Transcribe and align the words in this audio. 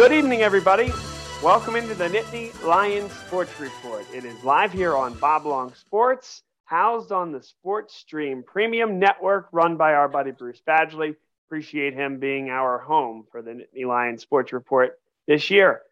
Good 0.00 0.12
evening, 0.12 0.40
everybody. 0.40 0.94
Welcome 1.42 1.76
into 1.76 1.94
the 1.94 2.08
Nittany 2.08 2.58
Lions 2.64 3.12
Sports 3.12 3.60
Report. 3.60 4.06
It 4.14 4.24
is 4.24 4.42
live 4.42 4.72
here 4.72 4.96
on 4.96 5.12
Bob 5.18 5.44
Long 5.44 5.74
Sports, 5.74 6.42
housed 6.64 7.12
on 7.12 7.32
the 7.32 7.42
Sports 7.42 7.96
Stream 7.96 8.42
Premium 8.42 8.98
Network, 8.98 9.48
run 9.52 9.76
by 9.76 9.92
our 9.92 10.08
buddy 10.08 10.30
Bruce 10.30 10.62
Badgley. 10.66 11.16
Appreciate 11.46 11.92
him 11.92 12.18
being 12.18 12.48
our 12.48 12.78
home 12.78 13.26
for 13.30 13.42
the 13.42 13.50
Nittany 13.50 13.84
Lions 13.86 14.22
Sports 14.22 14.54
Report 14.54 14.98
this 15.26 15.50
year. 15.50 15.82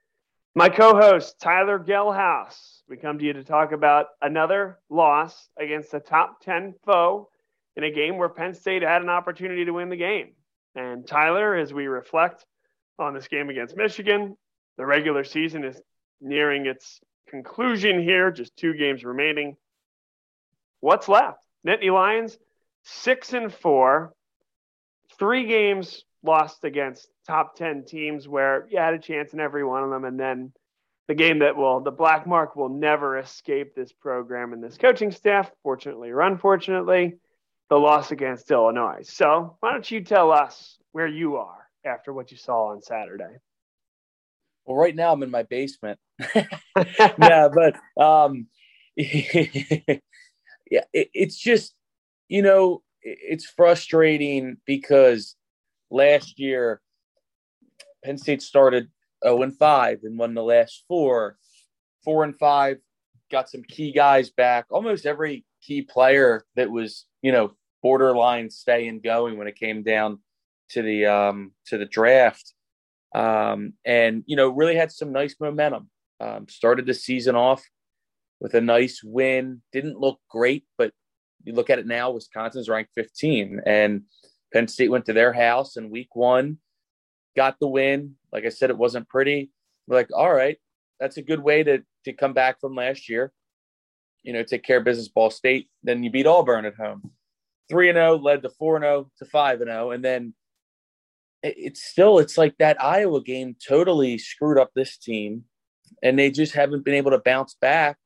My 0.55 0.71
co-host 0.71 1.39
Tyler 1.39 1.79
Gehlhaus. 1.79 2.81
We 2.89 2.97
come 2.97 3.19
to 3.19 3.25
you 3.27 3.35
to 3.35 3.45
talk 3.45 3.73
about 3.73 4.07
another 4.23 4.79
loss 4.89 5.51
against 5.59 5.93
a 5.93 6.01
top 6.01 6.41
10 6.41 6.77
foe 6.87 7.29
in 7.77 7.85
a 7.85 7.91
game 7.91 8.17
where 8.17 8.31
Penn 8.31 8.55
State 8.55 8.81
had 8.81 9.03
an 9.03 9.11
opportunity 9.11 9.67
to 9.67 9.73
win 9.73 9.91
the 9.91 9.97
game. 9.97 10.31
And 10.75 11.07
Tyler, 11.07 11.55
as 11.55 11.75
we 11.75 11.89
reflect 11.89 12.47
on 12.99 13.15
this 13.15 13.29
game 13.29 13.51
against 13.51 13.77
Michigan, 13.77 14.37
the 14.77 14.87
regular 14.87 15.25
season 15.25 15.65
is 15.65 15.81
nearing 16.21 16.67
its 16.67 17.01
conclusion 17.29 18.03
here, 18.03 18.31
just 18.31 18.57
two 18.57 18.75
games 18.75 19.05
remaining. 19.05 19.57
What's 20.81 21.09
left? 21.09 21.39
Nittany 21.67 21.93
Lions, 21.93 22.39
six 22.85 23.33
and 23.33 23.53
four, 23.53 24.13
three 25.19 25.47
games 25.47 26.05
lost 26.23 26.65
against 26.65 27.09
top 27.27 27.57
10 27.57 27.85
teams 27.85 28.27
where 28.27 28.67
you 28.71 28.79
had 28.79 28.95
a 28.95 28.99
chance 28.99 29.33
in 29.33 29.41
every 29.41 29.65
one 29.65 29.85
of 29.85 29.91
them. 29.91 30.05
And 30.05 30.19
then 30.19 30.53
the 31.07 31.15
game 31.15 31.41
that 31.41 31.57
will, 31.57 31.81
the 31.81 31.91
black 31.91 32.27
mark 32.27 32.57
will 32.57 32.69
never 32.69 33.19
escape 33.19 33.75
this 33.75 33.93
program 33.93 34.53
and 34.53 34.63
this 34.63 34.77
coaching 34.77 35.11
staff, 35.11 35.51
fortunately 35.63 36.11
or 36.11 36.21
unfortunately, 36.21 37.19
the 37.71 37.77
loss 37.77 38.13
against 38.13 38.51
Illinois. 38.51 39.03
So 39.03 39.57
why 39.61 39.73
don't 39.73 39.91
you 39.91 40.03
tell 40.03 40.33
us 40.33 40.79
where 40.93 41.07
you 41.07 41.37
are 41.37 41.68
after 41.85 42.13
what 42.13 42.31
you 42.31 42.37
saw 42.37 42.69
on 42.69 42.83
Saturday? 42.83 43.37
Well, 44.65 44.77
right 44.77 44.95
now 44.95 45.13
I'm 45.13 45.23
in 45.23 45.31
my 45.31 45.45
basement. 45.45 45.99
yeah, 46.35 47.49
but 47.49 47.77
um, 48.03 48.47
yeah, 48.97 49.95
it, 50.93 51.11
it's 51.15 51.39
just 51.39 51.75
you 52.29 52.43
know 52.43 52.83
it's 53.03 53.47
frustrating 53.47 54.59
because 54.67 55.37
last 55.91 56.39
year 56.39 56.83
Penn 58.05 58.19
State 58.19 58.43
started 58.43 58.89
0 59.25 59.43
and 59.43 59.57
5 59.57 60.01
and 60.03 60.19
won 60.19 60.35
the 60.35 60.43
last 60.43 60.85
four, 60.87 61.39
four 62.05 62.25
and 62.25 62.37
five, 62.39 62.79
got 63.31 63.49
some 63.49 63.63
key 63.63 63.93
guys 63.93 64.31
back. 64.31 64.67
Almost 64.71 65.07
every 65.07 65.45
key 65.63 65.83
player 65.83 66.45
that 66.57 66.71
was 66.71 67.07
you 67.23 67.33
know 67.33 67.53
borderline 67.83 68.51
staying 68.51 69.01
going 69.01 69.39
when 69.39 69.49
it 69.49 69.57
came 69.57 69.83
down 69.83 70.19
to 70.71 70.83
the 70.83 71.07
um, 71.07 71.53
to 71.67 71.79
the 71.79 71.87
draft 71.87 72.55
um, 73.15 73.75
and 73.85 74.23
you 74.27 74.37
know 74.37 74.49
really 74.49 74.77
had 74.77 74.93
some 74.93 75.13
nice 75.13 75.37
momentum. 75.41 75.89
Um, 76.21 76.49
started 76.49 76.87
the 76.87 76.95
season 76.95 77.37
off 77.37 77.63
with 78.41 78.55
a 78.55 78.61
nice 78.61 79.03
win. 79.05 79.63
Didn't 79.73 79.99
look 79.99 80.21
great, 80.29 80.65
but 80.77 80.93
you 81.45 81.55
look 81.55 81.71
at 81.71 81.79
it 81.79 81.87
now. 81.87 82.11
Wisconsin's 82.11 82.69
ranked 82.69 82.91
15, 82.95 83.61
and 83.67 84.03
Penn 84.53 84.69
State 84.69 84.91
went 84.91 85.07
to 85.07 85.13
their 85.13 85.33
house 85.33 85.77
in 85.77 85.91
Week 85.91 86.15
One, 86.15 86.59
got 87.37 87.57
the 87.61 87.69
win. 87.69 88.17
Like 88.33 88.45
I 88.45 88.51
said, 88.51 88.71
it 88.71 88.79
wasn't 88.79 89.09
pretty. 89.09 89.51
We're 89.87 89.97
like, 89.97 90.11
all 90.15 90.33
right, 90.33 90.59
that's 91.01 91.17
a 91.17 91.23
good 91.23 91.41
way 91.41 91.63
to 91.63 91.83
to 92.05 92.13
come 92.13 92.33
back 92.33 92.61
from 92.61 92.75
last 92.75 93.09
year. 93.09 93.33
You 94.23 94.33
know, 94.33 94.43
take 94.43 94.65
care 94.65 94.79
of 94.79 94.85
business. 94.85 95.09
Ball 95.09 95.31
State. 95.31 95.69
Then 95.83 96.03
you 96.03 96.11
beat 96.11 96.27
Auburn 96.27 96.67
at 96.67 96.75
home. 96.75 97.11
Three 97.71 97.89
and 97.89 97.97
zero 97.97 98.15
oh, 98.15 98.17
led 98.17 98.43
to 98.43 98.51
four 98.51 98.77
and 98.77 98.83
zero 98.83 99.07
oh 99.07 99.11
to 99.19 99.25
five 99.25 99.61
and 99.61 99.71
zero, 99.71 99.93
and 99.93 100.05
then 100.05 100.35
it's 101.43 101.83
still 101.83 102.19
it's 102.19 102.37
like 102.37 102.57
that 102.59 102.83
Iowa 102.83 103.23
game 103.23 103.57
totally 103.67 104.19
screwed 104.19 104.59
up 104.59 104.71
this 104.75 104.97
team, 104.97 105.45
and 106.03 106.19
they 106.19 106.31
just 106.31 106.55
haven't 106.55 106.85
been 106.85 106.95
able 106.95 107.13
to 107.13 107.19
bounce 107.19 107.55
back. 107.61 107.97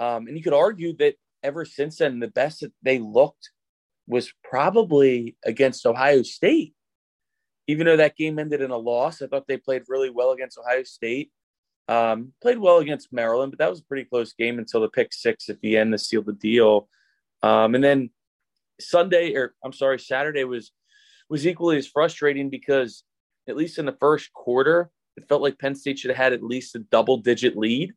Um, 0.00 0.26
and 0.26 0.36
you 0.36 0.42
could 0.42 0.54
argue 0.54 0.96
that 0.98 1.14
ever 1.42 1.64
since 1.64 1.98
then, 1.98 2.20
the 2.20 2.28
best 2.28 2.60
that 2.60 2.72
they 2.82 2.98
looked 2.98 3.50
was 4.06 4.32
probably 4.44 5.36
against 5.44 5.86
Ohio 5.86 6.22
State. 6.22 6.74
Even 7.68 7.86
though 7.86 7.96
that 7.96 8.16
game 8.16 8.38
ended 8.38 8.60
in 8.60 8.70
a 8.70 8.76
loss, 8.76 9.22
I 9.22 9.26
thought 9.26 9.46
they 9.46 9.56
played 9.56 9.82
really 9.88 10.10
well 10.10 10.32
against 10.32 10.58
Ohio 10.58 10.82
State. 10.82 11.30
Um, 11.88 12.32
played 12.40 12.58
well 12.58 12.78
against 12.78 13.12
Maryland, 13.12 13.52
but 13.52 13.58
that 13.58 13.70
was 13.70 13.80
a 13.80 13.84
pretty 13.84 14.04
close 14.04 14.32
game 14.32 14.58
until 14.58 14.80
the 14.80 14.88
pick 14.88 15.12
six 15.12 15.48
at 15.48 15.60
the 15.60 15.76
end 15.76 15.92
to 15.92 15.98
seal 15.98 16.22
the 16.22 16.32
deal. 16.32 16.88
Um, 17.42 17.74
and 17.74 17.82
then 17.82 18.10
Sunday, 18.80 19.34
or 19.34 19.54
I'm 19.64 19.72
sorry, 19.72 19.98
Saturday 19.98 20.44
was 20.44 20.72
was 21.32 21.46
equally 21.46 21.78
as 21.78 21.86
frustrating 21.86 22.50
because 22.50 23.04
at 23.48 23.56
least 23.56 23.78
in 23.78 23.86
the 23.86 23.96
first 23.98 24.30
quarter, 24.34 24.90
it 25.16 25.26
felt 25.28 25.40
like 25.40 25.58
Penn 25.58 25.74
State 25.74 25.98
should 25.98 26.10
have 26.10 26.18
had 26.18 26.34
at 26.34 26.42
least 26.42 26.76
a 26.76 26.80
double 26.80 27.16
digit 27.16 27.56
lead. 27.56 27.94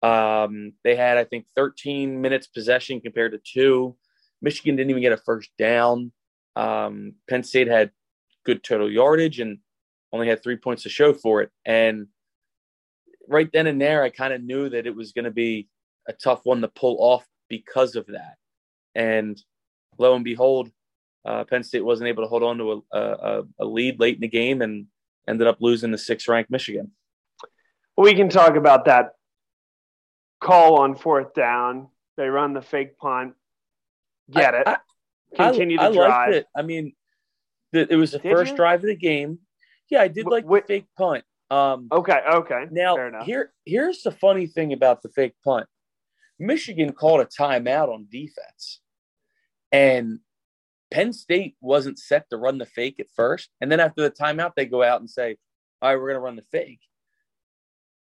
Um, 0.00 0.74
they 0.84 0.94
had, 0.94 1.18
I 1.18 1.24
think, 1.24 1.46
13 1.56 2.20
minutes 2.20 2.46
possession 2.46 3.00
compared 3.00 3.32
to 3.32 3.40
two. 3.44 3.96
Michigan 4.40 4.76
didn't 4.76 4.90
even 4.90 5.02
get 5.02 5.12
a 5.12 5.16
first 5.16 5.50
down. 5.58 6.12
Um, 6.54 7.14
Penn 7.28 7.42
State 7.42 7.66
had 7.66 7.90
good 8.44 8.62
total 8.62 8.88
yardage 8.88 9.40
and 9.40 9.58
only 10.12 10.28
had 10.28 10.40
three 10.40 10.56
points 10.56 10.84
to 10.84 10.88
show 10.88 11.12
for 11.12 11.42
it. 11.42 11.50
And 11.64 12.06
right 13.28 13.50
then 13.52 13.66
and 13.66 13.80
there, 13.80 14.04
I 14.04 14.10
kind 14.10 14.32
of 14.32 14.40
knew 14.40 14.68
that 14.68 14.86
it 14.86 14.94
was 14.94 15.10
going 15.10 15.24
to 15.24 15.32
be 15.32 15.68
a 16.06 16.12
tough 16.12 16.42
one 16.44 16.60
to 16.60 16.68
pull 16.68 16.96
off 17.00 17.26
because 17.48 17.96
of 17.96 18.06
that. 18.06 18.36
And 18.94 19.36
lo 19.98 20.14
and 20.14 20.24
behold, 20.24 20.70
uh, 21.26 21.44
Penn 21.44 21.62
State 21.62 21.84
wasn't 21.84 22.08
able 22.08 22.22
to 22.22 22.28
hold 22.28 22.42
on 22.42 22.58
to 22.58 22.84
a, 22.92 22.98
a, 22.98 23.42
a 23.60 23.64
lead 23.64 23.98
late 23.98 24.14
in 24.14 24.20
the 24.20 24.28
game 24.28 24.62
and 24.62 24.86
ended 25.28 25.46
up 25.46 25.58
losing 25.60 25.90
to 25.90 25.98
sixth 25.98 26.28
ranked 26.28 26.50
Michigan. 26.50 26.92
We 27.96 28.14
can 28.14 28.28
talk 28.28 28.56
about 28.56 28.84
that 28.84 29.12
call 30.40 30.80
on 30.80 30.94
fourth 30.94 31.34
down. 31.34 31.88
They 32.16 32.28
run 32.28 32.54
the 32.54 32.62
fake 32.62 32.98
punt. 32.98 33.34
Get 34.30 34.54
I, 34.54 34.60
it. 34.60 34.68
I, 34.68 34.76
Continue 35.34 35.78
I, 35.80 35.88
to 35.88 35.94
drive. 35.94 36.32
It. 36.32 36.46
I 36.56 36.62
mean, 36.62 36.92
the, 37.72 37.92
it 37.92 37.96
was 37.96 38.12
the 38.12 38.18
did 38.18 38.32
first 38.32 38.52
you? 38.52 38.56
drive 38.56 38.80
of 38.80 38.86
the 38.86 38.96
game. 38.96 39.40
Yeah, 39.90 40.02
I 40.02 40.08
did 40.08 40.26
like 40.26 40.46
the 40.46 40.62
fake 40.66 40.86
punt. 40.96 41.24
Um, 41.50 41.88
okay, 41.92 42.20
okay. 42.34 42.64
Now 42.70 43.22
here, 43.24 43.52
here's 43.64 44.02
the 44.02 44.10
funny 44.10 44.46
thing 44.46 44.72
about 44.72 45.02
the 45.02 45.08
fake 45.10 45.34
punt. 45.44 45.66
Michigan 46.38 46.92
called 46.92 47.20
a 47.20 47.24
timeout 47.24 47.88
on 47.88 48.06
defense, 48.10 48.80
and 49.72 50.18
Penn 50.90 51.12
State 51.12 51.56
wasn't 51.60 51.98
set 51.98 52.28
to 52.30 52.36
run 52.36 52.58
the 52.58 52.66
fake 52.66 53.00
at 53.00 53.10
first. 53.14 53.50
And 53.60 53.70
then 53.70 53.80
after 53.80 54.02
the 54.02 54.10
timeout, 54.10 54.52
they 54.54 54.66
go 54.66 54.82
out 54.82 55.00
and 55.00 55.10
say, 55.10 55.36
all 55.82 55.90
right, 55.90 55.96
we're 55.96 56.08
going 56.08 56.16
to 56.16 56.20
run 56.20 56.36
the 56.36 56.42
fake. 56.42 56.80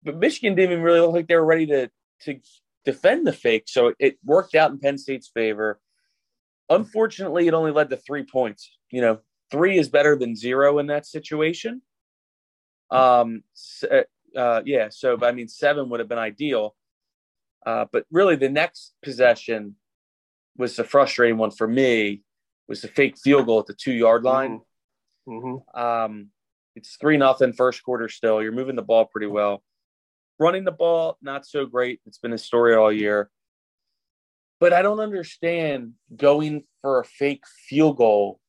But 0.03 0.19
Michigan 0.19 0.55
didn't 0.55 0.73
even 0.73 0.85
really 0.85 1.01
look 1.01 1.13
like 1.13 1.29
they 1.29 1.37
were 1.37 1.45
ready 1.45 1.67
to, 1.67 1.91
to 2.23 2.41
defend 2.85 3.27
the 3.27 3.33
fake. 3.33 3.65
So 3.67 3.95
it 3.99 4.19
worked 4.25 4.55
out 4.55 4.71
in 4.71 4.79
Penn 4.79 4.99
State's 4.99 5.29
favor. 5.29 5.81
Unfortunately, 6.69 7.47
it 7.47 7.55
only 7.55 7.73
led 7.73 7.91
to 7.91 7.97
three 7.97 8.25
points. 8.25 8.71
You 8.91 9.01
know, 9.01 9.19
three 9.51 9.79
is 9.79 9.89
better 9.89 10.17
than 10.17 10.37
zero 10.37 10.79
in 10.79 10.87
that 10.89 11.07
situation. 11.07 11.83
Um, 12.91 13.43
uh, 13.91 14.03
uh 14.37 14.63
yeah. 14.65 14.89
So, 14.91 15.19
I 15.23 15.33
mean, 15.33 15.49
seven 15.49 15.89
would 15.89 16.01
have 16.01 16.09
been 16.09 16.19
ideal. 16.19 16.77
Uh, 17.65 17.87
but 17.91 18.05
really, 18.11 18.37
the 18.37 18.51
next 18.51 18.93
possession 19.03 19.77
was 20.57 20.77
the 20.77 20.85
frustrating 20.85 21.39
one 21.39 21.51
for 21.51 21.67
me 21.67 22.23
was 22.69 22.85
a 22.85 22.89
fake 22.89 23.17
field 23.19 23.47
goal 23.47 23.61
at 23.61 23.67
the 23.67 23.75
two 23.75 23.93
yard 23.93 24.25
line. 24.25 24.61
Mm-hmm. 25.29 25.33
mm-hmm. 25.33 25.81
Um, 25.81 26.31
it's 26.77 26.97
three 26.97 27.17
nothing 27.17 27.53
first 27.53 27.83
quarter 27.85 28.09
still. 28.09 28.43
You're 28.43 28.53
moving 28.53 28.77
the 28.77 28.83
ball 28.83 29.05
pretty 29.05 29.29
well. 29.29 29.63
Running 30.41 30.65
the 30.65 30.73
ball, 30.73 31.17
not 31.23 31.47
so 31.47 31.67
great. 31.67 32.01
It's 32.05 32.19
been 32.19 32.33
a 32.33 32.39
story 32.39 32.75
all 32.75 32.93
year. 32.93 33.31
But 34.59 34.73
I 34.73 34.83
don't 34.83 34.99
understand 34.99 35.93
going 36.17 36.65
for 36.83 37.01
a 37.01 37.05
fake 37.05 37.45
field 37.69 37.97
goal. 37.97 38.41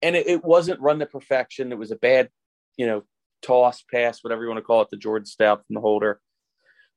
And 0.00 0.14
it, 0.14 0.28
it 0.28 0.44
wasn't 0.44 0.80
run 0.80 1.00
to 1.00 1.06
perfection. 1.06 1.72
It 1.72 1.78
was 1.78 1.90
a 1.90 1.96
bad, 1.96 2.28
you 2.76 2.86
know, 2.86 3.02
toss, 3.42 3.82
pass, 3.82 4.22
whatever 4.22 4.42
you 4.42 4.48
want 4.48 4.58
to 4.58 4.62
call 4.62 4.82
it, 4.82 4.88
the 4.90 4.96
Jordan 4.96 5.26
Stout 5.26 5.64
from 5.66 5.74
the 5.74 5.80
holder. 5.80 6.20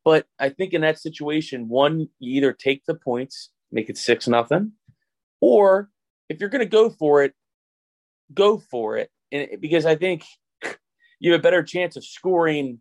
But 0.06 0.26
I 0.40 0.50
think 0.50 0.74
in 0.74 0.82
that 0.82 1.00
situation, 1.00 1.68
one, 1.68 2.10
you 2.20 2.38
either 2.38 2.54
take 2.54 2.86
the 2.86 2.96
points, 2.96 3.50
make 3.72 3.90
it 3.90 3.98
six 3.98 4.28
nothing, 4.28 4.74
or 5.42 5.90
if 6.30 6.40
you're 6.40 6.50
going 6.50 6.60
to 6.60 6.70
go 6.70 6.90
for 6.90 7.24
it, 7.24 7.34
go 8.34 8.58
for 8.58 8.98
it. 8.98 9.10
And 9.32 9.60
because 9.60 9.86
I 9.86 9.96
think 9.96 10.24
you 11.20 11.32
have 11.32 11.42
a 11.42 11.44
better 11.44 11.64
chance 11.64 11.96
of 11.96 12.06
scoring 12.06 12.80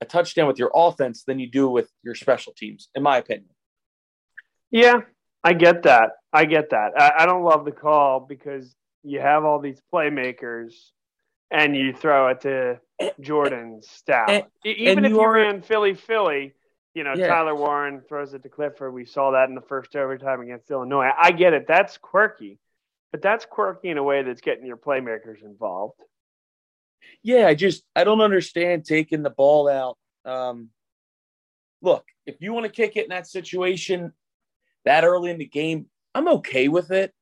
a 0.00 0.04
touchdown 0.04 0.46
with 0.46 0.58
your 0.58 0.70
offense 0.74 1.24
than 1.24 1.38
you 1.38 1.50
do 1.50 1.68
with 1.68 1.90
your 2.02 2.14
special 2.14 2.52
teams, 2.56 2.88
in 2.94 3.02
my 3.02 3.18
opinion. 3.18 3.50
Yeah, 4.70 5.00
I 5.42 5.54
get 5.54 5.82
that. 5.82 6.12
I 6.32 6.44
get 6.44 6.70
that. 6.70 6.92
I, 6.96 7.22
I 7.22 7.26
don't 7.26 7.42
love 7.42 7.64
the 7.64 7.72
call 7.72 8.20
because 8.20 8.74
you 9.02 9.20
have 9.20 9.44
all 9.44 9.58
these 9.58 9.80
playmakers 9.92 10.72
and 11.50 11.74
you 11.76 11.92
throw 11.92 12.28
it 12.28 12.42
to 12.42 12.80
Jordan 13.20 13.80
Stout. 13.82 14.46
Even 14.64 15.04
if 15.04 15.12
you, 15.12 15.20
are, 15.20 15.32
ran 15.32 15.62
Philly 15.62 15.94
Philly, 15.94 16.54
you 16.94 17.04
know, 17.04 17.14
yeah. 17.16 17.28
Tyler 17.28 17.54
Warren 17.54 18.02
throws 18.08 18.34
it 18.34 18.42
to 18.42 18.48
Clifford. 18.48 18.92
We 18.92 19.04
saw 19.04 19.32
that 19.32 19.48
in 19.48 19.54
the 19.54 19.62
first 19.62 19.96
overtime 19.96 20.42
against 20.42 20.70
Illinois. 20.70 21.10
I 21.18 21.32
get 21.32 21.54
it. 21.54 21.66
That's 21.66 21.96
quirky 21.96 22.58
but 23.12 23.22
that's 23.22 23.44
quirky 23.46 23.88
in 23.88 23.98
a 23.98 24.02
way 24.02 24.22
that's 24.22 24.40
getting 24.40 24.66
your 24.66 24.76
playmakers 24.76 25.42
involved. 25.42 25.94
Yeah, 27.22 27.46
I 27.46 27.54
just 27.54 27.84
I 27.96 28.04
don't 28.04 28.20
understand 28.20 28.84
taking 28.84 29.22
the 29.22 29.30
ball 29.30 29.68
out. 29.68 29.96
Um, 30.24 30.70
look, 31.80 32.04
if 32.26 32.36
you 32.40 32.52
want 32.52 32.66
to 32.66 32.72
kick 32.72 32.96
it 32.96 33.04
in 33.04 33.10
that 33.10 33.26
situation 33.26 34.12
that 34.84 35.04
early 35.04 35.30
in 35.30 35.38
the 35.38 35.46
game, 35.46 35.86
I'm 36.14 36.28
okay 36.28 36.68
with 36.68 36.90
it. 36.90 37.12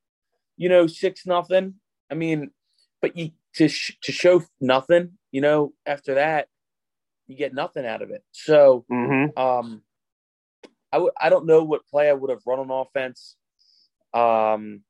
You 0.56 0.69
know, 0.69 0.87
six 0.87 1.27
nothing. 1.27 1.75
I 2.11 2.15
mean, 2.15 2.50
but 3.03 3.17
you 3.17 3.31
to 3.55 3.69
sh- 3.69 3.97
to 4.03 4.12
show 4.12 4.43
nothing. 4.61 5.19
You 5.31 5.41
know, 5.43 5.73
after 5.85 6.15
that, 6.15 6.49
you 7.27 7.37
get 7.37 7.55
nothing 7.55 7.85
out 7.87 8.03
of 8.03 8.11
it. 8.11 8.23
So, 8.32 8.85
Mm-hmm. 8.91 9.39
um, 9.39 9.82
I 10.93 10.97
w- 10.97 11.12
I 11.21 11.29
don't 11.29 11.47
know 11.47 11.62
what 11.65 11.87
play 11.87 12.09
I 12.09 12.12
would 12.15 12.31
have 12.31 12.43
run 12.47 12.59
on 12.59 12.71
offense. 12.71 13.37
Um, 14.15 14.82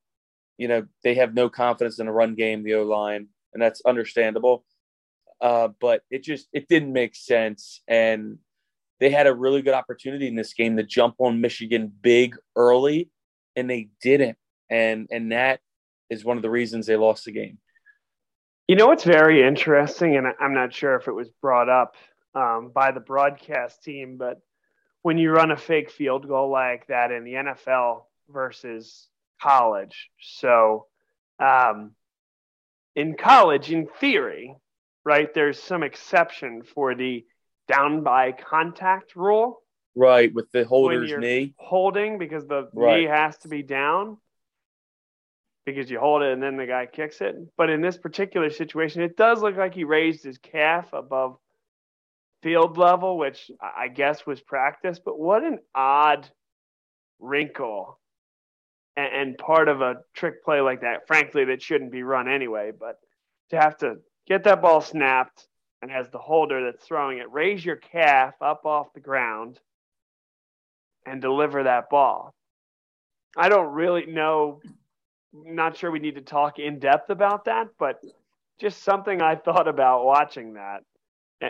you 0.58 0.68
know, 0.68 0.86
they 1.04 1.14
have 1.14 1.34
no 1.34 1.48
confidence 1.48 1.98
in 1.98 2.06
the 2.06 2.12
run 2.12 2.34
game, 2.34 2.62
the 2.62 2.74
O 2.74 2.84
line, 2.84 3.28
and 3.52 3.62
that's 3.62 3.82
understandable. 3.86 4.64
Uh, 5.40 5.68
but 5.80 6.02
it 6.10 6.22
just 6.22 6.48
it 6.52 6.66
didn't 6.68 6.92
make 6.92 7.14
sense, 7.14 7.82
and 7.86 8.38
they 9.00 9.10
had 9.10 9.26
a 9.26 9.34
really 9.34 9.60
good 9.60 9.74
opportunity 9.74 10.26
in 10.26 10.34
this 10.34 10.54
game 10.54 10.76
to 10.76 10.82
jump 10.82 11.14
on 11.18 11.40
Michigan 11.40 11.92
big 12.00 12.36
early, 12.54 13.10
and 13.54 13.68
they 13.68 13.88
didn't, 14.00 14.38
and 14.70 15.08
and 15.10 15.32
that 15.32 15.60
is 16.08 16.24
one 16.24 16.38
of 16.38 16.42
the 16.42 16.50
reasons 16.50 16.86
they 16.86 16.96
lost 16.96 17.26
the 17.26 17.32
game. 17.32 17.58
You 18.66 18.76
know 18.76 18.86
what's 18.86 19.04
very 19.04 19.46
interesting, 19.46 20.16
and 20.16 20.26
I'm 20.40 20.54
not 20.54 20.72
sure 20.72 20.96
if 20.96 21.06
it 21.06 21.12
was 21.12 21.28
brought 21.42 21.68
up 21.68 21.96
um, 22.34 22.70
by 22.74 22.92
the 22.92 23.00
broadcast 23.00 23.82
team, 23.82 24.16
but 24.16 24.40
when 25.02 25.18
you 25.18 25.30
run 25.30 25.50
a 25.50 25.56
fake 25.56 25.90
field 25.90 26.26
goal 26.26 26.50
like 26.50 26.86
that 26.88 27.12
in 27.12 27.24
the 27.24 27.34
NFL 27.34 28.04
versus 28.28 29.08
college, 29.40 30.10
so 30.20 30.86
um, 31.38 31.92
in 32.94 33.14
college, 33.16 33.70
in 33.70 33.86
theory, 34.00 34.56
right, 35.04 35.32
there's 35.34 35.62
some 35.62 35.82
exception 35.82 36.62
for 36.62 36.94
the 36.94 37.24
down 37.68 38.02
by 38.02 38.32
contact 38.32 39.16
rule, 39.16 39.60
Right 39.94 40.32
with 40.32 40.50
the 40.52 40.64
holder's 40.64 41.10
knee. 41.16 41.54
holding 41.56 42.18
because 42.18 42.46
the 42.46 42.68
Right. 42.74 43.00
knee 43.00 43.04
has 43.06 43.36
to 43.38 43.48
be 43.48 43.62
down 43.62 44.18
because 45.64 45.90
you 45.90 45.98
hold 45.98 46.22
it 46.22 46.32
and 46.32 46.42
then 46.42 46.56
the 46.56 46.66
guy 46.66 46.86
kicks 46.86 47.20
it. 47.20 47.34
But 47.56 47.70
in 47.70 47.80
this 47.80 47.96
particular 47.96 48.50
situation, 48.50 49.02
it 49.02 49.16
does 49.16 49.42
look 49.42 49.56
like 49.56 49.74
he 49.74 49.84
raised 49.84 50.22
his 50.22 50.38
calf 50.38 50.92
above 50.92 51.38
field 52.42 52.78
level, 52.78 53.18
which 53.18 53.50
I 53.60 53.88
guess 53.88 54.24
was 54.26 54.40
practice. 54.40 55.00
But 55.04 55.18
what 55.18 55.42
an 55.42 55.58
odd 55.74 56.28
wrinkle 57.18 57.98
and, 58.96 59.14
and 59.14 59.38
part 59.38 59.68
of 59.68 59.80
a 59.80 59.96
trick 60.14 60.44
play 60.44 60.60
like 60.60 60.80
that, 60.80 61.06
frankly, 61.06 61.44
that 61.46 61.62
shouldn't 61.62 61.92
be 61.92 62.02
run 62.02 62.28
anyway. 62.28 62.72
But 62.78 62.98
to 63.50 63.56
have 63.56 63.76
to 63.78 63.96
get 64.26 64.44
that 64.44 64.62
ball 64.62 64.80
snapped 64.80 65.46
and 65.82 65.90
as 65.90 66.08
the 66.10 66.18
holder 66.18 66.64
that's 66.64 66.84
throwing 66.84 67.18
it, 67.18 67.30
raise 67.30 67.64
your 67.64 67.76
calf 67.76 68.34
up 68.40 68.64
off 68.64 68.92
the 68.94 69.00
ground 69.00 69.60
and 71.04 71.20
deliver 71.20 71.62
that 71.62 71.90
ball. 71.90 72.34
I 73.36 73.48
don't 73.48 73.72
really 73.72 74.06
know. 74.06 74.60
Not 75.32 75.76
sure 75.76 75.90
we 75.90 75.98
need 75.98 76.14
to 76.14 76.22
talk 76.22 76.58
in 76.58 76.78
depth 76.78 77.10
about 77.10 77.44
that, 77.44 77.68
but 77.78 78.00
just 78.58 78.82
something 78.82 79.20
I 79.20 79.36
thought 79.36 79.68
about 79.68 80.06
watching 80.06 80.54
that, 80.54 80.80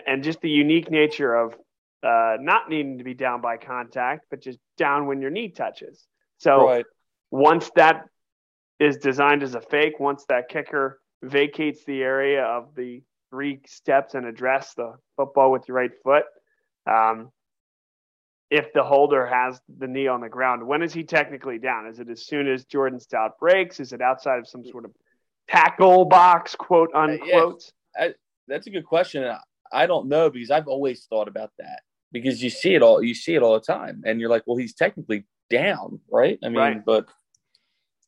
and 0.06 0.24
just 0.24 0.40
the 0.40 0.50
unique 0.50 0.90
nature 0.90 1.32
of 1.32 1.54
uh, 2.02 2.36
not 2.40 2.68
needing 2.68 2.98
to 2.98 3.04
be 3.04 3.14
down 3.14 3.40
by 3.40 3.56
contact, 3.56 4.26
but 4.28 4.40
just 4.40 4.58
down 4.76 5.06
when 5.06 5.20
your 5.20 5.30
knee 5.30 5.48
touches. 5.48 6.04
So 6.38 6.66
Right. 6.66 6.86
Once 7.30 7.70
that 7.76 8.04
is 8.78 8.96
designed 8.98 9.42
as 9.42 9.54
a 9.54 9.60
fake, 9.60 9.98
once 9.98 10.24
that 10.28 10.48
kicker 10.48 11.00
vacates 11.22 11.84
the 11.84 12.02
area 12.02 12.44
of 12.44 12.74
the 12.74 13.02
three 13.30 13.60
steps 13.66 14.14
and 14.14 14.26
address 14.26 14.74
the 14.74 14.92
football 15.16 15.50
with 15.50 15.66
your 15.68 15.76
right 15.76 15.90
foot, 16.04 16.24
um, 16.86 17.30
if 18.50 18.72
the 18.72 18.82
holder 18.84 19.26
has 19.26 19.60
the 19.78 19.88
knee 19.88 20.06
on 20.06 20.20
the 20.20 20.28
ground, 20.28 20.64
when 20.64 20.82
is 20.82 20.92
he 20.92 21.02
technically 21.02 21.58
down? 21.58 21.86
Is 21.86 21.98
it 21.98 22.08
as 22.08 22.26
soon 22.26 22.46
as 22.46 22.64
Jordan 22.64 23.00
Stout 23.00 23.38
breaks? 23.40 23.80
Is 23.80 23.92
it 23.92 24.00
outside 24.00 24.38
of 24.38 24.46
some 24.46 24.64
sort 24.64 24.84
of 24.84 24.92
tackle 25.48 26.04
box, 26.04 26.54
quote 26.54 26.90
unquote? 26.94 27.62
That's 28.48 28.66
a 28.68 28.70
good 28.70 28.84
question. 28.86 29.24
I- 29.24 29.40
I 29.72 29.86
don't 29.86 30.06
know 30.06 30.30
because 30.30 30.52
I've 30.52 30.68
always 30.68 31.06
thought 31.06 31.26
about 31.26 31.50
that 31.58 31.80
because 32.12 32.40
you 32.40 32.50
see 32.50 32.76
it 32.76 32.82
all 32.82 33.02
you 33.02 33.14
see 33.16 33.34
it 33.34 33.42
all 33.42 33.54
the 33.54 33.60
time 33.60 34.04
and 34.06 34.20
you're 34.20 34.30
like, 34.30 34.44
well, 34.46 34.56
he's 34.56 34.74
technically 34.74 35.24
down, 35.50 36.00
right? 36.10 36.38
I 36.42 36.48
mean, 36.48 36.56
Right. 36.58 36.84
but 36.84 37.06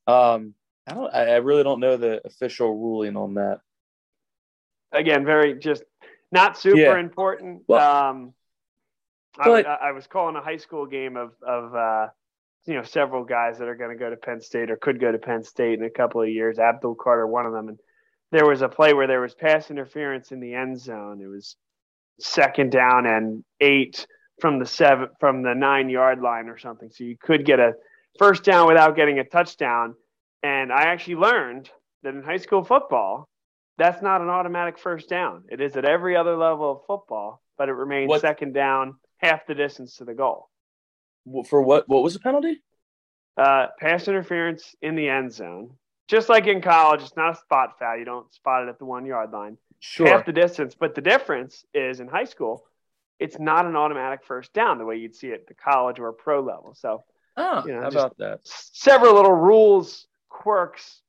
um 0.06 0.55
I 0.87 0.94
don't 0.94 1.14
I 1.14 1.37
really 1.37 1.62
don't 1.64 1.81
know 1.81 1.96
the 1.96 2.20
official 2.26 2.75
ruling 2.79 3.17
on 3.17 3.35
that. 3.35 3.61
Again, 4.93 5.25
very 5.25 5.58
just 5.58 5.82
not 6.32 6.56
super 6.56 6.79
Yeah. 6.79 6.99
important. 6.99 7.62
Well, 7.69 8.05
um, 8.06 8.35
but- 9.37 9.67
I, 9.67 9.88
I 9.88 9.93
was 9.93 10.06
calling 10.06 10.37
a 10.37 10.40
high 10.40 10.56
school 10.56 10.87
game 10.87 11.17
of 11.17 11.32
of 11.43 11.75
uh, 11.75 12.08
you 12.67 12.75
know 12.75 12.82
several 12.82 13.25
guys 13.25 13.58
that 13.58 13.69
are 13.69 13.75
going 13.76 13.91
to 13.91 13.96
go 14.02 14.08
to 14.11 14.17
Penn 14.17 14.41
State 14.41 14.70
or 14.70 14.76
could 14.76 14.99
go 15.00 15.12
to 15.12 15.19
Penn 15.19 15.43
State 15.44 15.79
in 15.79 15.84
a 15.84 15.91
couple 15.91 16.23
of 16.23 16.29
years. 16.29 16.58
Abdul 16.58 16.94
Carter, 16.96 17.26
one 17.26 17.46
of 17.46 17.52
them, 17.52 17.69
and 17.69 17.79
there 18.32 18.46
was 18.46 18.62
a 18.62 18.69
play 18.69 18.94
where 18.94 19.06
there 19.06 19.20
was 19.20 19.34
pass 19.34 19.70
interference 19.70 20.32
in 20.32 20.41
the 20.41 20.55
end 20.55 20.81
zone. 20.81 21.20
It 21.23 21.26
was 21.29 21.56
second 22.19 22.73
down 22.73 23.06
and 23.06 23.44
eight 23.61 24.06
from 24.40 24.58
the 24.58 24.67
seven 24.67 25.08
from 25.20 25.43
the 25.43 25.55
nine 25.55 25.88
yard 25.88 26.20
line 26.20 26.49
or 26.49 26.58
something. 26.58 26.90
So 26.90 27.05
you 27.05 27.17
could 27.17 27.44
get 27.44 27.61
a 27.61 27.73
first 28.19 28.44
down 28.44 28.67
without 28.69 28.96
getting 28.96 29.19
a 29.19 29.25
touchdown. 29.25 29.94
And 30.43 30.73
I 30.73 30.82
actually 30.82 31.17
learned 31.17 31.70
that 32.02 32.14
in 32.14 32.23
high 32.23 32.37
school 32.37 32.62
football, 32.64 33.29
that's 33.76 34.02
not 34.02 34.20
an 34.20 34.29
automatic 34.29 34.79
first 34.79 35.08
down. 35.08 35.44
It 35.50 35.61
is 35.61 35.76
at 35.76 35.85
every 35.85 36.17
other 36.17 36.37
level 36.37 36.70
of 36.73 36.79
football, 36.87 37.43
but 37.56 37.69
it 37.69 37.73
remains 37.73 38.08
What- 38.08 38.20
second 38.20 38.52
down, 38.55 38.99
half 39.19 39.46
the 39.46 39.55
distance 39.55 39.96
to 39.96 40.05
the 40.05 40.14
goal. 40.14 40.49
For 41.49 41.61
what 41.62 41.88
what 41.88 42.02
was 42.02 42.14
the 42.14 42.20
penalty? 42.20 42.62
Uh, 43.37 43.67
pass 43.79 44.08
interference 44.08 44.75
in 44.82 44.94
the 44.96 45.08
end 45.08 45.32
zone. 45.32 45.76
Just 46.08 46.29
like 46.29 46.46
in 46.46 46.62
college, 46.62 47.02
it's 47.02 47.17
not 47.17 47.34
a 47.37 47.38
spot 47.38 47.79
foul. 47.79 47.99
You 47.99 48.05
don't 48.05 48.32
spot 48.32 48.62
it 48.64 48.69
at 48.70 48.79
the 48.79 48.87
one 48.87 49.05
yard 49.05 49.31
line. 49.31 49.58
Sure. 49.81 50.08
half 50.08 50.25
the 50.26 50.32
distance. 50.32 50.75
But 50.75 50.94
the 50.94 51.00
difference 51.02 51.64
is 51.73 52.00
in 52.00 52.08
high 52.08 52.25
school, 52.25 52.64
it's 53.19 53.38
not 53.38 53.67
an 53.67 53.76
automatic 53.76 54.25
first 54.25 54.53
down 54.53 54.79
the 54.79 54.85
way 54.85 54.97
you'd 54.97 55.15
see 55.15 55.29
it 55.29 55.41
at 55.41 55.47
the 55.47 55.55
college 55.55 55.99
or 55.99 56.12
pro 56.12 56.41
level. 56.41 56.75
So 56.75 57.05
oh, 57.37 57.65
you 57.67 57.73
know, 57.73 57.82
how 57.82 57.88
about 57.88 58.19
that? 58.19 58.41
several 58.44 59.15
little 59.15 59.32
rules, 59.32 60.06
quirks 60.29 61.03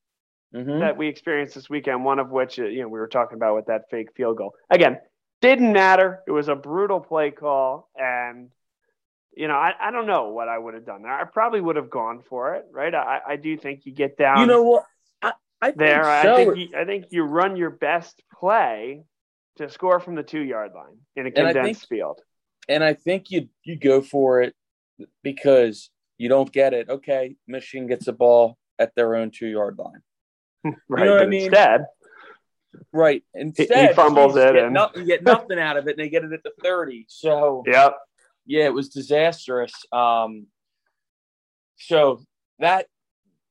Mhm. 0.54 0.80
that 0.80 0.98
we 0.98 1.08
experienced 1.08 1.54
this 1.54 1.70
weekend. 1.70 2.04
One 2.04 2.18
of 2.18 2.32
which, 2.32 2.60
uh, 2.60 2.64
you 2.64 2.82
know, 2.82 2.88
we 2.88 3.00
were 3.00 3.08
talking 3.08 3.36
about 3.36 3.56
with 3.56 3.68
that 3.68 3.90
fake 3.92 4.14
field 4.16 4.38
goal. 4.38 4.56
Again, 4.72 5.00
didn't 5.42 5.72
matter. 5.72 6.24
It 6.26 6.32
was 6.32 6.48
a 6.48 6.56
brutal 6.56 7.00
play 7.00 7.30
call, 7.32 7.90
and 7.96 8.50
you 9.32 9.48
know, 9.48 9.54
I, 9.54 9.74
I 9.80 9.92
don't 9.92 10.08
know 10.08 10.30
what 10.30 10.50
I 10.50 10.58
would 10.58 10.74
have 10.74 10.86
done 10.86 11.04
there. 11.04 11.12
I 11.14 11.24
probably 11.24 11.62
would 11.62 11.76
have 11.76 11.90
gone 11.90 12.24
for 12.24 12.56
it, 12.56 12.66
right? 12.72 12.94
I, 12.94 13.22
I 13.26 13.36
do 13.36 13.56
think 13.58 13.86
you 13.86 13.94
get 13.94 14.18
down 14.18 14.40
You 14.42 14.48
know 14.48 14.64
what? 14.64 14.86
I, 15.22 15.34
I 15.62 15.68
think 15.68 15.78
there. 15.78 16.10
I 16.10 16.36
think 16.36 16.58
you, 16.58 16.68
I 16.78 16.86
think 16.86 17.06
you 17.12 17.24
run 17.24 17.56
your 17.56 17.70
best 17.70 18.22
play 18.38 19.04
to 19.60 19.70
score 19.70 20.00
from 20.00 20.16
the 20.16 20.24
two 20.24 20.42
yard 20.42 20.72
line 20.74 20.98
in 21.16 21.28
a 21.28 21.32
condensed 21.32 21.82
think- 21.82 21.90
field. 21.90 22.20
and 22.68 22.84
I 22.84 22.94
think 22.94 23.30
you 23.32 23.50
you 23.64 23.76
go 23.78 24.02
for 24.02 24.42
it 24.42 24.56
because 25.24 25.90
you 26.18 26.28
don't 26.30 26.52
get 26.52 26.74
it. 26.74 26.90
Okay, 26.90 27.36
Michigan 27.48 27.88
gets 27.88 28.06
the 28.06 28.14
ball 28.14 28.58
at 28.78 28.94
their 28.96 29.16
own 29.16 29.32
two 29.32 29.48
yard 29.48 29.78
line. 29.78 30.02
Right. 30.90 31.06
know 31.06 31.14
what 31.14 31.24
I 31.24 31.26
mean? 31.28 31.44
instead, 31.44 31.86
Right. 32.94 33.24
Instead, 33.34 33.96
fumbles 33.96 34.34
geez, 34.36 34.44
you 34.44 34.50
it 34.50 34.54
get 34.54 34.64
and- 34.66 34.74
no- 34.74 34.92
you 34.96 35.06
get 35.06 35.24
nothing 35.24 35.60
out 35.60 35.78
of 35.78 35.88
it, 35.88 35.92
and 35.92 36.00
they 36.00 36.10
get 36.10 36.24
it 36.24 36.34
at 36.34 36.44
the 36.44 36.52
thirty. 36.64 37.06
So 37.10 37.64
yep. 37.68 37.96
yeah, 38.46 38.66
it 38.66 38.74
was 38.74 38.90
disastrous. 38.90 39.74
Um, 39.92 40.48
so 41.78 42.22
that 42.60 42.88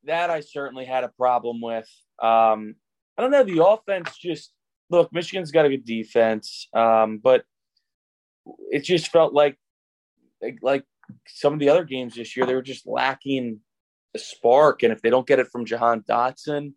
that 0.04 0.30
I 0.30 0.40
certainly 0.40 0.84
had 0.84 1.04
a 1.04 1.08
problem 1.08 1.60
with. 1.60 1.88
Um, 2.22 2.76
I 3.16 3.22
don't 3.22 3.30
know. 3.30 3.42
The 3.44 3.64
offense 3.64 4.16
just 4.16 4.52
look. 4.90 5.12
Michigan's 5.12 5.50
got 5.50 5.66
a 5.66 5.70
good 5.70 5.84
defense, 5.84 6.68
um, 6.74 7.18
but 7.18 7.44
it 8.70 8.80
just 8.80 9.08
felt 9.08 9.32
like, 9.32 9.56
like 10.42 10.58
like 10.62 10.84
some 11.26 11.52
of 11.52 11.58
the 11.58 11.68
other 11.68 11.84
games 11.84 12.14
this 12.14 12.36
year, 12.36 12.46
they 12.46 12.54
were 12.54 12.62
just 12.62 12.86
lacking 12.86 13.60
a 14.14 14.18
spark. 14.18 14.82
And 14.82 14.92
if 14.92 15.02
they 15.02 15.10
don't 15.10 15.26
get 15.26 15.38
it 15.38 15.48
from 15.48 15.64
Jahan 15.64 16.02
Dotson, 16.08 16.72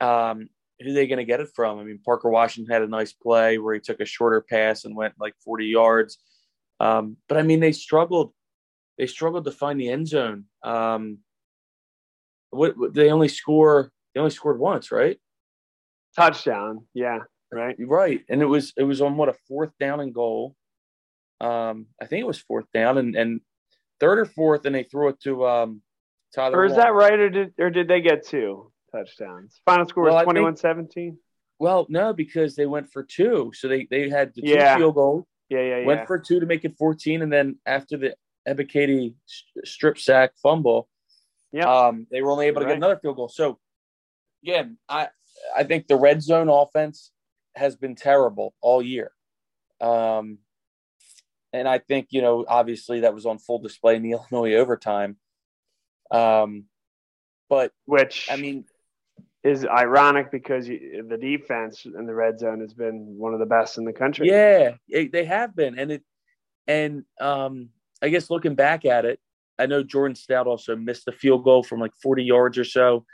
um, 0.00 0.48
who 0.80 0.90
are 0.90 0.94
they 0.94 1.06
going 1.06 1.18
to 1.18 1.24
get 1.24 1.40
it 1.40 1.50
from? 1.54 1.78
I 1.78 1.84
mean, 1.84 2.00
Parker 2.04 2.28
Washington 2.28 2.72
had 2.72 2.82
a 2.82 2.88
nice 2.88 3.12
play 3.12 3.58
where 3.58 3.74
he 3.74 3.80
took 3.80 4.00
a 4.00 4.04
shorter 4.04 4.40
pass 4.40 4.84
and 4.84 4.96
went 4.96 5.14
like 5.18 5.34
40 5.44 5.66
yards. 5.66 6.18
Um, 6.80 7.16
but 7.28 7.38
I 7.38 7.42
mean, 7.42 7.60
they 7.60 7.72
struggled. 7.72 8.32
They 8.98 9.06
struggled 9.06 9.44
to 9.44 9.52
find 9.52 9.80
the 9.80 9.88
end 9.88 10.08
zone. 10.08 10.44
Um, 10.62 11.18
what, 12.50 12.76
what 12.76 12.94
they 12.94 13.10
only 13.10 13.28
score? 13.28 13.90
They 14.14 14.20
only 14.20 14.32
scored 14.32 14.58
once, 14.58 14.92
right? 14.92 15.18
Touchdown. 16.16 16.86
Yeah. 16.94 17.20
Right. 17.52 17.76
Right, 17.78 18.20
and 18.30 18.40
it 18.40 18.46
was 18.46 18.72
it 18.78 18.84
was 18.84 19.02
on 19.02 19.16
what 19.16 19.28
a 19.28 19.34
fourth 19.46 19.72
down 19.78 20.00
and 20.00 20.14
goal. 20.14 20.56
Um, 21.40 21.86
I 22.00 22.06
think 22.06 22.20
it 22.22 22.26
was 22.26 22.38
fourth 22.38 22.64
down 22.72 22.96
and 22.98 23.14
and 23.14 23.40
third 24.00 24.18
or 24.20 24.24
fourth, 24.24 24.64
and 24.64 24.74
they 24.74 24.84
threw 24.84 25.08
it 25.08 25.20
to 25.22 25.46
um 25.46 25.82
Tyler. 26.34 26.60
Or 26.60 26.64
is 26.64 26.72
Warren. 26.72 26.86
that 26.86 26.92
right? 26.94 27.18
Or 27.20 27.28
did, 27.28 27.54
or 27.58 27.68
did 27.70 27.88
they 27.88 28.00
get 28.00 28.26
two 28.26 28.72
touchdowns? 28.90 29.60
Final 29.66 29.86
score 29.86 30.04
Well, 30.04 30.14
was 30.14 30.20
think- 30.20 30.30
21 30.36 30.56
17. 30.56 31.18
Well, 31.58 31.86
no, 31.90 32.12
because 32.14 32.56
they 32.56 32.66
went 32.66 32.90
for 32.90 33.04
two. 33.04 33.52
So 33.54 33.68
they, 33.68 33.86
they 33.90 34.08
had 34.08 34.32
the 34.34 34.40
two 34.42 34.48
Yeah. 34.48 34.76
field 34.78 34.94
goal, 34.96 35.26
Yeah, 35.48 35.60
yeah, 35.60 35.78
yeah. 35.80 35.86
went 35.86 36.06
for 36.08 36.18
two 36.18 36.40
to 36.40 36.46
make 36.46 36.64
it 36.64 36.76
14. 36.76 37.22
And 37.22 37.32
then 37.32 37.58
after 37.66 37.96
the 37.96 38.16
Ebiketie 38.48 39.14
strip 39.64 39.98
sack 39.98 40.32
fumble, 40.42 40.88
yeah, 41.52 41.70
um, 41.72 42.06
they 42.10 42.20
were 42.22 42.30
only 42.32 42.46
able 42.46 42.62
to 42.62 42.66
Right. 42.66 42.72
get 42.72 42.76
another 42.78 42.96
field 42.96 43.14
goal. 43.16 43.28
So, 43.28 43.60
again, 44.42 44.76
I, 44.88 45.10
I 45.54 45.64
think 45.64 45.86
the 45.86 45.96
red 45.96 46.22
zone 46.22 46.48
offense 46.48 47.10
has 47.54 47.76
been 47.76 47.94
terrible 47.94 48.54
all 48.60 48.82
year. 48.82 49.12
Um, 49.80 50.38
and 51.52 51.68
I 51.68 51.78
think, 51.78 52.08
you 52.10 52.22
know, 52.22 52.44
obviously 52.48 53.00
that 53.00 53.14
was 53.14 53.26
on 53.26 53.38
full 53.38 53.58
display 53.58 53.96
in 53.96 54.02
the 54.02 54.12
Illinois 54.32 54.54
overtime. 54.54 55.16
Um, 56.10 56.64
but 57.48 57.72
Which 57.84 58.28
I 58.30 58.36
mean, 58.36 58.64
is 59.44 59.66
ironic 59.66 60.30
because 60.30 60.68
you, 60.68 61.04
the 61.08 61.16
defense 61.16 61.84
in 61.84 62.06
the 62.06 62.14
red 62.14 62.38
zone 62.38 62.60
has 62.60 62.74
been 62.74 63.18
one 63.18 63.34
of 63.34 63.40
the 63.40 63.46
best 63.46 63.76
in 63.78 63.84
the 63.84 63.92
country. 63.92 64.28
Yeah, 64.28 64.74
it, 64.88 65.12
they 65.12 65.24
have 65.24 65.54
been, 65.56 65.78
and 65.78 65.92
it, 65.92 66.02
and 66.66 67.04
um, 67.20 67.70
I 68.00 68.08
guess 68.08 68.30
looking 68.30 68.54
back 68.54 68.84
at 68.84 69.04
it, 69.04 69.18
I 69.58 69.66
know 69.66 69.82
Jordan 69.82 70.14
Stout 70.14 70.46
also 70.46 70.76
missed 70.76 71.04
the 71.04 71.12
field 71.12 71.44
goal 71.44 71.62
from 71.62 71.80
like 71.80 71.92
forty 72.02 72.24
yards 72.24 72.56
or 72.56 72.64
so. 72.64 73.04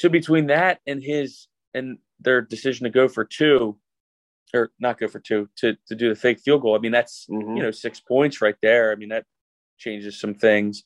So 0.00 0.08
between 0.08 0.46
that 0.46 0.80
and 0.86 1.02
his 1.02 1.46
and 1.74 1.98
their 2.20 2.40
decision 2.40 2.84
to 2.84 2.90
go 2.90 3.06
for 3.06 3.22
two, 3.22 3.78
or 4.54 4.70
not 4.80 4.98
go 4.98 5.08
for 5.08 5.20
two, 5.20 5.50
to 5.56 5.76
to 5.88 5.94
do 5.94 6.08
the 6.08 6.14
fake 6.14 6.40
field 6.40 6.62
goal, 6.62 6.74
I 6.74 6.78
mean 6.78 6.90
that's 6.90 7.26
Mhm. 7.28 7.54
you 7.58 7.62
know 7.62 7.70
six 7.70 8.00
points 8.00 8.40
right 8.40 8.56
there. 8.62 8.92
I 8.92 8.94
mean 8.94 9.10
that 9.10 9.26
changes 9.76 10.18
some 10.18 10.32
things. 10.34 10.84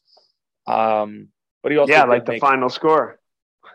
Um, 0.67 1.29
but 1.63 1.71
he 1.71 1.79
also 1.79 1.93
yeah, 1.93 2.03
like 2.07 2.27
the 2.27 2.33
make- 2.33 2.41
final 2.41 2.69
score, 2.69 3.21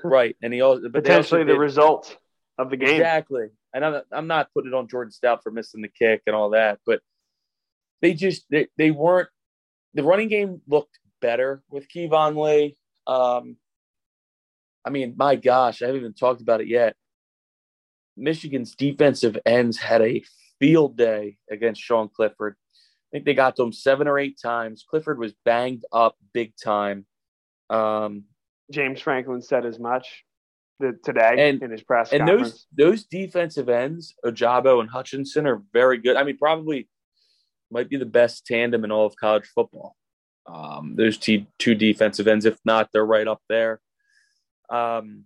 right, 0.03 0.36
and 0.43 0.53
he 0.53 0.60
also 0.60 0.81
they 0.81 0.88
also 0.88 1.00
potentially 1.00 1.43
the 1.46 1.53
did- 1.53 1.60
result 1.60 2.17
of 2.58 2.69
the 2.69 2.75
game. 2.75 2.96
Exactly. 2.96 3.48
And 3.74 3.86
I'm, 3.86 4.01
I'm 4.12 4.27
not 4.27 4.50
putting 4.53 4.72
it 4.74 4.75
on 4.75 4.89
Jordan 4.89 5.12
Stout 5.12 5.41
for 5.41 5.51
missing 5.51 5.81
the 5.81 5.88
kick 5.88 6.24
and 6.27 6.36
all 6.36 6.50
that, 6.50 6.79
but 6.86 7.00
they 8.01 8.13
just 8.13 8.43
they, 8.50 8.67
they 8.77 8.91
weren't 8.91 9.29
the 9.93 10.03
running 10.03 10.27
game 10.27 10.62
looked 10.67 11.00
better 11.22 11.63
with 11.69 11.88
Keyvone 11.88 12.36
Lee. 12.36 12.75
Um, 13.08 13.55
I 14.86 14.89
mean, 14.89 15.15
my 15.17 15.36
gosh, 15.36 15.81
I 15.81 15.88
haven't 15.88 16.01
even 16.01 16.13
talked 16.13 16.41
about 16.41 16.62
it 16.62 16.67
yet. 16.67 16.95
Michigan's 18.17 18.75
defensive 18.75 19.38
ends 19.45 19.77
had 19.77 20.01
a 20.01 20.24
field 20.59 20.98
day 20.98 21.38
against 21.50 21.81
Sean 21.81 22.09
Clifford. 22.09 22.55
I 22.55 23.09
think 23.12 23.25
they 23.25 23.33
got 23.33 23.55
to 23.55 23.63
him 23.63 23.71
seven 23.71 24.07
or 24.07 24.19
eight 24.19 24.38
times. 24.41 24.86
Clifford 24.89 25.17
was 25.19 25.33
banged 25.45 25.83
up 25.91 26.15
big 26.33 26.53
time. 26.62 27.05
Um, 27.69 28.25
James 28.71 29.01
Franklin 29.01 29.41
said 29.41 29.65
as 29.65 29.79
much 29.79 30.24
today 31.03 31.50
And- 31.50 31.62
in 31.62 31.71
his 31.71 31.81
press 31.83 32.12
and 32.13 32.21
conference. 32.21 32.67
those 32.71 32.89
those 33.01 33.03
defensive 33.05 33.67
ends, 33.67 34.15
Ojabo 34.25 34.79
and 34.79 34.89
Hutchinson, 34.89 35.45
are 35.48 35.62
very 35.74 35.98
good. 35.98 36.15
I 36.15 36.24
mean, 36.24 36.38
probably 36.38 36.88
might 37.71 37.89
be 37.89 37.98
the 37.98 38.05
best 38.05 38.45
tandem 38.45 38.83
in 38.83 38.91
all 38.91 39.05
of 39.05 39.15
college 39.15 39.45
football. 39.48 39.95
Um, 40.48 40.95
those 40.95 41.17
two, 41.17 41.45
two 41.59 41.75
defensive 41.75 42.27
ends, 42.27 42.45
if 42.45 42.57
not, 42.65 42.89
they're 42.91 43.05
right 43.05 43.27
up 43.27 43.41
there. 43.50 43.79
Um, 44.69 45.25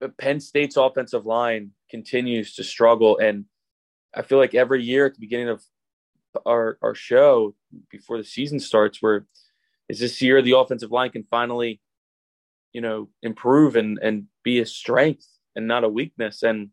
but 0.00 0.16
Penn 0.18 0.40
State's 0.40 0.76
offensive 0.76 1.26
line 1.26 1.70
continues 1.90 2.54
to 2.54 2.64
struggle, 2.64 3.18
and 3.18 3.46
I 4.14 4.22
feel 4.22 4.38
like 4.38 4.54
every 4.54 4.82
year 4.82 5.06
at 5.06 5.14
the 5.14 5.20
beginning 5.20 5.48
of 5.48 5.62
our 6.44 6.78
our 6.82 6.94
show 6.94 7.54
before 7.90 8.18
the 8.18 8.24
season 8.24 8.60
starts, 8.60 9.00
where 9.00 9.26
is 9.88 10.00
this 10.00 10.20
year 10.20 10.42
the 10.42 10.56
offensive 10.58 10.90
line 10.90 11.10
can 11.10 11.24
finally, 11.30 11.80
you 12.72 12.80
know, 12.80 13.08
improve 13.22 13.76
and 13.76 13.98
and 14.02 14.24
be 14.42 14.60
a 14.60 14.66
strength 14.66 15.26
and 15.54 15.66
not 15.66 15.84
a 15.84 15.88
weakness. 15.88 16.42
And 16.42 16.70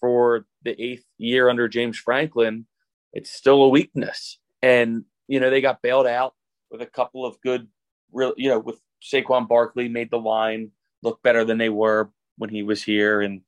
for 0.00 0.46
the 0.62 0.80
eighth 0.82 1.04
year 1.18 1.48
under 1.48 1.68
James 1.68 1.98
Franklin, 1.98 2.66
it's 3.12 3.30
still 3.30 3.62
a 3.62 3.68
weakness. 3.68 4.38
And 4.62 5.04
you 5.28 5.40
know, 5.40 5.50
they 5.50 5.60
got 5.60 5.82
bailed 5.82 6.06
out 6.06 6.34
with 6.70 6.82
a 6.82 6.86
couple 6.86 7.24
of 7.24 7.40
good, 7.40 7.68
real, 8.12 8.34
you 8.36 8.50
know, 8.50 8.58
with 8.58 8.80
Saquon 9.04 9.46
Barkley 9.46 9.88
made 9.88 10.10
the 10.10 10.18
line 10.18 10.70
look 11.02 11.22
better 11.22 11.44
than 11.44 11.58
they 11.58 11.68
were 11.68 12.10
when 12.38 12.50
he 12.50 12.62
was 12.62 12.82
here, 12.82 13.20
and 13.20 13.42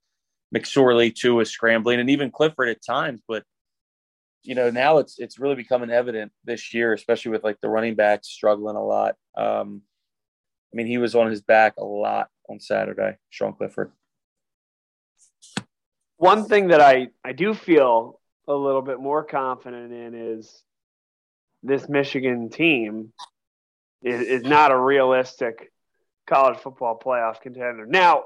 McSorley 0.55 1.15
too 1.15 1.37
was 1.37 1.51
scrambling, 1.51 1.99
and 1.99 2.11
even 2.11 2.31
Clifford 2.31 2.69
at 2.69 2.85
times. 2.85 3.23
But 3.27 3.45
you 4.43 4.55
know, 4.55 4.71
now 4.71 4.99
it's 4.99 5.19
it's 5.19 5.39
really 5.39 5.57
becoming 5.57 5.91
evident 5.91 6.33
this 6.45 6.73
year, 6.73 6.93
especially 6.93 7.33
with 7.33 7.43
like 7.43 7.61
the 7.61 7.69
running 7.69 7.95
backs 7.95 8.29
struggling 8.29 8.77
a 8.77 8.85
lot. 8.85 9.17
Um, 9.37 9.83
I 10.73 10.77
mean, 10.77 10.87
he 10.87 10.99
was 10.99 11.15
on 11.15 11.31
his 11.31 11.41
back 11.41 11.75
a 11.79 11.85
lot 11.85 12.29
on 12.49 12.61
Saturday, 12.61 13.17
Sean 13.31 13.55
Clifford. 13.55 13.93
One 16.19 16.45
thing 16.45 16.69
that 16.69 16.81
I, 16.81 17.09
I 17.25 17.33
do 17.33 17.55
feel 17.55 18.21
a 18.49 18.55
little 18.55 18.83
bit 18.83 19.01
more 19.01 19.25
confident 19.25 19.93
in 19.93 20.15
is 20.15 20.63
this 21.63 21.89
Michigan 21.89 22.49
team 22.49 23.13
is, 24.07 24.21
is 24.21 24.43
not 24.43 24.71
a 24.71 24.79
realistic 24.79 25.73
college 26.27 26.59
football 26.59 26.99
playoff 27.05 27.41
contender. 27.41 27.87
Now, 27.87 28.25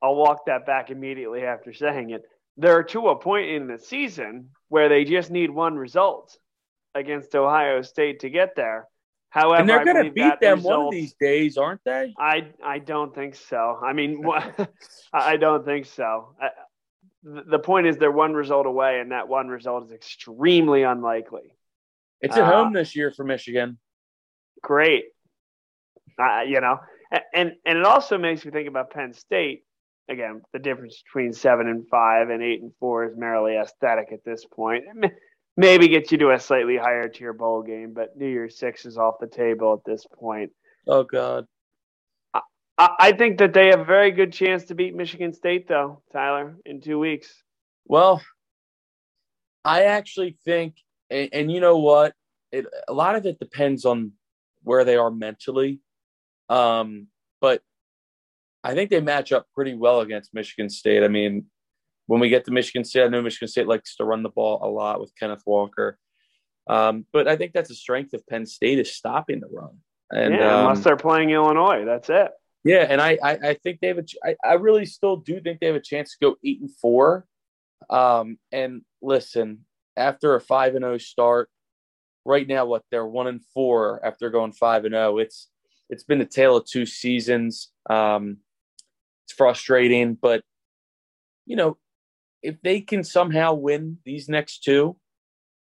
I'll 0.00 0.14
walk 0.14 0.46
that 0.46 0.64
back 0.66 0.90
immediately 0.90 1.42
after 1.42 1.72
saying 1.72 2.10
it. 2.10 2.22
They're 2.56 2.84
to 2.84 3.08
a 3.08 3.18
point 3.18 3.50
in 3.50 3.66
the 3.66 3.78
season 3.78 4.50
where 4.68 4.88
they 4.88 5.04
just 5.04 5.30
need 5.30 5.50
one 5.50 5.76
result 5.76 6.36
against 6.94 7.34
Ohio 7.34 7.82
State 7.82 8.20
to 8.20 8.30
get 8.30 8.54
there. 8.56 8.86
However, 9.30 9.60
and 9.60 9.68
they're 9.68 9.84
going 9.84 10.04
to 10.04 10.10
beat 10.10 10.40
them 10.40 10.62
one 10.62 10.86
of 10.86 10.90
these 10.92 11.14
days, 11.20 11.58
aren't 11.58 11.82
they? 11.84 12.14
I 12.18 12.52
I 12.64 12.78
don't 12.78 13.14
think 13.14 13.34
so. 13.34 13.78
I 13.84 13.92
mean, 13.92 14.24
I 15.12 15.36
don't 15.36 15.64
think 15.64 15.86
so. 15.86 16.34
I, 16.40 16.48
the 17.22 17.42
the 17.42 17.58
point 17.58 17.88
is 17.88 17.96
they're 17.96 18.10
one 18.10 18.32
result 18.34 18.66
away, 18.66 19.00
and 19.00 19.10
that 19.10 19.28
one 19.28 19.48
result 19.48 19.84
is 19.84 19.92
extremely 19.92 20.84
unlikely. 20.84 21.56
It's 22.20 22.36
at 22.36 22.44
Uh, 22.44 22.62
home 22.62 22.72
this 22.72 22.96
year 22.96 23.10
for 23.10 23.24
Michigan. 23.24 23.78
Great, 24.62 25.04
uh, 26.18 26.40
you 26.46 26.60
know, 26.60 26.78
and 27.34 27.52
and 27.64 27.78
it 27.78 27.84
also 27.84 28.18
makes 28.18 28.44
me 28.44 28.50
think 28.50 28.68
about 28.68 28.90
Penn 28.90 29.12
State. 29.12 29.64
Again, 30.08 30.42
the 30.52 30.58
difference 30.58 31.02
between 31.02 31.32
seven 31.32 31.68
and 31.68 31.88
five 31.88 32.30
and 32.30 32.42
eight 32.42 32.62
and 32.62 32.72
four 32.78 33.04
is 33.04 33.16
merely 33.16 33.56
aesthetic 33.56 34.12
at 34.12 34.24
this 34.24 34.44
point. 34.44 34.84
Maybe 35.56 35.88
get 35.88 36.12
you 36.12 36.18
to 36.18 36.32
a 36.32 36.38
slightly 36.38 36.76
higher 36.76 37.08
tier 37.08 37.32
bowl 37.32 37.62
game, 37.62 37.92
but 37.94 38.16
New 38.16 38.28
Year's 38.28 38.58
Six 38.58 38.86
is 38.86 38.98
off 38.98 39.14
the 39.20 39.26
table 39.26 39.72
at 39.72 39.90
this 39.90 40.06
point. 40.18 40.52
Oh 40.86 41.02
God, 41.02 41.46
I, 42.78 42.90
I 42.98 43.12
think 43.12 43.38
that 43.38 43.52
they 43.52 43.68
have 43.68 43.80
a 43.80 43.84
very 43.84 44.10
good 44.10 44.32
chance 44.32 44.64
to 44.66 44.74
beat 44.74 44.94
Michigan 44.94 45.32
State, 45.32 45.68
though, 45.68 46.02
Tyler, 46.12 46.56
in 46.64 46.80
two 46.80 46.98
weeks. 46.98 47.42
Well, 47.86 48.22
I 49.64 49.84
actually 49.84 50.36
think, 50.44 50.74
and, 51.10 51.30
and 51.32 51.52
you 51.52 51.60
know 51.60 51.78
what, 51.78 52.14
it, 52.52 52.66
a 52.86 52.92
lot 52.92 53.16
of 53.16 53.26
it 53.26 53.38
depends 53.38 53.84
on 53.84 54.12
where 54.66 54.84
they 54.84 54.96
are 54.96 55.12
mentally. 55.12 55.80
Um, 56.48 57.06
but 57.40 57.62
I 58.64 58.74
think 58.74 58.90
they 58.90 59.00
match 59.00 59.30
up 59.30 59.46
pretty 59.54 59.74
well 59.74 60.00
against 60.00 60.34
Michigan 60.34 60.68
State. 60.68 61.04
I 61.04 61.08
mean, 61.08 61.46
when 62.06 62.20
we 62.20 62.28
get 62.28 62.44
to 62.46 62.50
Michigan 62.50 62.84
State, 62.84 63.04
I 63.04 63.08
know 63.08 63.22
Michigan 63.22 63.46
State 63.46 63.68
likes 63.68 63.94
to 63.96 64.04
run 64.04 64.24
the 64.24 64.28
ball 64.28 64.58
a 64.60 64.66
lot 64.68 65.00
with 65.00 65.12
Kenneth 65.16 65.44
Walker. 65.46 65.98
Um, 66.66 67.06
but 67.12 67.28
I 67.28 67.36
think 67.36 67.52
that's 67.52 67.70
a 67.70 67.76
strength 67.76 68.12
of 68.12 68.26
Penn 68.26 68.44
State 68.44 68.80
is 68.80 68.92
stopping 68.92 69.38
the 69.38 69.46
run. 69.46 69.78
And 70.10 70.34
yeah, 70.34 70.68
um, 70.68 70.82
they're 70.82 70.96
playing 70.96 71.30
Illinois, 71.30 71.84
that's 71.84 72.10
it. 72.10 72.32
Yeah, 72.64 72.86
and 72.88 73.00
I, 73.00 73.18
I, 73.22 73.32
I 73.50 73.54
think 73.54 73.78
they 73.78 73.86
have 73.86 73.98
a, 73.98 74.04
I, 74.24 74.34
I 74.44 74.52
really 74.54 74.84
still 74.84 75.18
do 75.18 75.40
think 75.40 75.60
they 75.60 75.68
have 75.68 75.76
a 75.76 75.80
chance 75.80 76.10
to 76.10 76.16
go 76.20 76.36
eight 76.44 76.60
and 76.60 76.70
four. 76.82 77.24
Um, 77.88 78.38
and 78.50 78.82
listen, 79.00 79.64
after 79.96 80.34
a 80.34 80.40
five 80.40 80.74
and 80.74 80.82
zero 80.82 80.98
start, 80.98 81.50
right 82.26 82.46
now, 82.46 82.66
what 82.66 82.82
they're 82.90 83.06
one 83.06 83.28
and 83.28 83.40
four 83.54 84.04
after 84.04 84.28
going 84.30 84.52
five 84.52 84.84
and 84.84 84.92
zero. 84.92 85.18
It's 85.18 85.48
it's 85.88 86.04
been 86.04 86.20
a 86.20 86.26
tale 86.26 86.56
of 86.56 86.66
two 86.66 86.84
seasons. 86.84 87.70
Um, 87.88 88.38
it's 89.24 89.32
frustrating, 89.32 90.14
but 90.14 90.42
you 91.46 91.56
know, 91.56 91.78
if 92.42 92.60
they 92.62 92.80
can 92.80 93.04
somehow 93.04 93.54
win 93.54 93.98
these 94.04 94.28
next 94.28 94.64
two, 94.64 94.96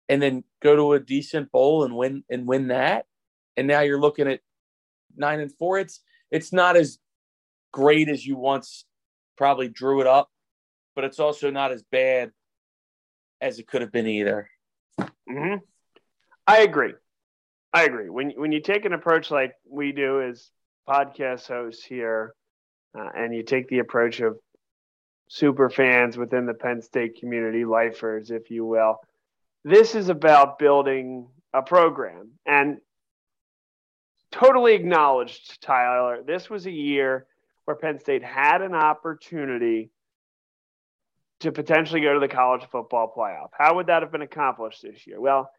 and 0.09 0.23
then 0.23 0.45
go 0.63 0.77
to 0.77 0.93
a 0.93 1.01
decent 1.01 1.51
bowl 1.51 1.85
and 1.85 1.97
win 1.97 2.25
and 2.31 2.47
win 2.47 2.69
that, 2.69 3.07
and 3.57 3.67
now 3.67 3.81
you're 3.81 4.01
looking 4.01 4.29
at 4.29 4.41
nine 5.17 5.41
and 5.41 5.53
four. 5.53 5.79
It's 5.79 6.01
it's 6.31 6.53
not 6.53 6.77
as 6.77 6.99
great 7.73 8.09
as 8.09 8.25
you 8.25 8.37
once 8.37 8.85
probably 9.37 9.69
drew 9.69 10.01
it 10.01 10.07
up, 10.07 10.31
but 10.95 11.05
it's 11.05 11.19
also 11.19 11.51
not 11.51 11.73
as 11.73 11.83
bad 11.83 12.31
as 13.41 13.59
it 13.59 13.67
could 13.67 13.83
have 13.83 13.93
been 13.93 14.07
either. 14.07 14.49
hmm 15.29 15.57
I 16.47 16.63
agree. 16.63 16.95
I 17.73 17.85
agree. 17.85 18.09
When 18.09 18.31
when 18.37 18.53
you 18.53 18.61
take 18.61 18.85
an 18.85 18.93
approach 18.93 19.31
like 19.31 19.55
we 19.69 19.93
do 19.93 20.23
as 20.23 20.51
podcast 20.89 21.49
hosts 21.49 21.85
here, 21.85 22.35
uh, 22.97 23.09
and 23.17 23.35
you 23.35 23.43
take 23.43 23.69
the 23.69 23.81
approach 23.81 24.21
of 24.21 24.39
super 25.29 25.71
fans 25.71 26.17
within 26.17 26.47
the 26.47 26.55
Penn 26.55 26.83
State 26.83 27.19
community, 27.19 27.65
lifers, 27.65 28.31
if 28.31 28.51
you 28.51 28.65
will, 28.65 28.99
this 29.65 29.95
is 29.95 30.09
about 30.09 30.59
building 30.59 31.29
a 31.53 31.63
program 31.63 32.33
and 32.47 32.79
totally 34.31 34.75
acknowledged, 34.75 35.63
Tyler. 35.63 36.23
This 36.25 36.51
was 36.51 36.67
a 36.67 36.71
year 36.71 37.27
where 37.65 37.77
Penn 37.77 37.99
State 37.99 38.23
had 38.23 38.61
an 38.61 38.75
opportunity 38.75 39.91
to 41.41 41.51
potentially 41.53 42.01
go 42.01 42.15
to 42.15 42.21
the 42.21 42.29
college 42.29 42.63
football 42.71 43.13
playoff. 43.17 43.49
How 43.57 43.77
would 43.77 43.87
that 43.87 44.03
have 44.03 44.13
been 44.13 44.23
accomplished 44.23 44.83
this 44.83 45.07
year? 45.07 45.21
Well, 45.21 45.51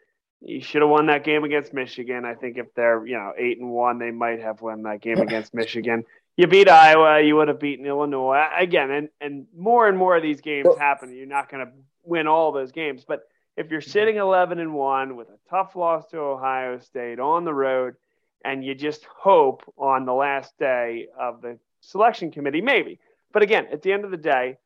you 0.45 0.61
should 0.61 0.81
have 0.81 0.89
won 0.89 1.07
that 1.07 1.23
game 1.23 1.43
against 1.43 1.73
Michigan. 1.73 2.23
I 2.23 2.35
think 2.35 2.57
if 2.57 2.73
they're, 2.75 3.05
you 3.05 3.15
know, 3.15 3.33
eight 3.35 3.59
and 3.59 3.71
one, 3.71 3.97
they 3.97 4.11
might 4.11 4.41
have 4.41 4.61
won 4.61 4.83
that 4.83 5.01
game 5.01 5.17
against 5.17 5.53
Michigan. 5.55 6.03
You 6.37 6.47
beat 6.47 6.69
Iowa, 6.69 7.21
you 7.21 7.35
would 7.35 7.47
have 7.47 7.59
beaten 7.59 7.85
Illinois. 7.85 8.45
Again, 8.55 8.91
and, 8.91 9.09
and 9.19 9.47
more 9.57 9.87
and 9.87 9.97
more 9.97 10.15
of 10.15 10.21
these 10.21 10.41
games 10.41 10.67
happen. 10.77 11.15
You're 11.15 11.25
not 11.25 11.49
going 11.49 11.65
to 11.65 11.71
win 12.03 12.27
all 12.27 12.51
those 12.51 12.71
games. 12.71 13.05
But 13.07 13.21
if 13.57 13.71
you're 13.71 13.81
sitting 13.81 14.17
11 14.17 14.59
and 14.59 14.73
one 14.73 15.15
with 15.15 15.29
a 15.29 15.39
tough 15.49 15.75
loss 15.75 16.05
to 16.11 16.19
Ohio 16.19 16.79
State 16.79 17.19
on 17.19 17.43
the 17.45 17.53
road, 17.53 17.95
and 18.43 18.63
you 18.63 18.75
just 18.75 19.03
hope 19.05 19.63
on 19.77 20.05
the 20.05 20.13
last 20.13 20.55
day 20.59 21.07
of 21.19 21.41
the 21.41 21.57
selection 21.81 22.31
committee, 22.31 22.61
maybe. 22.61 22.99
But 23.33 23.41
again, 23.41 23.67
at 23.71 23.81
the 23.81 23.91
end 23.91 24.05
of 24.05 24.11
the 24.11 24.17
day, 24.17 24.57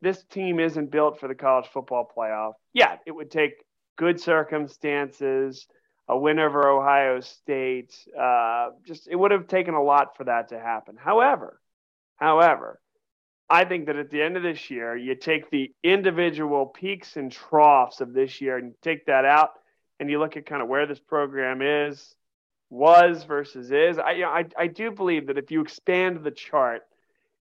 this 0.00 0.24
team 0.24 0.58
isn't 0.58 0.90
built 0.90 1.20
for 1.20 1.28
the 1.28 1.34
college 1.36 1.66
football 1.72 2.10
playoff. 2.16 2.54
Yeah, 2.72 2.96
it 3.06 3.12
would 3.12 3.30
take 3.30 3.52
good 3.98 4.18
circumstances, 4.18 5.66
a 6.08 6.16
win 6.16 6.38
over 6.38 6.66
Ohio 6.66 7.20
State. 7.20 7.94
Uh, 8.18 8.70
just 8.86 9.08
it 9.08 9.16
would 9.16 9.32
have 9.32 9.46
taken 9.46 9.74
a 9.74 9.82
lot 9.82 10.16
for 10.16 10.24
that 10.24 10.48
to 10.48 10.58
happen. 10.58 10.96
However, 10.96 11.60
however, 12.16 12.80
I 13.50 13.64
think 13.64 13.86
that 13.86 13.96
at 13.96 14.10
the 14.10 14.22
end 14.22 14.38
of 14.38 14.42
this 14.42 14.70
year, 14.70 14.96
you 14.96 15.14
take 15.14 15.50
the 15.50 15.72
individual 15.82 16.64
peaks 16.64 17.16
and 17.16 17.30
troughs 17.30 18.00
of 18.00 18.14
this 18.14 18.40
year 18.40 18.56
and 18.56 18.72
take 18.80 19.06
that 19.06 19.26
out, 19.26 19.50
and 20.00 20.10
you 20.10 20.18
look 20.18 20.36
at 20.38 20.46
kind 20.46 20.62
of 20.62 20.68
where 20.68 20.86
this 20.86 21.00
program 21.00 21.60
is, 21.60 22.14
was 22.70 23.24
versus 23.24 23.70
is. 23.70 23.98
I, 23.98 24.12
you 24.12 24.22
know, 24.22 24.30
I, 24.30 24.44
I 24.56 24.66
do 24.68 24.90
believe 24.90 25.26
that 25.26 25.38
if 25.38 25.50
you 25.50 25.60
expand 25.60 26.22
the 26.22 26.30
chart, 26.30 26.82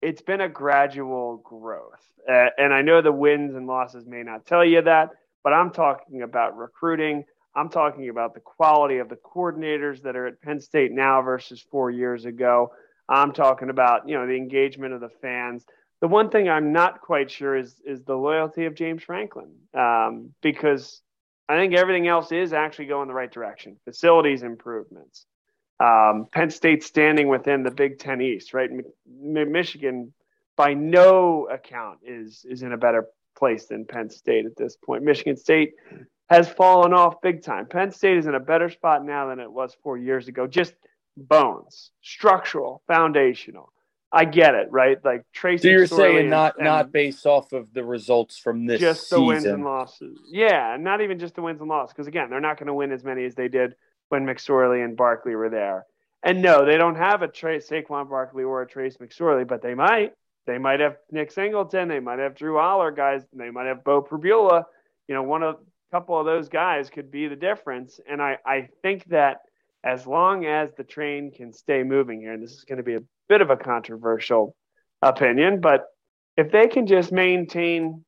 it's 0.02 0.22
been 0.22 0.42
a 0.42 0.50
gradual 0.50 1.38
growth. 1.38 2.02
Uh, 2.28 2.48
and 2.58 2.74
I 2.74 2.82
know 2.82 3.02
the 3.02 3.12
wins 3.12 3.56
and 3.56 3.68
losses 3.68 4.06
may 4.06 4.24
not 4.24 4.46
tell 4.46 4.64
you 4.64 4.82
that, 4.84 5.12
but 5.44 5.54
I'm 5.54 5.72
talking 5.72 6.22
about 6.22 6.58
recruiting. 6.58 7.26
I'm 7.56 7.70
talking 7.70 8.10
about 8.10 8.34
the 8.34 8.40
quality 8.40 9.00
of 9.00 9.10
the 9.10 9.18
coordinators 9.18 10.04
that 10.04 10.16
are 10.16 10.28
at 10.28 10.42
Penn 10.42 10.60
State 10.60 10.92
now 10.92 11.22
versus 11.22 11.66
four 11.72 11.90
years 11.90 12.26
ago. 12.26 12.72
I'm 13.08 13.34
talking 13.34 13.70
about 13.70 14.08
you 14.08 14.16
know 14.16 14.28
the 14.28 14.36
engagement 14.36 14.94
of 14.94 15.02
the 15.02 15.10
fans. 15.22 15.66
The 16.02 16.08
one 16.08 16.30
thing 16.30 16.48
I'm 16.48 16.72
not 16.72 17.02
quite 17.02 17.32
sure 17.32 17.58
is 17.58 17.76
is 17.86 18.04
the 18.04 18.16
loyalty 18.16 18.66
of 18.66 18.76
James 18.76 19.04
Franklin 19.04 19.52
um, 19.74 20.34
because 20.42 21.02
I 21.50 21.58
think 21.58 21.74
everything 21.74 22.08
else 22.08 22.32
is 22.32 22.54
actually 22.54 22.86
going 22.86 23.08
the 23.08 23.14
right 23.16 23.32
direction. 23.32 23.78
Facilities 23.84 24.44
improvements, 24.44 25.26
um, 25.80 26.28
Penn 26.32 26.52
State 26.52 26.84
standing 26.84 27.28
within 27.28 27.64
the 27.64 27.72
Big 27.72 27.98
Ten 27.98 28.22
East, 28.22 28.54
right? 28.54 28.70
M- 28.70 29.52
Michigan, 29.52 30.14
by 30.56 30.76
no 30.76 31.48
account, 31.48 32.00
is 32.06 32.46
is 32.48 32.62
in 32.62 32.72
a 32.72 32.78
better 32.78 33.08
place 33.40 33.66
than 33.66 33.86
Penn 33.86 34.10
State 34.10 34.46
at 34.46 34.56
this 34.56 34.76
point. 34.76 35.04
Michigan 35.04 35.38
State 35.38 35.74
has 36.30 36.48
fallen 36.48 36.94
off 36.94 37.22
big 37.22 37.42
time. 37.42 37.66
Penn 37.66 37.92
State 37.92 38.18
is 38.18 38.28
in 38.28 38.36
a 38.36 38.40
better 38.40 38.70
spot 38.70 39.04
now 39.04 39.28
than 39.28 39.40
it 39.40 39.52
was 39.52 39.76
four 39.82 39.98
years 39.98 40.28
ago. 40.28 40.46
Just 40.46 40.74
bones, 41.18 41.92
structural, 42.02 42.84
foundational. 42.88 43.72
I 44.12 44.26
get 44.26 44.56
it, 44.56 44.72
right? 44.72 44.98
Like 45.04 45.24
Tracy. 45.34 45.64
So 45.64 45.70
you're 45.70 45.88
saying 45.88 46.30
not 46.30 46.56
and, 46.58 46.66
not 46.66 46.92
based 46.92 47.26
off 47.26 47.54
of 47.54 47.74
the 47.74 47.84
results 47.84 48.38
from 48.38 48.66
this 48.66 48.82
just 48.82 49.04
season. 49.04 49.20
the 49.20 49.26
wins 49.26 49.46
and 49.46 49.64
losses. 49.64 50.20
Yeah, 50.28 50.78
not 50.80 51.02
even 51.02 51.20
just 51.20 51.36
the 51.36 51.42
wins 51.42 51.62
and 51.62 51.70
losses, 51.70 51.94
because 51.94 52.08
again, 52.08 52.30
they're 52.30 52.42
not 52.42 52.58
going 52.58 52.68
to 52.68 52.74
win 52.74 52.92
as 52.92 53.04
many 53.04 53.26
as 53.26 53.36
they 53.36 53.48
did 53.48 53.76
when 54.10 54.26
McSorley 54.26 54.84
and 54.84 54.98
Barkley 54.98 55.36
were 55.36 55.50
there. 55.50 55.86
And 56.24 56.42
no, 56.42 56.66
they 56.66 56.78
don't 56.78 56.96
have 56.96 57.22
a 57.22 57.28
Trace 57.28 57.70
Saquon 57.70 58.10
Barkley 58.10 58.44
or 58.44 58.62
a 58.62 58.68
Trace 58.68 58.98
McSorley, 58.98 59.48
but 59.48 59.62
they 59.62 59.76
might. 59.76 60.14
They 60.46 60.58
might 60.58 60.80
have 60.80 60.98
Nick 61.12 61.32
Singleton. 61.32 61.88
They 61.88 62.00
might 62.00 62.20
have 62.20 62.36
Drew 62.36 62.56
Allar 62.56 62.96
guys. 62.96 63.24
They 63.34 63.50
might 63.50 63.68
have 63.68 63.84
Bo 63.84 64.02
Pribula. 64.02 64.64
You 65.08 65.16
know, 65.16 65.24
one 65.24 65.44
of 65.44 65.56
a 65.56 65.96
couple 65.96 66.20
of 66.20 66.26
those 66.26 66.50
guys 66.50 66.90
could 66.90 67.12
be 67.12 67.28
the 67.28 67.36
difference. 67.36 68.00
And 68.10 68.22
I, 68.22 68.38
I 68.46 68.70
think 68.82 69.06
that 69.10 69.38
as 69.84 70.06
long 70.06 70.46
as 70.46 70.70
the 70.78 70.84
train 70.84 71.32
can 71.32 71.54
stay 71.54 71.84
moving 71.84 72.22
here, 72.22 72.34
and 72.34 72.44
this 72.44 72.52
is 72.52 72.66
going 72.66 72.78
to 72.78 72.84
be 72.84 72.96
a 72.96 73.04
bit 73.28 73.42
of 73.42 73.50
a 73.50 73.58
controversial 73.58 74.56
opinion, 75.02 75.62
but 75.62 75.86
if 76.36 76.52
they 76.52 76.68
can 76.68 76.88
just 76.88 77.12
maintain 77.12 78.04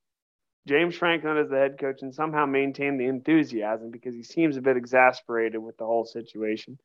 James 0.68 0.96
Franklin 0.96 1.38
as 1.38 1.50
the 1.50 1.58
head 1.58 1.80
coach 1.80 2.02
and 2.02 2.14
somehow 2.14 2.46
maintain 2.46 2.98
the 2.98 3.08
enthusiasm 3.08 3.90
because 3.90 4.14
he 4.14 4.24
seems 4.24 4.58
a 4.58 4.62
bit 4.62 4.78
exasperated 4.78 5.62
with 5.62 5.78
the 5.78 5.86
whole 5.86 6.06
situation. 6.06 6.78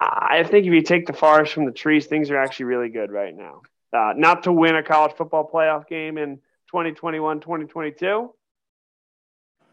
I 0.00 0.42
think 0.42 0.66
if 0.66 0.72
you 0.72 0.82
take 0.82 1.06
the 1.06 1.12
forest 1.12 1.52
from 1.52 1.66
the 1.66 1.72
trees, 1.72 2.06
things 2.06 2.30
are 2.30 2.36
actually 2.36 2.66
really 2.66 2.88
good 2.88 3.12
right 3.12 3.34
now. 3.34 3.62
Uh, 3.94 4.12
not 4.16 4.42
to 4.42 4.52
win 4.52 4.74
a 4.74 4.82
college 4.82 5.14
football 5.16 5.48
playoff 5.48 5.86
game 5.86 6.18
in 6.18 6.36
2021, 6.66 7.40
2022, 7.40 8.34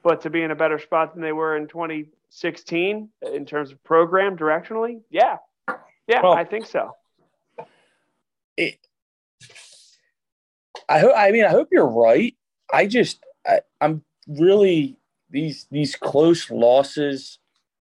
but 0.04 0.22
to 0.22 0.30
be 0.30 0.44
in 0.44 0.52
a 0.52 0.56
better 0.56 0.78
spot 0.78 1.14
than 1.14 1.24
they 1.24 1.32
were 1.32 1.58
in 1.58 1.68
2016 1.68 3.10
in 3.34 3.46
terms 3.46 3.72
of 3.72 3.84
program 3.84 4.38
directionally. 4.38 5.02
Yeah. 5.10 5.38
Yeah, 6.08 6.22
well, 6.24 6.34
I 6.34 6.44
think 6.44 6.66
so. 6.66 6.92
It, 8.58 8.78
I 10.90 11.00
hope, 11.00 11.14
I 11.16 11.32
mean, 11.32 11.46
I 11.46 11.50
hope 11.50 11.70
you're 11.72 11.88
right. 11.88 12.36
I 12.72 12.86
just 12.86 13.20
I, 13.48 13.62
am 13.80 14.04
really 14.28 14.98
these 15.30 15.68
these 15.72 15.96
close 15.96 16.52
losses 16.52 17.40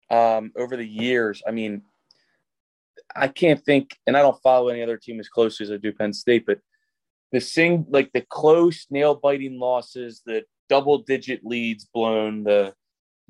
um, 0.08 0.52
over 0.56 0.76
the 0.76 0.86
years. 0.86 1.42
I 1.46 1.50
mean, 1.50 1.82
I 3.14 3.28
can't 3.28 3.62
think, 3.64 3.96
and 4.06 4.16
I 4.16 4.22
don't 4.22 4.40
follow 4.42 4.68
any 4.68 4.82
other 4.82 4.96
team 4.96 5.20
as 5.20 5.28
closely 5.28 5.64
as 5.64 5.72
I 5.72 5.76
do 5.76 5.92
Penn 5.92 6.12
State, 6.12 6.44
but 6.46 6.58
the 7.32 7.40
sing 7.40 7.86
like 7.88 8.12
the 8.12 8.20
close 8.20 8.86
nail 8.90 9.14
biting 9.14 9.58
losses, 9.58 10.22
the 10.24 10.44
double 10.68 10.98
digit 10.98 11.40
leads 11.44 11.84
blown, 11.84 12.44
the 12.44 12.74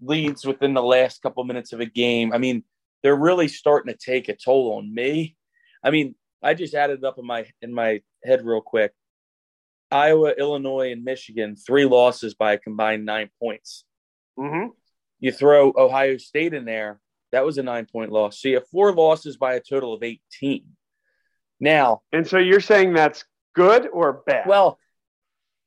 leads 0.01 0.45
within 0.45 0.75
the 0.75 0.83
last 0.83 1.23
couple 1.23 1.45
minutes 1.45 1.73
of 1.73 1.81
a 1.81 1.87
game. 1.87 2.33
I 2.33 2.39
mean, 2.39 2.65
they're 3.03 3.17
really 3.17 3.49
starting 3.49 3.93
to 3.93 3.99
take 3.99 4.29
a 4.29 4.37
toll 4.37 4.75
on 4.77 4.93
me. 4.93 5.37
I 5.85 5.91
mean, 5.91 6.15
I 6.43 6.55
just 6.55 6.75
added 6.75 7.05
up 7.05 7.19
in 7.19 7.27
my 7.27 7.47
in 7.61 7.73
my 7.73 8.03
head 8.25 8.45
real 8.45 8.61
quick. 8.61 8.93
Iowa, 9.91 10.33
Illinois, 10.37 10.91
and 10.91 11.05
Michigan, 11.05 11.55
three 11.55 11.85
losses 11.85 12.35
by 12.35 12.55
a 12.55 12.59
combined 12.59 13.05
nine 13.05 13.31
points. 13.41 13.85
Mm-hmm. 14.39 14.69
You 15.21 15.33
throw 15.33 15.73
Ohio 15.77 16.17
State 16.17 16.55
in 16.55 16.65
there, 16.65 16.99
that 17.33 17.45
was 17.45 17.59
a 17.59 17.63
nine 17.63 17.87
point 17.87 18.13
loss. 18.13 18.41
So 18.41 18.49
you 18.49 18.55
have 18.57 18.69
four 18.69 18.93
losses 18.93 19.37
by 19.37 19.55
a 19.55 19.61
total 19.61 19.95
of 19.95 20.03
18. 20.03 20.65
Now, 21.61 22.03
and 22.13 22.27
so 22.27 22.39
you're 22.39 22.61
saying 22.61 22.93
that's 22.93 23.25
good 23.55 23.89
or 23.93 24.23
bad? 24.27 24.47
Well, 24.47 24.79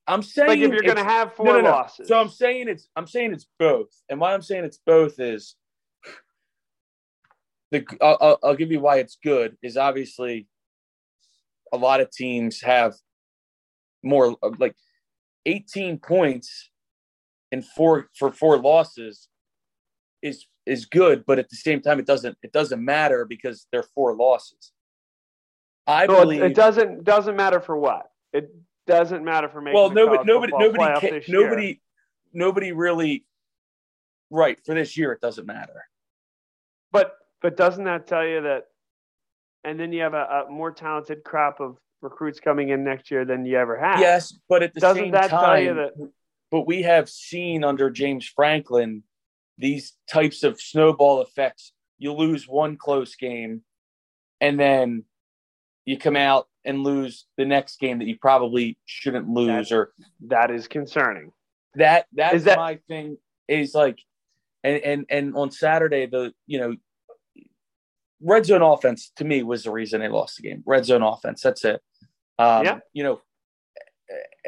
I'm 0.07 0.21
saying 0.21 0.49
like 0.49 0.59
if 0.59 0.71
you're 0.71 0.81
going 0.81 0.97
to 0.97 1.03
have 1.03 1.33
four 1.33 1.47
no, 1.47 1.53
no, 1.53 1.61
no. 1.61 1.69
losses. 1.71 2.07
So 2.07 2.19
I'm 2.19 2.29
saying 2.29 2.67
it's 2.67 2.87
I'm 2.95 3.07
saying 3.07 3.33
it's 3.33 3.47
both. 3.57 3.89
And 4.09 4.19
why 4.19 4.33
I'm 4.33 4.41
saying 4.41 4.65
it's 4.65 4.79
both 4.85 5.19
is 5.19 5.55
the 7.71 7.85
I'll, 8.01 8.39
I'll 8.43 8.55
give 8.55 8.71
you 8.71 8.79
why 8.79 8.97
it's 8.97 9.17
good 9.23 9.57
is 9.63 9.77
obviously 9.77 10.47
a 11.73 11.77
lot 11.77 12.01
of 12.01 12.11
teams 12.11 12.61
have 12.61 12.93
more 14.03 14.37
like 14.59 14.75
18 15.47 15.97
points 15.99 16.69
and 17.51 17.65
four 17.65 18.09
for 18.17 18.31
four 18.31 18.57
losses 18.57 19.27
is 20.21 20.45
is 20.65 20.85
good, 20.85 21.25
but 21.25 21.39
at 21.39 21.49
the 21.49 21.55
same 21.55 21.81
time, 21.81 21.99
it 21.99 22.05
doesn't 22.05 22.37
it 22.41 22.51
doesn't 22.51 22.83
matter 22.83 23.25
because 23.25 23.67
they're 23.71 23.83
four 23.83 24.15
losses. 24.15 24.71
I 25.87 26.07
so 26.07 26.21
believe 26.21 26.41
it 26.41 26.55
doesn't 26.55 27.03
doesn't 27.03 27.35
matter 27.35 27.59
for 27.59 27.77
what 27.77 28.09
it 28.33 28.51
doesn't 28.87 29.23
matter 29.23 29.49
for 29.49 29.61
making. 29.61 29.79
Well, 29.79 29.91
nobody 29.91 30.23
nobody 30.25 30.53
nobody 30.57 30.99
can, 30.99 31.21
nobody 31.27 31.81
nobody 32.33 32.71
really 32.71 33.25
right 34.29 34.59
for 34.65 34.73
this 34.73 34.97
year. 34.97 35.11
It 35.11 35.21
doesn't 35.21 35.45
matter. 35.45 35.85
But 36.91 37.15
but 37.41 37.57
doesn't 37.57 37.83
that 37.85 38.07
tell 38.07 38.25
you 38.25 38.41
that? 38.41 38.65
And 39.63 39.79
then 39.79 39.91
you 39.91 40.01
have 40.03 40.13
a, 40.13 40.45
a 40.47 40.51
more 40.51 40.71
talented 40.71 41.23
crop 41.23 41.59
of 41.59 41.77
recruits 42.01 42.39
coming 42.39 42.69
in 42.69 42.83
next 42.83 43.09
year 43.09 43.25
than 43.25 43.45
you 43.45 43.57
ever 43.57 43.77
had. 43.77 43.99
Yes, 43.99 44.37
but 44.47 44.61
at 44.61 44.73
the 44.73 44.79
Doesn't 44.79 45.05
same 45.05 45.11
that 45.11 45.29
time, 45.29 45.43
tell 45.43 45.59
you 45.59 45.73
that? 45.75 46.11
But 46.51 46.67
we 46.67 46.83
have 46.83 47.09
seen 47.09 47.63
under 47.63 47.89
James 47.89 48.27
Franklin 48.27 49.03
these 49.57 49.93
types 50.09 50.43
of 50.43 50.59
snowball 50.59 51.21
effects. 51.21 51.71
You 51.97 52.13
lose 52.13 52.47
one 52.47 52.77
close 52.77 53.15
game, 53.15 53.61
and 54.41 54.59
then 54.59 55.05
you 55.85 55.97
come 55.97 56.15
out 56.15 56.47
and 56.65 56.83
lose 56.83 57.25
the 57.37 57.45
next 57.45 57.79
game 57.79 57.99
that 57.99 58.07
you 58.07 58.17
probably 58.17 58.77
shouldn't 58.85 59.29
lose. 59.29 59.69
That, 59.69 59.75
or 59.75 59.93
that 60.27 60.51
is 60.51 60.67
concerning. 60.67 61.31
That 61.75 62.07
that 62.13 62.33
is 62.33 62.43
that, 62.45 62.57
my 62.57 62.79
thing. 62.87 63.17
Is 63.47 63.75
like, 63.75 63.99
and 64.63 64.77
and 64.77 65.05
and 65.09 65.35
on 65.35 65.51
Saturday 65.51 66.07
the 66.07 66.33
you 66.47 66.59
know 66.59 66.75
red 68.21 68.45
zone 68.45 68.61
offense 68.61 69.11
to 69.17 69.23
me 69.23 69.43
was 69.43 69.63
the 69.63 69.71
reason 69.71 70.01
they 70.01 70.07
lost 70.07 70.37
the 70.37 70.43
game. 70.43 70.63
Red 70.65 70.85
zone 70.85 71.03
offense. 71.03 71.41
That's 71.41 71.63
it. 71.63 71.81
Um, 72.39 72.65
yeah. 72.65 72.79
You 72.91 73.03
know, 73.03 73.21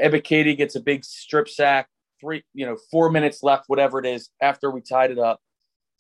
Ebiketie 0.02 0.58
gets 0.58 0.76
a 0.76 0.80
big 0.80 1.06
strip 1.06 1.48
sack, 1.48 1.90
three, 2.20 2.44
you 2.54 2.66
know, 2.66 2.78
four 2.92 3.10
minutes 3.10 3.44
left, 3.44 3.66
whatever 3.68 4.00
it 4.00 4.06
is, 4.06 4.30
after 4.42 4.72
we 4.72 4.82
tied 4.82 5.12
it 5.12 5.20
up. 5.20 5.40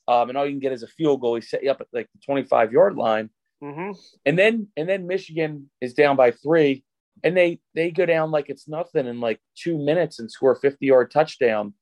Um, 0.08 0.30
and 0.30 0.38
all 0.38 0.46
you 0.46 0.52
can 0.52 0.60
get 0.60 0.72
is 0.72 0.84
a 0.84 0.88
field 0.88 1.22
goal. 1.22 1.36
He 1.36 1.42
set 1.42 1.64
you 1.64 1.72
up 1.72 1.82
at 1.82 1.88
like 1.92 2.08
the 2.14 2.22
25 2.26 2.72
yard 2.72 2.96
line. 2.96 3.30
Mm-hmm. 3.64 3.92
And 4.26 4.40
then, 4.40 4.68
and 4.78 4.88
then 4.88 5.08
Michigan 5.08 5.70
is 5.82 5.94
down 5.94 6.16
by 6.16 6.32
three. 6.32 6.84
and 7.24 7.36
they 7.36 7.60
they 7.74 7.92
go 7.92 8.06
down 8.06 8.32
like 8.32 8.50
it's 8.50 8.68
nothing 8.68 9.08
in 9.08 9.20
like 9.20 9.40
two 9.56 9.78
minutes 9.78 10.20
and 10.20 10.32
score 10.32 10.52
a 10.54 10.60
50 10.60 10.86
yard 10.86 11.12
touchdown. 11.12 11.74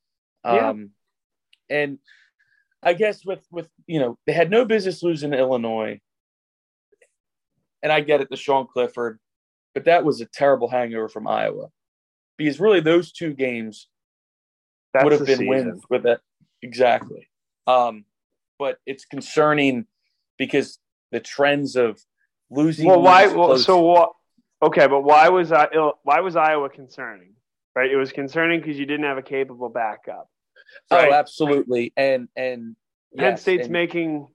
Yeah. 0.43 0.69
Um, 0.69 0.91
and 1.69 1.99
I 2.83 2.93
guess 2.93 3.25
with 3.25 3.45
with 3.51 3.67
you 3.87 3.99
know 3.99 4.17
they 4.27 4.33
had 4.33 4.49
no 4.49 4.63
business 4.63 5.01
losing 5.01 5.31
to 5.31 5.37
Illinois, 5.37 5.99
and 7.81 7.91
I 7.91 8.01
get 8.01 8.21
it, 8.21 8.29
the 8.29 8.37
Sean 8.37 8.67
Clifford, 8.67 9.19
but 9.73 9.85
that 9.85 10.05
was 10.05 10.21
a 10.21 10.25
terrible 10.25 10.69
hangover 10.69 11.09
from 11.09 11.27
Iowa, 11.27 11.69
because 12.37 12.59
really 12.59 12.81
those 12.81 13.11
two 13.11 13.33
games 13.33 13.87
That's 14.95 15.03
would 15.03 15.13
have 15.13 15.25
been 15.25 15.37
season. 15.37 15.47
wins 15.47 15.83
with 15.89 16.05
it. 16.05 16.19
exactly. 16.61 17.27
Um, 17.67 18.05
but 18.57 18.77
it's 18.85 19.05
concerning 19.05 19.85
because 20.37 20.79
the 21.11 21.19
trends 21.19 21.75
of 21.75 21.99
losing. 22.49 22.87
Well, 22.87 23.01
why? 23.01 23.27
Well, 23.27 23.57
so 23.57 23.79
what? 23.81 24.13
Okay, 24.61 24.87
but 24.87 25.01
why 25.01 25.29
was 25.29 25.51
I? 25.51 25.67
Why 26.03 26.21
was 26.21 26.35
Iowa 26.35 26.69
concerning? 26.69 27.33
Right, 27.75 27.91
it 27.91 27.97
was 27.97 28.13
concerning 28.13 28.61
because 28.61 28.79
you 28.79 28.85
didn't 28.85 29.05
have 29.05 29.17
a 29.17 29.21
capable 29.21 29.69
backup. 29.69 30.29
Right? 30.89 31.09
oh, 31.09 31.13
absolutely, 31.13 31.91
and 31.97 32.29
and 32.35 32.75
Penn 33.17 33.31
yes, 33.31 33.41
State's 33.41 33.65
and- 33.65 33.73
making 33.73 34.27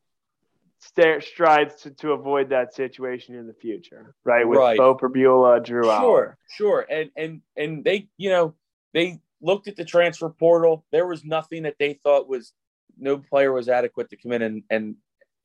strides 1.20 1.82
to, 1.82 1.90
to 1.90 2.12
avoid 2.12 2.50
that 2.50 2.74
situation 2.74 3.34
in 3.34 3.46
the 3.46 3.52
future, 3.54 4.14
right? 4.24 4.46
With 4.48 4.58
Right. 4.58 4.78
Bo 4.78 4.94
Pribula, 4.94 5.62
Drew. 5.62 5.84
Sure, 5.84 6.38
sure, 6.50 6.86
and 6.88 7.10
and 7.16 7.42
and 7.56 7.84
they, 7.84 8.08
you 8.16 8.30
know, 8.30 8.54
they 8.94 9.20
looked 9.42 9.68
at 9.68 9.76
the 9.76 9.84
transfer 9.84 10.28
portal. 10.28 10.84
There 10.92 11.06
was 11.06 11.24
nothing 11.24 11.62
that 11.64 11.76
they 11.78 11.94
thought 11.94 12.28
was 12.28 12.52
no 12.98 13.18
player 13.18 13.52
was 13.52 13.68
adequate 13.68 14.10
to 14.10 14.16
come 14.16 14.32
in 14.32 14.42
and 14.42 14.62
and 14.70 14.96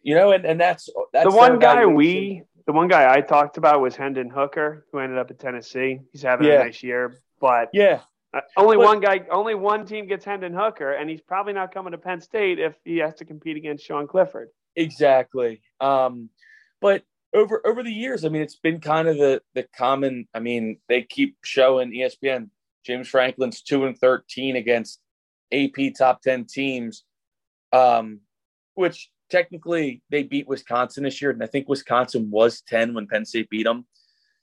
you 0.04 0.14
know, 0.16 0.32
and 0.32 0.46
and 0.46 0.60
that's 0.60 0.90
that's 1.14 1.30
the 1.30 1.36
one 1.36 1.58
guy 1.60 1.86
we, 1.86 2.44
the 2.68 2.74
one 2.74 2.88
guy 2.88 3.12
I 3.12 3.22
talked 3.22 3.58
about 3.58 3.82
was 3.82 3.96
Hendon 3.96 4.30
Hooker, 4.30 4.86
who 4.92 5.00
ended 5.00 5.18
up 5.18 5.32
at 5.32 5.40
Tennessee. 5.40 6.00
He's 6.12 6.22
having 6.22 6.48
Yeah. 6.48 6.62
a 6.62 6.66
nice 6.66 6.84
year, 6.84 7.22
but 7.40 7.70
yeah, 7.74 8.02
uh, 8.34 8.42
only 8.56 8.78
But- 8.78 8.86
one 8.86 9.00
guy, 9.00 9.26
only 9.32 9.56
one 9.56 9.86
team 9.86 10.06
gets 10.08 10.24
Hendon 10.24 10.54
Hooker, 10.54 10.92
and 10.92 11.10
he's 11.10 11.22
probably 11.22 11.54
not 11.54 11.74
coming 11.74 11.92
to 11.94 11.98
Penn 11.98 12.22
State 12.22 12.60
if 12.60 12.76
he 12.84 12.98
has 12.98 13.16
to 13.16 13.26
compete 13.26 13.58
against 13.58 13.84
Sean 13.86 14.06
Clifford. 14.08 14.50
exactly. 14.76 15.62
Um, 15.80 16.30
but 16.82 17.04
over 17.34 17.66
over 17.66 17.82
the 17.82 17.92
years, 17.92 18.26
I 18.26 18.30
mean, 18.30 18.42
it's 18.44 18.58
been 18.58 18.80
kind 18.80 19.08
of 19.08 19.18
the 19.18 19.42
the 19.56 19.64
common. 19.76 20.28
I 20.36 20.40
mean, 20.40 20.78
they 20.88 21.02
keep 21.02 21.38
showing 21.44 21.92
ESPN 21.92 22.50
James 22.86 23.08
Franklin's 23.08 23.62
two 23.62 23.86
and 23.86 23.98
thirteen 23.98 24.56
against 24.56 25.00
AP 25.52 25.94
top 25.98 26.22
ten 26.22 26.46
teams, 26.46 27.04
um, 27.74 28.20
which 28.76 29.10
technically 29.30 30.02
they 30.10 30.24
beat 30.24 30.48
Wisconsin 30.48 31.04
this 31.04 31.22
year, 31.22 31.32
and 31.32 31.44
I 31.44 31.48
think 31.48 31.68
Wisconsin 31.68 32.30
was 32.30 32.62
ten 32.62 32.94
when 32.94 33.08
Penn 33.08 33.26
State 33.26 33.50
beat 33.50 33.64
them. 33.64 33.86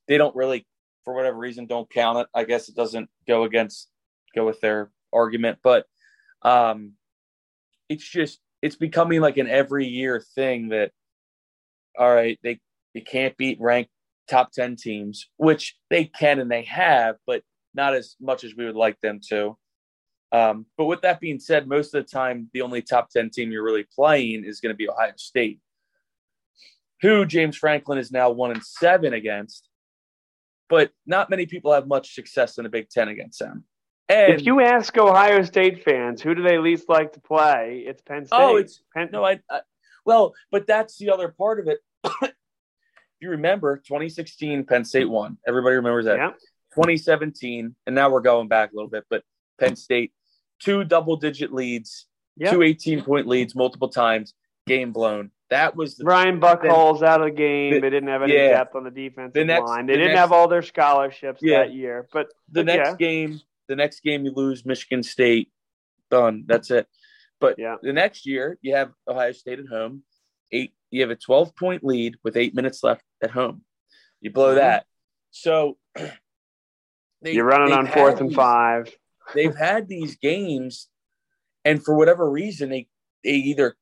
They 0.09 0.19
don't 0.19 0.35
really, 0.35 0.67
for 1.05 1.15
whatever 1.15 1.39
reason, 1.39 1.67
don't 1.67 1.91
count 1.91 2.19
it. 2.19 2.27
I 2.35 2.45
guess 2.45 2.69
it 2.69 2.75
doesn't 2.75 3.09
go 3.27 3.45
against 3.45 3.89
go 4.35 4.47
with 4.47 4.61
their 4.61 4.91
argument, 5.13 5.59
but 5.63 5.87
um, 6.43 6.93
it's 7.89 8.09
just 8.09 8.41
it's 8.63 8.77
becoming 8.77 9.21
like 9.21 9.37
an 9.37 9.49
every 9.49 9.87
year 9.87 10.21
thing 10.35 10.71
that 10.71 10.91
all 11.99 12.13
right, 12.13 12.39
they 12.43 12.59
they 12.95 13.01
can't 13.01 13.37
beat 13.37 13.59
ranked 13.61 13.91
top 14.29 14.53
10 14.53 14.77
teams, 14.77 15.29
which 15.37 15.77
they 15.91 16.05
can 16.05 16.39
and 16.39 16.51
they 16.51 16.63
have, 16.63 17.17
but 17.27 17.43
not 17.75 17.95
as 17.95 18.17
much 18.21 18.45
as 18.45 18.55
we 18.55 18.65
would 18.65 18.77
like 18.77 19.01
them 19.01 19.21
to. 19.31 19.57
Um, 20.33 20.67
but 20.79 20.87
with 20.87 21.03
that 21.03 21.21
being 21.21 21.39
said, 21.39 21.69
most 21.69 21.95
of 21.95 22.05
the 22.05 22.11
time, 22.11 22.49
the 22.55 22.63
only 22.63 22.81
top 22.81 23.11
10 23.11 23.31
team 23.31 23.53
you're 23.53 23.65
really 23.65 23.87
playing 23.95 24.45
is 24.45 24.61
going 24.61 24.73
to 24.73 24.77
be 24.77 24.89
Ohio 24.89 25.13
State, 25.17 25.61
who 27.03 27.27
James 27.27 27.57
Franklin 27.57 27.99
is 27.99 28.11
now 28.11 28.31
one 28.31 28.51
and 28.51 28.65
seven 28.65 29.13
against. 29.13 29.69
But 30.71 30.91
not 31.07 31.29
many 31.29 31.45
people 31.45 31.73
have 31.73 31.87
much 31.87 32.15
success 32.15 32.57
in 32.57 32.65
the 32.65 32.71
Big 32.71 32.89
Ten 32.89 33.09
against 33.09 33.39
them. 33.41 33.65
And 34.09 34.33
if 34.33 34.47
you 34.47 34.61
ask 34.61 34.97
Ohio 34.97 35.43
State 35.43 35.85
fans 35.85 36.23
who 36.23 36.35
do 36.35 36.43
they 36.43 36.59
least 36.59 36.89
like 36.89 37.13
to 37.13 37.21
play, 37.21 37.85
it's 37.87 38.01
Penn 38.01 38.25
State. 38.25 38.37
Oh, 38.39 38.57
it's- 38.57 38.81
Penn, 38.95 39.11
No, 39.13 39.25
I, 39.25 39.41
I 39.51 39.61
well, 40.07 40.35
but 40.51 40.67
that's 40.67 40.97
the 40.97 41.11
other 41.11 41.29
part 41.29 41.61
of 41.61 41.69
it. 41.69 41.79
if 42.23 42.33
you 43.21 43.31
remember, 43.31 43.77
2016 43.77 44.65
Penn 44.65 44.85
State 44.85 45.09
won. 45.09 45.37
Everybody 45.47 45.77
remembers 45.77 46.07
that. 46.07 46.17
yeah. 46.17 46.31
2017, 46.75 47.75
and 47.87 47.95
now 47.95 48.11
we're 48.11 48.21
going 48.21 48.49
back 48.49 48.73
a 48.73 48.75
little 48.75 48.91
bit, 48.91 49.05
but 49.11 49.23
Penn 49.59 49.77
State, 49.77 50.13
two 50.61 50.85
double 50.85 51.17
digit 51.17 51.53
leads, 51.53 52.07
Yeah. 52.37 52.51
two 52.51 52.63
18 52.63 53.03
point 53.03 53.27
leads 53.27 53.55
multiple 53.55 53.89
times, 53.89 54.35
game 54.67 54.93
blown. 54.93 55.31
That 55.51 55.77
was 55.77 55.97
the 55.97 56.05
Ryan 56.05 56.41
Buchholz 56.41 57.03
out 57.03 57.21
of 57.21 57.27
the 57.27 57.31
game. 57.31 57.75
the- 57.75 57.81
they 57.81 57.91
didn't 57.91 58.09
have 58.09 58.23
any 58.23 58.33
yeah. 58.35 58.49
depth 58.49 58.75
on 58.75 58.85
the 58.85 58.91
defensive 58.91 59.35
The 59.35 59.45
next- 59.45 59.67
line. 59.69 59.87
They 59.87 59.93
the 59.93 59.99
didn't 59.99 60.13
next- 60.13 60.21
have 60.21 60.33
all 60.33 60.49
their 60.49 60.63
scholarships 60.63 61.41
Yeah. 61.43 61.59
that 61.59 61.75
year. 61.75 62.09
But 62.13 62.29
the 62.49 62.61
but 62.61 62.67
next 62.67 62.89
yeah. 62.91 62.97
game. 62.97 63.41
The 63.69 63.77
next 63.77 64.01
game 64.01 64.25
you 64.25 64.33
lose 64.33 64.65
Michigan 64.67 65.03
State, 65.03 65.51
done. 66.11 66.45
That's 66.47 66.71
it. 66.71 66.89
But 67.39 67.59
Yeah. 67.59 67.77
the 67.83 67.93
next 67.93 68.25
year 68.27 68.59
you 68.63 68.75
have 68.75 68.93
Ohio 69.07 69.33
State 69.33 69.59
at 69.61 69.67
home. 69.67 70.05
Eight. 70.53 70.75
You 70.91 71.01
have 71.03 71.11
a 71.11 71.17
12 71.17 71.55
point 71.55 71.85
lead 71.85 72.17
with 72.23 72.37
eight 72.37 72.55
minutes 72.55 72.83
left 72.83 73.05
at 73.23 73.31
home. 73.31 73.65
You 74.21 74.31
blow 74.31 74.53
Mhm. 74.53 74.57
that. 74.57 74.87
So 75.31 75.79
they, 77.23 77.35
you're 77.35 77.45
running 77.45 77.73
on 77.73 77.87
fourth 77.87 78.21
and 78.21 78.31
these- 78.31 78.37
five. 78.37 78.95
They've 79.35 79.57
had 79.57 79.89
these 79.89 80.17
games, 80.17 80.89
and 81.65 81.83
for 81.83 81.95
whatever 81.95 82.29
reason, 82.29 82.71
they 82.71 82.89
they 83.25 83.31
either 83.31 83.77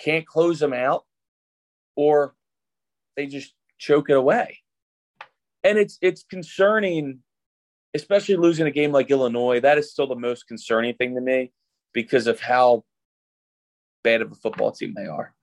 can't 0.00 0.26
close 0.26 0.58
them 0.58 0.72
out, 0.72 1.04
or 1.94 2.34
they 3.16 3.26
just 3.26 3.52
choke 3.78 4.10
it 4.10 4.16
away. 4.16 4.58
And 5.62 5.76
it's 5.78 5.98
it's 6.00 6.24
concerning, 6.24 7.20
especially 7.94 8.36
losing 8.36 8.66
a 8.66 8.70
game 8.70 8.92
like 8.92 9.10
Illinois. 9.10 9.60
That 9.60 9.78
is 9.78 9.92
still 9.92 10.06
the 10.06 10.16
most 10.16 10.48
concerning 10.48 10.94
thing 10.94 11.14
to 11.14 11.20
me 11.20 11.52
because 11.92 12.26
of 12.26 12.40
how 12.40 12.84
bad 14.02 14.22
of 14.22 14.32
a 14.32 14.36
football 14.36 14.72
team 14.72 14.94
they 14.96 15.06
are. 15.06 15.34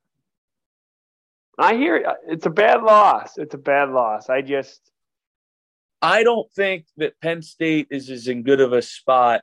I 1.58 1.76
hear 1.76 2.16
it's 2.28 2.46
a 2.46 2.50
bad 2.50 2.82
loss. 2.82 3.38
It's 3.38 3.54
a 3.54 3.60
bad 3.60 3.90
loss. 3.90 4.30
I 4.30 4.42
just 4.42 4.92
I 6.02 6.24
don't 6.24 6.52
think 6.52 6.86
that 6.98 7.20
Penn 7.22 7.42
State 7.42 7.88
is 7.90 8.10
as 8.10 8.28
in 8.28 8.44
good 8.44 8.62
of 8.62 8.74
a 8.74 8.82
spot 8.82 9.42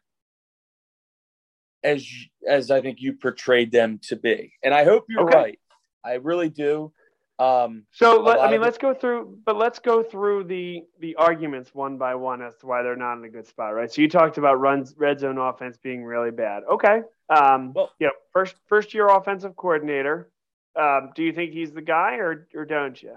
as 1.82 2.06
as 2.48 2.70
I 2.70 2.80
think 2.80 3.00
you 3.00 3.14
portrayed 3.14 3.72
them 3.72 3.98
to 4.04 4.16
be, 4.16 4.52
and 4.62 4.72
I 4.72 4.84
hope 4.84 5.06
you're 5.08 5.22
Okay. 5.28 5.36
right. 5.36 5.58
I 6.04 6.14
really 6.14 6.48
do. 6.48 6.92
Um, 7.38 7.86
so. 7.90 8.20
Let, 8.20 8.40
I 8.40 8.50
mean, 8.50 8.60
let's 8.60 8.78
go 8.78 8.94
through. 8.94 9.38
But 9.44 9.56
let's 9.56 9.80
go 9.80 10.02
through 10.02 10.44
the 10.44 10.84
the 11.00 11.16
arguments 11.16 11.74
one 11.74 11.98
by 11.98 12.14
one 12.14 12.40
as 12.42 12.54
to 12.58 12.66
why 12.66 12.82
they're 12.82 12.94
not 12.94 13.14
in 13.18 13.24
a 13.24 13.28
good 13.28 13.46
spot, 13.46 13.74
right? 13.74 13.90
So 13.90 14.00
you 14.02 14.08
talked 14.08 14.38
about 14.38 14.60
runs 14.60 14.94
red 14.96 15.18
zone 15.18 15.38
offense 15.38 15.76
being 15.78 16.04
really 16.04 16.30
bad. 16.30 16.62
Okay. 16.70 17.02
Um, 17.28 17.72
Well- 17.72 17.90
you 17.98 18.06
know, 18.08 18.12
first 18.32 18.54
first 18.68 18.94
year 18.94 19.08
offensive 19.08 19.56
coordinator. 19.56 20.30
Um, 20.76 21.10
do 21.14 21.22
you 21.24 21.32
think 21.32 21.52
he's 21.52 21.72
the 21.72 21.82
guy, 21.82 22.16
or 22.16 22.46
or 22.54 22.64
don't 22.64 23.00
you? 23.02 23.16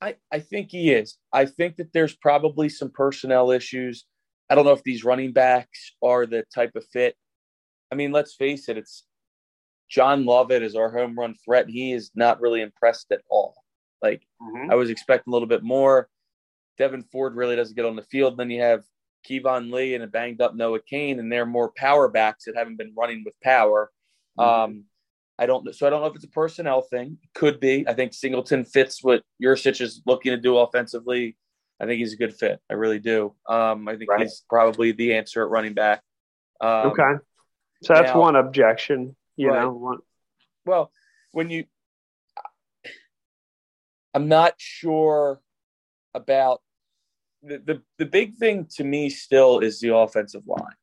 I 0.00 0.16
I 0.30 0.40
think 0.40 0.70
he 0.70 0.92
is. 0.92 1.18
I 1.32 1.46
think 1.46 1.76
that 1.76 1.92
there's 1.92 2.14
probably 2.16 2.68
some 2.68 2.90
personnel 2.90 3.50
issues. 3.50 4.04
I 4.50 4.54
don't 4.54 4.64
know 4.64 4.72
if 4.72 4.82
these 4.84 5.04
running 5.04 5.32
backs 5.32 5.92
are 6.02 6.26
the 6.26 6.44
type 6.54 6.76
of 6.76 6.84
fit. 6.92 7.16
I 7.90 7.94
mean, 7.94 8.12
let's 8.12 8.34
face 8.34 8.68
it. 8.68 8.76
It's 8.76 9.04
John 9.88 10.24
Lovett 10.24 10.62
is 10.62 10.76
our 10.76 10.90
home 10.90 11.18
run 11.18 11.34
threat. 11.44 11.68
He 11.68 11.92
is 11.92 12.10
not 12.14 12.40
really 12.40 12.60
impressed 12.60 13.10
at 13.12 13.22
all. 13.30 13.54
Like 14.02 14.22
I 14.70 14.74
was 14.74 14.90
expecting 14.90 15.30
a 15.30 15.34
little 15.34 15.48
bit 15.48 15.62
more. 15.62 16.08
Devyn 16.78 17.04
Ford 17.10 17.34
really 17.34 17.56
doesn't 17.56 17.76
get 17.76 17.86
on 17.86 17.96
the 17.96 18.02
field. 18.02 18.36
Then 18.36 18.50
you 18.50 18.60
have 18.60 18.84
Keyvone 19.28 19.72
Lee 19.72 19.94
and 19.94 20.04
a 20.04 20.06
banged 20.06 20.40
up 20.40 20.54
Noah 20.54 20.80
Cain, 20.88 21.18
and 21.18 21.32
they're 21.32 21.46
more 21.46 21.72
power 21.76 22.08
backs 22.08 22.44
that 22.44 22.56
haven't 22.56 22.76
been 22.76 22.92
running 22.96 23.22
with 23.24 23.34
power. 23.42 23.90
Um, 24.38 24.84
I 25.38 25.46
don't 25.46 25.64
know. 25.64 25.72
So 25.72 25.86
I 25.86 25.90
don't 25.90 26.00
know 26.00 26.06
if 26.06 26.14
it's 26.16 26.24
a 26.24 26.28
personnel 26.28 26.82
thing. 26.82 27.18
Could 27.34 27.60
be. 27.60 27.86
I 27.86 27.92
think 27.94 28.14
Singleton 28.14 28.64
fits 28.64 29.02
what 29.04 29.22
Yurcich 29.42 29.80
is 29.80 30.02
looking 30.06 30.30
to 30.32 30.38
do 30.38 30.56
offensively. 30.58 31.36
I 31.78 31.84
think 31.84 31.98
he's 31.98 32.14
a 32.14 32.16
good 32.16 32.34
fit. 32.34 32.58
I 32.70 32.74
really 32.74 32.98
do. 32.98 33.34
Um, 33.46 33.86
I 33.86 33.96
think 33.96 34.10
Right. 34.10 34.20
he's 34.22 34.42
probably 34.48 34.92
the 34.92 35.14
answer 35.14 35.42
at 35.42 35.50
running 35.50 35.74
back. 35.74 36.02
Um, 36.60 36.92
okay. 36.92 37.12
So 37.82 37.92
that's 37.92 38.14
now- 38.14 38.20
one 38.20 38.36
objection. 38.36 39.14
You 39.36 39.50
Right. 39.50 39.60
know, 39.62 39.72
one, 39.72 39.98
Well, 40.64 40.90
when 41.32 41.50
you, 41.50 41.64
I'm 44.14 44.28
not 44.28 44.54
sure 44.56 45.42
about 46.14 46.62
the, 47.42 47.58
the 47.58 47.82
the 47.98 48.06
big 48.06 48.36
thing 48.36 48.66
to 48.76 48.82
me 48.82 49.10
still 49.10 49.58
is 49.58 49.78
the 49.78 49.94
offensive 49.94 50.44
line. 50.46 50.74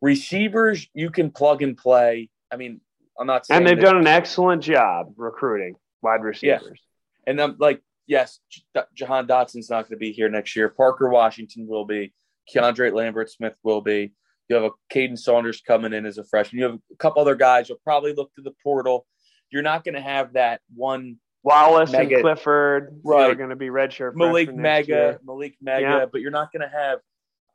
Receivers, 0.00 0.88
you 0.94 1.10
can 1.10 1.30
plug 1.30 1.60
and 1.62 1.76
play. 1.76 2.30
I 2.50 2.56
mean, 2.56 2.80
I'm 3.18 3.26
not 3.26 3.46
saying 3.46 3.58
and 3.58 3.66
they've 3.66 3.80
done 3.80 3.96
an 3.96 4.06
excellent 4.06 4.62
job 4.62 5.12
recruiting 5.16 5.76
wide 6.02 6.22
receivers. 6.22 6.80
and 7.26 7.40
I'm 7.40 7.56
like, 7.58 7.82
yes, 8.06 8.40
J- 8.50 8.82
Jahan 8.94 9.26
Dotson's 9.26 9.70
not 9.70 9.82
going 9.82 9.92
to 9.92 9.96
be 9.96 10.12
here 10.12 10.28
next 10.28 10.54
year. 10.54 10.68
Parker 10.68 11.08
Washington 11.08 11.66
will 11.66 11.84
be. 11.84 12.12
Keandre 12.54 12.92
Lambert 12.92 13.30
Smith 13.30 13.56
will 13.62 13.80
be. 13.80 14.12
You 14.48 14.56
have 14.56 14.64
a 14.64 14.70
Caden 14.94 15.18
Saunders 15.18 15.60
coming 15.60 15.92
in 15.92 16.06
as 16.06 16.18
a 16.18 16.24
freshman. 16.24 16.60
You 16.60 16.64
have 16.66 16.78
a 16.92 16.96
couple 16.96 17.20
other 17.20 17.34
guys. 17.34 17.68
You'll 17.68 17.80
probably 17.82 18.12
look 18.12 18.32
to 18.34 18.42
the 18.42 18.52
portal. 18.62 19.06
You're 19.50 19.62
not 19.62 19.82
going 19.82 19.94
to 19.94 20.00
have 20.00 20.34
that 20.34 20.60
one 20.74 21.16
Wallace 21.42 21.92
Mega, 21.92 22.16
and 22.16 22.22
Clifford 22.22 23.00
right. 23.04 23.30
are 23.30 23.34
going 23.34 23.50
to 23.50 23.56
be 23.56 23.68
redshirt. 23.68 24.14
Malick 24.14 24.48
Meiga, 24.48 24.88
year. 24.88 25.20
Malick 25.26 25.54
Meiga, 25.64 25.80
yeah. 25.80 26.06
but 26.10 26.20
you're 26.20 26.30
not 26.30 26.52
going 26.52 26.68
to 26.68 26.76
have 26.76 26.98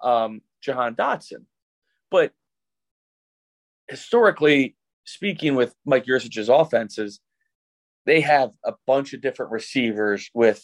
um, 0.02 0.42
Jahan 0.62 0.96
Dotson. 0.96 1.46
But 2.10 2.32
historically 3.90 4.76
speaking, 5.12 5.56
with 5.56 5.74
Mike 5.86 6.06
Yurcich's 6.06 6.50
offenses, 6.50 7.20
they 8.06 8.22
have 8.22 8.52
a 8.66 8.74
bunch 8.88 9.14
of 9.14 9.22
different 9.22 9.52
receivers 9.52 10.30
with 10.34 10.64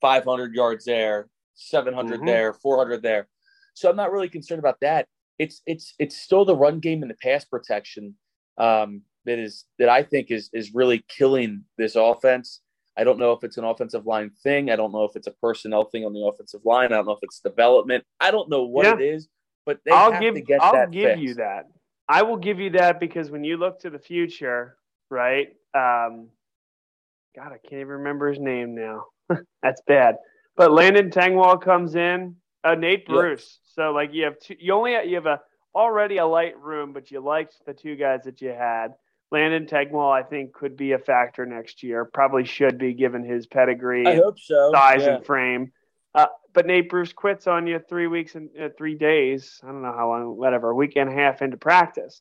500 0.00 0.54
yards 0.54 0.84
there, 0.84 1.28
700 1.54 2.16
mm-hmm. 2.16 2.26
there, 2.26 2.52
400 2.52 3.02
there. 3.02 3.28
So 3.74 3.88
I'm 3.88 3.96
not 3.96 4.12
really 4.12 4.28
concerned 4.28 4.58
about 4.58 4.80
that. 4.80 5.06
It's 5.38 5.62
it's 5.66 5.94
it's 5.98 6.16
still 6.16 6.44
the 6.44 6.56
run 6.56 6.80
game 6.80 7.02
and 7.02 7.10
the 7.10 7.16
pass 7.22 7.46
protection 7.46 8.14
um, 8.58 9.02
that 9.24 9.38
is 9.38 9.64
that 9.78 9.88
I 9.88 10.02
think 10.02 10.30
is 10.30 10.50
is 10.52 10.74
really 10.74 11.04
killing 11.08 11.64
this 11.78 11.96
offense. 11.96 12.60
I 12.98 13.04
don't 13.04 13.18
know 13.18 13.32
if 13.32 13.42
it's 13.44 13.56
an 13.56 13.64
offensive 13.64 14.04
line 14.04 14.30
thing. 14.42 14.70
I 14.70 14.76
don't 14.76 14.92
know 14.92 15.04
if 15.04 15.16
it's 15.16 15.28
a 15.28 15.34
personnel 15.42 15.84
thing 15.84 16.04
on 16.04 16.12
the 16.12 16.20
offensive 16.20 16.60
line. 16.64 16.92
I 16.92 16.96
don't 16.96 17.06
know 17.06 17.12
if 17.12 17.20
it's 17.22 17.40
development. 17.40 18.04
I 18.18 18.30
don't 18.30 18.50
know 18.50 18.64
what 18.64 18.84
yeah. 18.84 18.94
it 18.94 19.00
is, 19.00 19.28
but 19.64 19.78
they 19.86 19.92
I'll 19.92 20.12
have 20.12 20.20
give, 20.20 20.34
to 20.34 20.42
get 20.42 20.60
I'll 20.62 20.86
give 20.88 21.04
fixed. 21.04 21.22
you 21.22 21.34
that. 21.34 21.64
I 22.10 22.22
will 22.22 22.38
give 22.38 22.58
you 22.58 22.70
that 22.70 22.98
because 22.98 23.30
when 23.30 23.44
you 23.44 23.56
look 23.56 23.80
to 23.80 23.90
the 23.90 23.98
future, 24.00 24.76
right? 25.10 25.48
Um, 25.74 26.28
God, 27.36 27.52
I 27.52 27.58
can't 27.62 27.74
even 27.74 27.86
remember 27.88 28.28
his 28.28 28.40
name 28.40 28.74
now. 28.74 29.04
That's 29.62 29.80
bad. 29.86 30.16
But 30.56 30.72
Landon 30.72 31.10
Tengwall 31.10 31.62
comes 31.62 31.94
in. 31.94 32.34
Uh, 32.64 32.74
Nate 32.74 33.06
Bruce. 33.06 33.60
Yep. 33.62 33.74
So 33.74 33.92
like 33.92 34.12
you 34.12 34.24
have 34.24 34.40
two. 34.40 34.56
You 34.58 34.74
only 34.74 34.92
you 35.08 35.14
have 35.14 35.26
a 35.26 35.40
already 35.72 36.16
a 36.16 36.26
light 36.26 36.60
room, 36.60 36.92
but 36.92 37.12
you 37.12 37.20
liked 37.20 37.54
the 37.64 37.72
two 37.72 37.94
guys 37.94 38.24
that 38.24 38.42
you 38.42 38.48
had. 38.48 38.88
Landon 39.30 39.66
Tengwall, 39.66 40.12
I 40.12 40.24
think, 40.24 40.52
could 40.52 40.76
be 40.76 40.92
a 40.92 40.98
factor 40.98 41.46
next 41.46 41.84
year. 41.84 42.04
Probably 42.04 42.44
should 42.44 42.76
be 42.76 42.92
given 42.92 43.24
his 43.24 43.46
pedigree, 43.46 44.04
I 44.04 44.16
hope 44.16 44.40
so. 44.40 44.72
size, 44.74 45.02
yeah. 45.02 45.14
and 45.14 45.24
frame. 45.24 45.70
But 46.52 46.66
Nate 46.66 46.88
Bruce 46.88 47.12
quits 47.12 47.46
on 47.46 47.66
you 47.66 47.78
three 47.78 48.06
weeks 48.06 48.34
and 48.34 48.50
uh, 48.60 48.68
three 48.76 48.94
days. 48.94 49.60
I 49.62 49.66
don't 49.68 49.82
know 49.82 49.92
how 49.92 50.08
long, 50.08 50.36
whatever, 50.36 50.70
a 50.70 50.74
week 50.74 50.96
and 50.96 51.08
a 51.08 51.12
half 51.12 51.42
into 51.42 51.56
practice. 51.56 52.20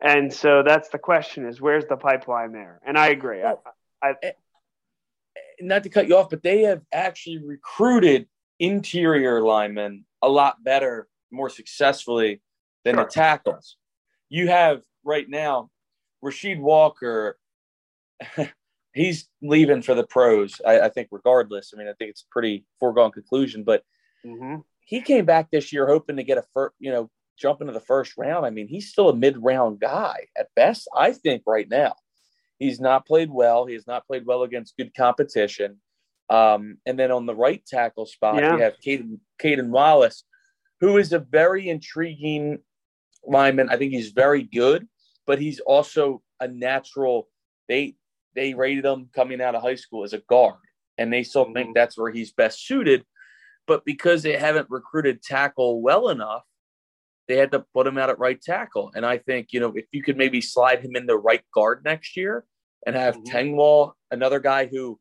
And 0.00 0.32
so 0.32 0.62
that's 0.62 0.88
the 0.88 0.98
question: 0.98 1.46
is 1.46 1.60
where's 1.60 1.86
the 1.86 1.96
pipeline 1.96 2.52
there? 2.52 2.80
And 2.86 2.98
I 2.98 3.08
agree. 3.08 3.42
I, 3.42 3.54
I, 4.02 4.14
eh, 4.22 4.32
not 5.60 5.82
to 5.84 5.88
cut 5.88 6.08
you 6.08 6.16
off, 6.16 6.30
but 6.30 6.42
they 6.42 6.62
have 6.62 6.82
actually 6.92 7.38
recruited 7.38 8.26
interior 8.58 9.42
linemen 9.42 10.04
a 10.22 10.28
lot 10.28 10.62
better, 10.62 11.08
more 11.30 11.50
successfully 11.50 12.40
than 12.84 12.94
sure. 12.94 13.04
the 13.04 13.10
tackles. 13.10 13.76
You 14.28 14.48
have 14.48 14.82
right 15.04 15.28
now 15.28 15.70
Rasheed 16.24 16.60
Walker. 16.60 17.38
he's 18.94 19.28
leaving 19.42 19.82
for 19.82 19.94
the 19.94 20.06
pros. 20.06 20.60
I, 20.66 20.80
I, 20.80 20.88
think, 20.88 21.08
regardless. 21.10 21.72
I 21.74 21.78
mean, 21.78 21.88
I 21.88 21.92
think 21.92 22.10
it's 22.10 22.22
a 22.22 22.32
pretty 22.32 22.64
foregone 22.80 23.12
conclusion. 23.12 23.64
But 23.64 23.82
mm-hmm. 24.24 24.56
he 24.80 25.00
came 25.00 25.24
back 25.24 25.50
this 25.50 25.72
year 25.72 25.86
hoping 25.86 26.16
to 26.16 26.24
get 26.24 26.38
a 26.38 26.44
first, 26.52 26.74
you 26.78 26.90
know, 26.90 27.10
jump 27.38 27.60
into 27.60 27.72
the 27.72 27.80
first 27.80 28.14
round. 28.16 28.44
I 28.44 28.50
mean, 28.50 28.68
he's 28.68 28.90
still 28.90 29.08
a 29.08 29.16
mid-round 29.16 29.80
guy 29.80 30.26
at 30.36 30.48
best. 30.56 30.88
I 30.96 31.12
think 31.12 31.42
right 31.46 31.68
now, 31.68 31.94
he's 32.58 32.80
not 32.80 33.06
played 33.06 33.30
well. 33.30 33.66
He 33.66 33.74
has 33.74 33.86
not 33.86 34.06
played 34.06 34.26
well 34.26 34.42
against 34.42 34.76
good 34.76 34.94
competition. 34.94 35.80
Um, 36.30 36.78
and 36.84 36.98
then 36.98 37.10
on 37.10 37.26
the 37.26 37.34
right 37.34 37.64
tackle 37.64 38.06
spot, 38.06 38.42
yeah. 38.42 38.54
you 38.54 38.62
have 38.62 38.74
Caden, 38.84 39.18
Caden 39.40 39.68
Wallace, 39.68 40.24
who 40.80 40.98
is 40.98 41.12
a 41.12 41.18
very 41.18 41.68
intriguing 41.68 42.58
lineman. 43.24 43.70
I 43.70 43.76
think 43.76 43.92
he's 43.92 44.10
very 44.10 44.42
good, 44.42 44.86
but 45.26 45.38
he's 45.38 45.60
also 45.60 46.22
a 46.40 46.48
natural. 46.48 47.28
They 47.68 47.94
they 48.34 48.54
rated 48.54 48.84
him 48.84 49.08
coming 49.14 49.40
out 49.40 49.54
of 49.54 49.62
high 49.62 49.74
school 49.74 50.04
as 50.04 50.12
a 50.12 50.22
guard, 50.28 50.56
and 50.96 51.12
they 51.12 51.22
still 51.22 51.44
think 51.44 51.56
mm-hmm. 51.56 51.72
that's 51.74 51.98
where 51.98 52.10
he's 52.10 52.32
best 52.32 52.66
suited. 52.66 53.04
But 53.66 53.84
because 53.84 54.22
they 54.22 54.36
haven't 54.36 54.70
recruited 54.70 55.22
tackle 55.22 55.82
well 55.82 56.08
enough, 56.08 56.42
they 57.28 57.36
had 57.36 57.52
to 57.52 57.64
put 57.74 57.86
him 57.86 57.98
out 57.98 58.10
at 58.10 58.18
right 58.18 58.40
tackle. 58.40 58.90
And 58.94 59.04
I 59.04 59.18
think, 59.18 59.48
you 59.52 59.60
know, 59.60 59.72
if 59.76 59.84
you 59.92 60.02
could 60.02 60.16
maybe 60.16 60.40
slide 60.40 60.80
him 60.80 60.96
in 60.96 61.06
the 61.06 61.18
right 61.18 61.42
guard 61.54 61.82
next 61.84 62.16
year 62.16 62.46
and 62.86 62.96
have 62.96 63.16
mm-hmm. 63.16 63.36
Tengwall, 63.36 63.92
another 64.10 64.40
guy 64.40 64.66
who 64.66 64.98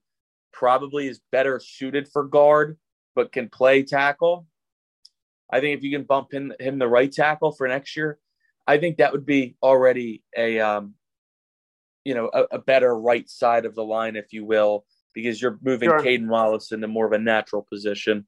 probably 0.51 1.07
is 1.07 1.21
better 1.31 1.59
suited 1.63 2.07
for 2.09 2.25
guard 2.25 2.77
but 3.15 3.31
can 3.31 3.49
play 3.49 3.81
tackle. 3.81 4.45
I 5.49 5.59
think 5.61 5.77
if 5.77 5.83
you 5.83 5.91
can 5.91 6.03
bump 6.03 6.33
him, 6.33 6.53
him 6.59 6.77
the 6.77 6.87
right 6.87 7.11
tackle 7.11 7.51
for 7.51 7.67
next 7.67 7.95
year, 7.95 8.19
I 8.67 8.77
think 8.77 8.97
that 8.97 9.13
would 9.13 9.25
be 9.25 9.55
already 9.63 10.23
a 10.37 10.59
um, 10.59 10.95
you 12.07 12.13
know, 12.13 12.29
a, 12.33 12.43
a, 12.51 12.57
better 12.57 12.97
right 12.97 13.29
side 13.29 13.65
of 13.65 13.75
the 13.75 13.83
line, 13.83 14.15
if 14.15 14.31
you 14.31 14.45
will, 14.45 14.85
because 15.13 15.41
you're 15.41 15.59
moving 15.61 15.89
sure. 15.89 15.99
Caden 15.99 16.29
Wallace 16.29 16.71
into 16.71 16.87
more 16.87 17.05
of 17.05 17.11
a 17.11 17.19
natural 17.19 17.67
position. 17.69 18.25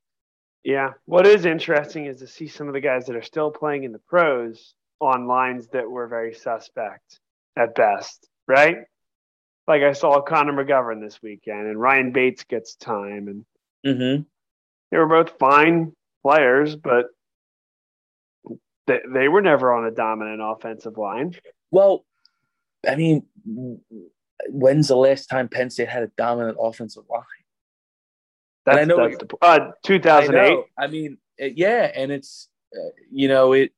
Yeah. 0.65 0.89
What 1.05 1.25
is 1.25 1.45
interesting 1.45 2.05
is 2.05 2.19
to 2.19 2.27
see 2.27 2.49
some 2.49 2.67
of 2.67 2.73
the 2.73 2.81
guys 2.81 3.05
that 3.05 3.15
are 3.15 3.21
still 3.21 3.51
playing 3.51 3.85
in 3.85 3.93
the 3.93 3.99
pros 3.99 4.73
on 4.99 5.27
lines 5.27 5.69
that 5.69 5.89
were 5.89 6.09
very 6.09 6.33
suspect 6.33 7.21
at 7.57 7.73
best, 7.73 8.27
right? 8.49 8.79
Like 9.65 9.83
I 9.83 9.93
saw 9.93 10.19
Connor 10.19 10.51
McGovern 10.51 10.99
this 10.99 11.21
weekend, 11.23 11.67
and 11.67 11.79
Ryan 11.79 12.11
Bates 12.11 12.43
gets 12.43 12.75
time, 12.75 13.29
and 13.29 13.45
mm-hmm. 13.85 14.23
they 14.91 14.97
were 14.97 15.07
both 15.07 15.39
fine 15.39 15.93
players, 16.21 16.75
but 16.75 17.05
they, 18.87 18.99
they 19.13 19.29
were 19.29 19.41
never 19.41 19.71
on 19.71 19.85
a 19.85 19.91
dominant 19.91 20.41
offensive 20.43 20.97
line. 20.97 21.33
Well, 21.71 22.03
I 22.87 22.95
mean, 22.95 23.23
when's 24.47 24.87
the 24.87 24.95
last 24.95 25.27
time 25.27 25.47
Penn 25.47 25.69
State 25.69 25.89
had 25.89 26.03
a 26.03 26.11
dominant 26.17 26.57
offensive 26.59 27.03
line? 27.09 27.23
That's, 28.65 28.77
and 28.79 28.91
I 28.91 28.95
know 28.95 29.09
that's 29.09 29.17
the, 29.17 29.37
uh, 29.41 29.71
2008. 29.83 30.57
I, 30.77 30.83
I 30.83 30.87
mean, 30.87 31.17
it, 31.37 31.53
yeah, 31.57 31.91
and 31.93 32.11
it's 32.11 32.47
uh, 32.75 32.89
you 33.11 33.27
know 33.27 33.53
it. 33.53 33.71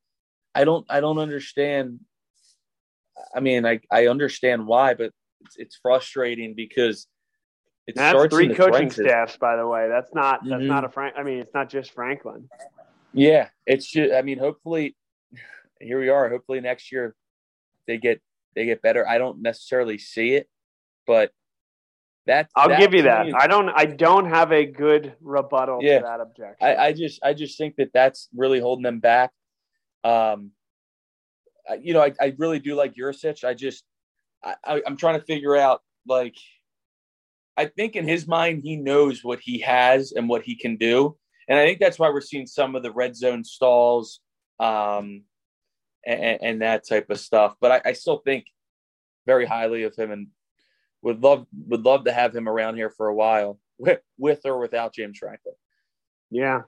I 0.54 0.64
don't 0.64 0.86
I 0.90 1.00
don't 1.00 1.20
understand. 1.20 2.00
I 3.36 3.40
mean, 3.40 3.66
I 3.66 3.80
I 3.90 4.08
understand 4.08 4.68
why, 4.68 4.94
but 4.94 5.12
it's, 5.42 5.56
it's 5.58 5.80
frustrating 5.82 6.56
because 6.56 7.08
it 7.88 7.96
that's 7.96 8.34
three 8.34 8.54
coaching 8.54 8.90
trenches. 8.90 9.06
staffs, 9.06 9.38
by 9.38 9.56
the 9.56 9.68
way. 9.68 9.88
That's 9.88 10.14
not 10.14 10.42
that's 10.44 10.60
mm-hmm. 10.60 10.68
not 10.68 10.86
a 10.86 10.90
Frank. 10.90 11.16
I 11.18 11.24
mean, 11.24 11.40
it's 11.40 11.54
not 11.54 11.70
just 11.70 11.94
Franklin. 11.94 12.50
Yeah, 13.14 13.50
it's 13.66 13.90
just. 13.90 14.14
I 14.14 14.22
mean, 14.22 14.40
hopefully, 14.40 14.96
here 15.80 16.00
we 16.00 16.10
are. 16.10 16.30
Hopefully, 16.30 16.62
next 16.62 16.92
year 16.92 17.16
they 17.88 17.98
get 17.98 18.22
they 18.56 18.66
get 18.66 18.82
better. 18.82 19.08
I 19.08 19.18
don't 19.18 19.42
necessarily 19.42 19.98
see 19.98 20.34
it, 20.34 20.48
but 21.08 21.32
that 22.28 22.50
I'll 22.56 22.70
that 22.70 22.80
give 22.80 22.94
you 22.94 23.04
that. 23.04 23.28
I 23.36 23.48
don't 23.48 23.70
I 23.70 23.86
don't 23.86 24.26
have 24.26 24.52
a 24.52 24.66
good 24.66 25.16
rebuttal 25.22 25.80
yeah, 25.82 26.00
to 26.00 26.06
that 26.06 26.20
objection. 26.20 26.58
I, 26.62 26.76
I 26.76 26.94
just 26.94 27.20
I 27.24 27.34
just 27.34 27.58
think 27.58 27.76
that 27.78 27.92
that's 27.94 28.30
really 28.36 28.60
holding 28.60 28.84
them 28.84 29.00
back. 29.00 29.32
Um, 30.04 30.52
you 31.82 31.94
know, 31.94 32.02
I, 32.02 32.14
I 32.20 32.36
really 32.38 32.60
do 32.60 32.76
like 32.76 32.96
Yurcich. 32.96 33.44
I 33.44 33.54
just 33.54 33.84
I, 34.44 34.56
I 34.64 34.82
I'm 34.86 34.98
trying 34.98 35.20
to 35.20 35.26
figure 35.26 35.56
out 35.56 35.82
like 36.08 36.36
I 37.58 37.66
think 37.66 37.96
in 37.96 38.08
his 38.08 38.28
mind 38.28 38.62
he 38.64 38.76
knows 38.76 39.24
what 39.24 39.40
he 39.40 39.60
has 39.60 40.12
and 40.12 40.30
what 40.30 40.44
he 40.44 40.56
can 40.56 40.78
do, 40.78 41.18
and 41.48 41.58
I 41.58 41.66
think 41.66 41.80
that's 41.80 41.98
why 41.98 42.10
we're 42.10 42.22
seeing 42.22 42.46
some 42.46 42.76
of 42.76 42.84
the 42.84 42.92
red 42.92 43.16
zone 43.16 43.44
stalls. 43.44 44.20
Um, 44.60 45.24
and, 46.06 46.40
and 46.42 46.62
that 46.62 46.88
type 46.88 47.10
of 47.10 47.20
stuff. 47.20 47.56
But 47.60 47.72
I, 47.72 47.90
I, 47.90 47.94
still 47.94 48.18
think 48.18 48.46
very 49.26 49.46
highly 49.46 49.84
of 49.84 49.96
him 49.96 50.12
and 50.12 50.28
would 51.02 51.22
love 51.22 51.46
would 51.68 51.84
love 51.84 52.06
to 52.06 52.12
have 52.12 52.36
him 52.36 52.48
around 52.48 52.76
here 52.76 52.90
for 52.90 53.08
a 53.08 53.16
while 53.16 53.60
with, 53.78 54.00
with 54.18 54.42
or 54.46 54.60
without 54.60 54.94
James 54.94 55.18
Franklin. 55.18 55.56
Yeah. 56.30 56.62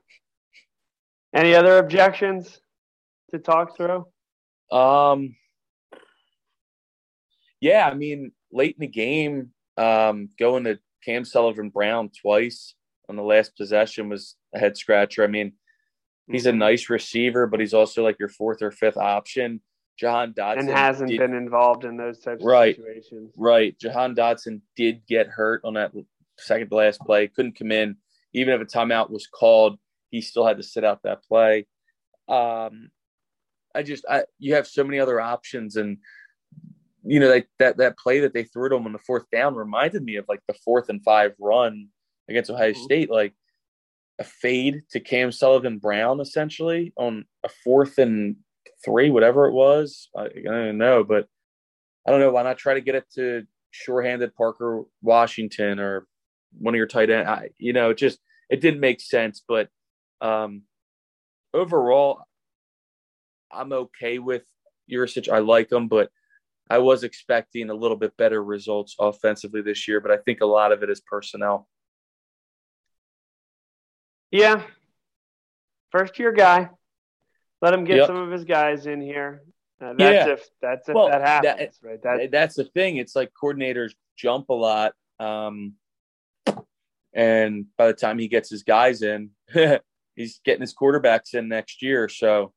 Any 1.34 1.56
other 1.56 1.78
objections 1.78 2.60
to 3.32 3.40
talk 3.40 3.78
through? 3.78 4.06
Um. 4.72 5.36
Yeah, 7.60 7.88
I 7.90 7.94
mean, 7.94 8.34
late 8.52 8.76
in 8.78 8.82
the 8.82 8.88
game, 8.88 9.52
um, 9.78 10.28
going 10.38 10.66
to 10.66 10.80
Cam 11.04 11.24
Sullivan 11.24 11.70
Brown 11.70 12.10
twice 12.10 12.76
on 13.08 13.16
the 13.16 13.24
last 13.24 13.56
possession 13.56 14.10
was 14.10 14.36
a 14.54 14.60
head 14.60 14.78
scratcher. 14.78 15.24
I 15.24 15.28
mean, 15.28 15.54
He's 16.32 16.46
a 16.46 16.50
mm-hmm. 16.50 16.60
nice 16.60 16.90
receiver, 16.90 17.48
but 17.48 17.60
he's 17.60 17.74
also 17.74 18.04
like 18.04 18.18
your 18.20 18.30
fourth 18.30 18.62
or 18.62 18.72
fifth 18.72 18.98
option. 18.98 19.62
Jahan 19.98 20.34
Dotson 20.34 20.60
and 20.60 20.70
hasn't 20.70 21.10
did, 21.10 21.20
been 21.20 21.36
involved 21.36 21.86
in 21.86 21.98
those 21.98 22.20
types 22.20 22.44
right, 22.44 22.78
of 22.78 22.84
situations. 22.84 23.34
Right. 23.38 23.78
Jahan 23.78 24.16
Dotson 24.16 24.62
did 24.76 25.06
get 25.08 25.28
hurt 25.28 25.62
on 25.64 25.76
that 25.76 25.92
second 26.40 26.70
to 26.70 26.76
last 26.76 27.00
play. 27.02 27.28
Couldn't 27.28 27.58
come 27.58 27.72
in. 27.72 27.98
Even 28.34 28.54
if 28.54 28.62
a 28.62 28.66
timeout 28.66 29.12
was 29.12 29.28
called, 29.28 29.78
he 30.10 30.22
still 30.22 30.46
had 30.46 30.58
to 30.58 30.64
sit 30.64 30.84
out 30.84 31.02
that 31.04 31.24
play. 31.24 31.68
Um, 32.28 32.90
I 33.76 33.84
just 33.84 34.06
I 34.10 34.24
you 34.40 34.56
have 34.56 34.68
so 34.68 34.84
many 34.84 35.00
other 35.00 35.20
options 35.20 35.76
and 35.76 35.98
you 37.04 37.20
know 37.20 37.30
that 37.30 37.46
that 37.60 37.78
that 37.78 37.98
play 37.98 38.22
that 38.22 38.34
they 38.34 38.44
threw 38.44 38.70
to 38.70 38.76
him 38.76 38.86
on 38.86 38.94
the 38.94 39.00
fourth 39.00 39.26
down 39.32 39.56
reminded 39.56 40.04
me 40.04 40.16
of 40.16 40.26
like 40.30 40.42
the 40.48 40.54
fourth 40.66 40.90
and 40.90 41.04
five 41.04 41.34
run 41.40 41.90
against 42.30 42.50
Ohio 42.50 42.72
mm-hmm. 42.72 42.84
State. 42.84 43.10
Like 43.12 43.34
a 44.24 44.30
fade 44.30 44.84
to 44.92 45.00
Cam 45.00 45.32
Sullivan 45.32 45.78
Brown 45.78 46.22
essentially 46.22 46.94
on 46.96 47.26
a 47.44 47.50
fourth 47.50 47.98
and 47.98 48.38
three, 48.84 49.10
whatever 49.10 49.48
it 49.48 49.54
was. 49.54 50.10
I, 50.16 50.26
I 50.26 50.42
don't 50.44 50.78
know, 50.78 51.04
but 51.04 51.28
I 52.08 52.12
don't 52.12 52.20
know. 52.20 52.32
Why 52.32 52.44
not 52.44 52.58
try 52.58 52.74
to 52.74 52.82
get 52.82 52.96
it 52.96 53.06
to 53.16 53.44
shorthanded 53.72 54.36
Parker 54.36 54.84
Washington 55.02 55.80
or 55.80 56.08
one 56.58 56.74
of 56.74 56.78
your 56.78 56.88
tight 56.88 57.10
end. 57.10 57.28
I, 57.28 57.50
you 57.58 57.74
know, 57.74 57.90
it 57.90 57.98
just 57.98 58.20
it 58.50 58.62
didn't 58.62 58.80
make 58.80 59.02
sense. 59.02 59.44
But 59.46 59.70
um, 60.22 60.64
overall, 61.54 62.22
I'm 63.52 63.74
okay 63.74 64.20
with 64.20 64.44
Yurcich. 64.92 65.30
I 65.30 65.40
like 65.40 65.72
him, 65.72 65.88
but 65.88 66.10
I 66.70 66.78
was 66.78 67.04
expecting 67.04 67.70
a 67.70 67.74
little 67.74 67.98
bit 67.98 68.16
better 68.18 68.44
results 68.44 68.96
offensively 69.00 69.62
this 69.62 69.88
year. 69.88 70.00
But 70.00 70.12
I 70.12 70.18
think 70.18 70.42
a 70.42 70.46
lot 70.46 70.72
of 70.72 70.84
it 70.84 70.90
is 70.90 71.02
personnel. 71.02 71.68
Yeah, 74.34 74.64
first 75.92 76.18
year 76.18 76.32
guy. 76.32 76.72
Let 77.62 77.76
him 77.76 77.84
get 77.84 77.98
yep. 77.98 78.08
some 78.08 78.18
of 78.18 78.32
his 78.32 78.46
guys 78.46 78.88
in 78.88 79.00
here. 79.00 79.44
Uh, 79.80 79.94
that's 79.96 80.28
yeah. 80.28 80.34
if 80.34 80.50
that's 80.60 80.90
if 80.90 80.96
well, 80.96 81.08
that 81.08 81.22
happens, 81.22 81.78
that, 81.80 81.88
right? 81.88 82.02
That, 82.02 82.32
that's 82.32 82.56
the 82.56 82.64
thing. 82.64 82.98
It's 82.98 83.16
like 83.16 83.32
coordinators 83.40 83.92
jump 84.18 84.50
a 84.50 84.54
lot. 84.54 84.94
Um, 85.20 85.74
and 87.14 87.68
by 87.78 87.86
the 87.86 87.94
time 87.94 88.18
he 88.18 88.28
gets 88.28 88.50
his 88.50 88.64
guys 88.64 89.04
in, 89.04 89.30
he's 90.16 90.42
getting 90.44 90.62
his 90.62 90.74
quarterbacks 90.74 91.36
in 91.36 91.48
next 91.48 91.84
year. 91.84 92.10
So 92.10 92.54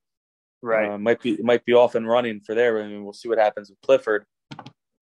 right, 0.63 0.93
uh, 0.93 0.99
might 0.99 1.21
be 1.21 1.37
might 1.43 1.67
be 1.67 1.75
off 1.75 1.95
and 1.95 2.09
running 2.09 2.41
for 2.41 2.55
there. 2.55 2.83
I 2.83 2.87
mean, 2.87 3.05
we'll 3.05 3.13
see 3.13 3.29
what 3.29 3.39
happens 3.39 3.69
with 3.69 3.83
Clifford, 3.83 4.25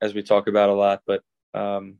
as 0.03 0.13
we 0.13 0.25
talk 0.25 0.49
about 0.49 0.71
a 0.71 0.75
lot. 0.75 1.03
But 1.07 1.23
um, 1.55 1.99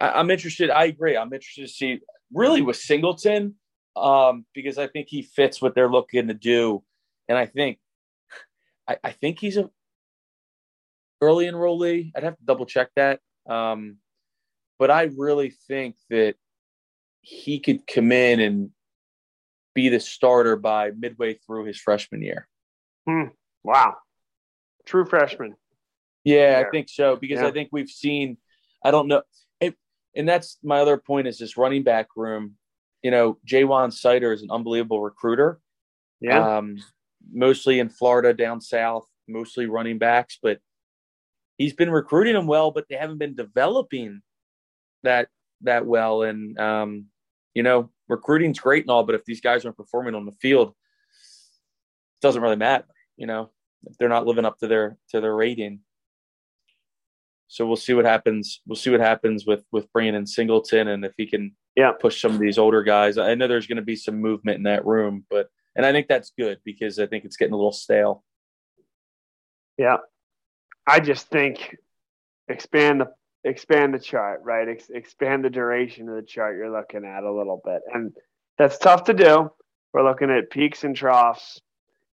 I, 0.00 0.20
am 0.20 0.30
interested. 0.30 0.70
I 0.70 0.86
agree. 0.86 1.18
I'm 1.18 1.34
interested 1.34 1.66
to 1.66 1.72
see 1.72 2.00
really 2.32 2.62
with 2.62 2.76
Singleton 2.76 3.54
um, 3.96 4.44
because 4.54 4.78
I 4.78 4.86
think 4.86 5.08
he 5.08 5.22
fits 5.22 5.60
what 5.60 5.74
they're 5.74 5.90
looking 5.90 6.28
to 6.28 6.34
do, 6.34 6.82
and 7.28 7.38
I 7.38 7.46
think 7.46 7.78
I, 8.88 8.96
I 9.02 9.10
think 9.12 9.38
he's 9.38 9.56
a 9.56 9.70
early 11.20 11.46
enrollee. 11.46 12.12
I'd 12.14 12.24
have 12.24 12.36
to 12.36 12.44
double 12.44 12.66
check 12.66 12.90
that. 12.96 13.20
Um, 13.48 13.98
but 14.78 14.90
I 14.90 15.10
really 15.16 15.54
think 15.68 15.96
that 16.10 16.34
he 17.20 17.58
could 17.60 17.86
come 17.86 18.12
in 18.12 18.40
and 18.40 18.70
be 19.74 19.88
the 19.88 20.00
starter 20.00 20.56
by 20.56 20.90
midway 20.90 21.34
through 21.34 21.64
his 21.64 21.78
freshman 21.78 22.22
year. 22.22 22.48
Hmm. 23.06 23.28
Wow. 23.64 23.94
True 24.84 25.04
freshman. 25.04 25.54
Yeah, 26.24 26.62
I 26.64 26.70
think 26.70 26.88
so 26.88 27.16
because 27.16 27.40
yeah. 27.40 27.48
I 27.48 27.52
think 27.52 27.68
we've 27.72 27.88
seen, 27.88 28.36
I 28.84 28.90
don't 28.90 29.08
know. 29.08 29.22
And 30.16 30.28
that's 30.28 30.58
my 30.62 30.80
other 30.80 30.96
point 30.96 31.26
is 31.26 31.38
this 31.38 31.56
running 31.56 31.82
back 31.82 32.08
room. 32.16 32.54
You 33.02 33.10
know, 33.10 33.38
Ja'Juan 33.46 33.92
Seider 33.92 34.34
is 34.34 34.42
an 34.42 34.50
unbelievable 34.50 35.00
recruiter. 35.00 35.60
Yeah. 36.20 36.56
Um, 36.56 36.78
mostly 37.32 37.78
in 37.78 37.88
Florida, 37.88 38.32
down 38.32 38.60
south, 38.60 39.06
mostly 39.28 39.66
running 39.66 39.98
backs, 39.98 40.38
but 40.42 40.58
he's 41.58 41.74
been 41.74 41.90
recruiting 41.90 42.34
them 42.34 42.46
well, 42.46 42.70
but 42.70 42.86
they 42.88 42.96
haven't 42.96 43.18
been 43.18 43.34
developing 43.34 44.22
that 45.02 45.28
that 45.62 45.86
well. 45.86 46.22
And 46.22 46.58
um, 46.58 47.06
you 47.54 47.62
know, 47.62 47.90
recruiting's 48.08 48.58
great 48.58 48.84
and 48.84 48.90
all, 48.90 49.04
but 49.04 49.14
if 49.14 49.24
these 49.24 49.40
guys 49.40 49.64
aren't 49.64 49.76
performing 49.76 50.14
on 50.14 50.26
the 50.26 50.32
field, 50.40 50.68
it 50.68 52.22
doesn't 52.22 52.42
really 52.42 52.56
matter. 52.56 52.86
You 53.16 53.26
know, 53.26 53.50
if 53.84 53.96
they're 53.98 54.08
not 54.08 54.26
living 54.26 54.44
up 54.44 54.58
to 54.58 54.66
their 54.66 54.96
to 55.10 55.20
their 55.20 55.34
rating. 55.34 55.80
So 57.48 57.66
we'll 57.66 57.76
see 57.76 57.94
what 57.94 58.04
happens. 58.04 58.60
We'll 58.66 58.76
see 58.76 58.90
what 58.90 59.00
happens 59.00 59.46
with 59.46 59.64
with 59.72 59.90
bringing 59.92 60.14
in 60.14 60.26
Singleton 60.26 60.88
and 60.88 61.04
if 61.04 61.12
he 61.16 61.26
can 61.26 61.54
yeah 61.76 61.92
push 61.92 62.20
some 62.20 62.32
of 62.32 62.40
these 62.40 62.58
older 62.58 62.82
guys. 62.82 63.18
I 63.18 63.34
know 63.34 63.48
there's 63.48 63.66
going 63.66 63.76
to 63.76 63.82
be 63.82 63.96
some 63.96 64.20
movement 64.20 64.58
in 64.58 64.64
that 64.64 64.86
room, 64.86 65.24
but 65.30 65.48
and 65.74 65.84
I 65.84 65.92
think 65.92 66.08
that's 66.08 66.32
good 66.38 66.58
because 66.64 66.98
I 66.98 67.06
think 67.06 67.24
it's 67.24 67.36
getting 67.36 67.52
a 67.52 67.56
little 67.56 67.72
stale. 67.72 68.24
Yeah, 69.78 69.98
I 70.86 71.00
just 71.00 71.28
think 71.28 71.76
expand 72.48 73.02
the 73.02 73.12
expand 73.44 73.94
the 73.94 73.98
chart, 73.98 74.40
right? 74.42 74.68
Ex- 74.68 74.90
expand 74.90 75.44
the 75.44 75.50
duration 75.50 76.08
of 76.08 76.16
the 76.16 76.22
chart 76.22 76.56
you're 76.56 76.70
looking 76.70 77.04
at 77.04 77.22
a 77.22 77.32
little 77.32 77.60
bit, 77.64 77.82
and 77.92 78.12
that's 78.58 78.78
tough 78.78 79.04
to 79.04 79.14
do. 79.14 79.50
We're 79.92 80.04
looking 80.04 80.30
at 80.30 80.50
peaks 80.50 80.84
and 80.84 80.96
troughs 80.96 81.60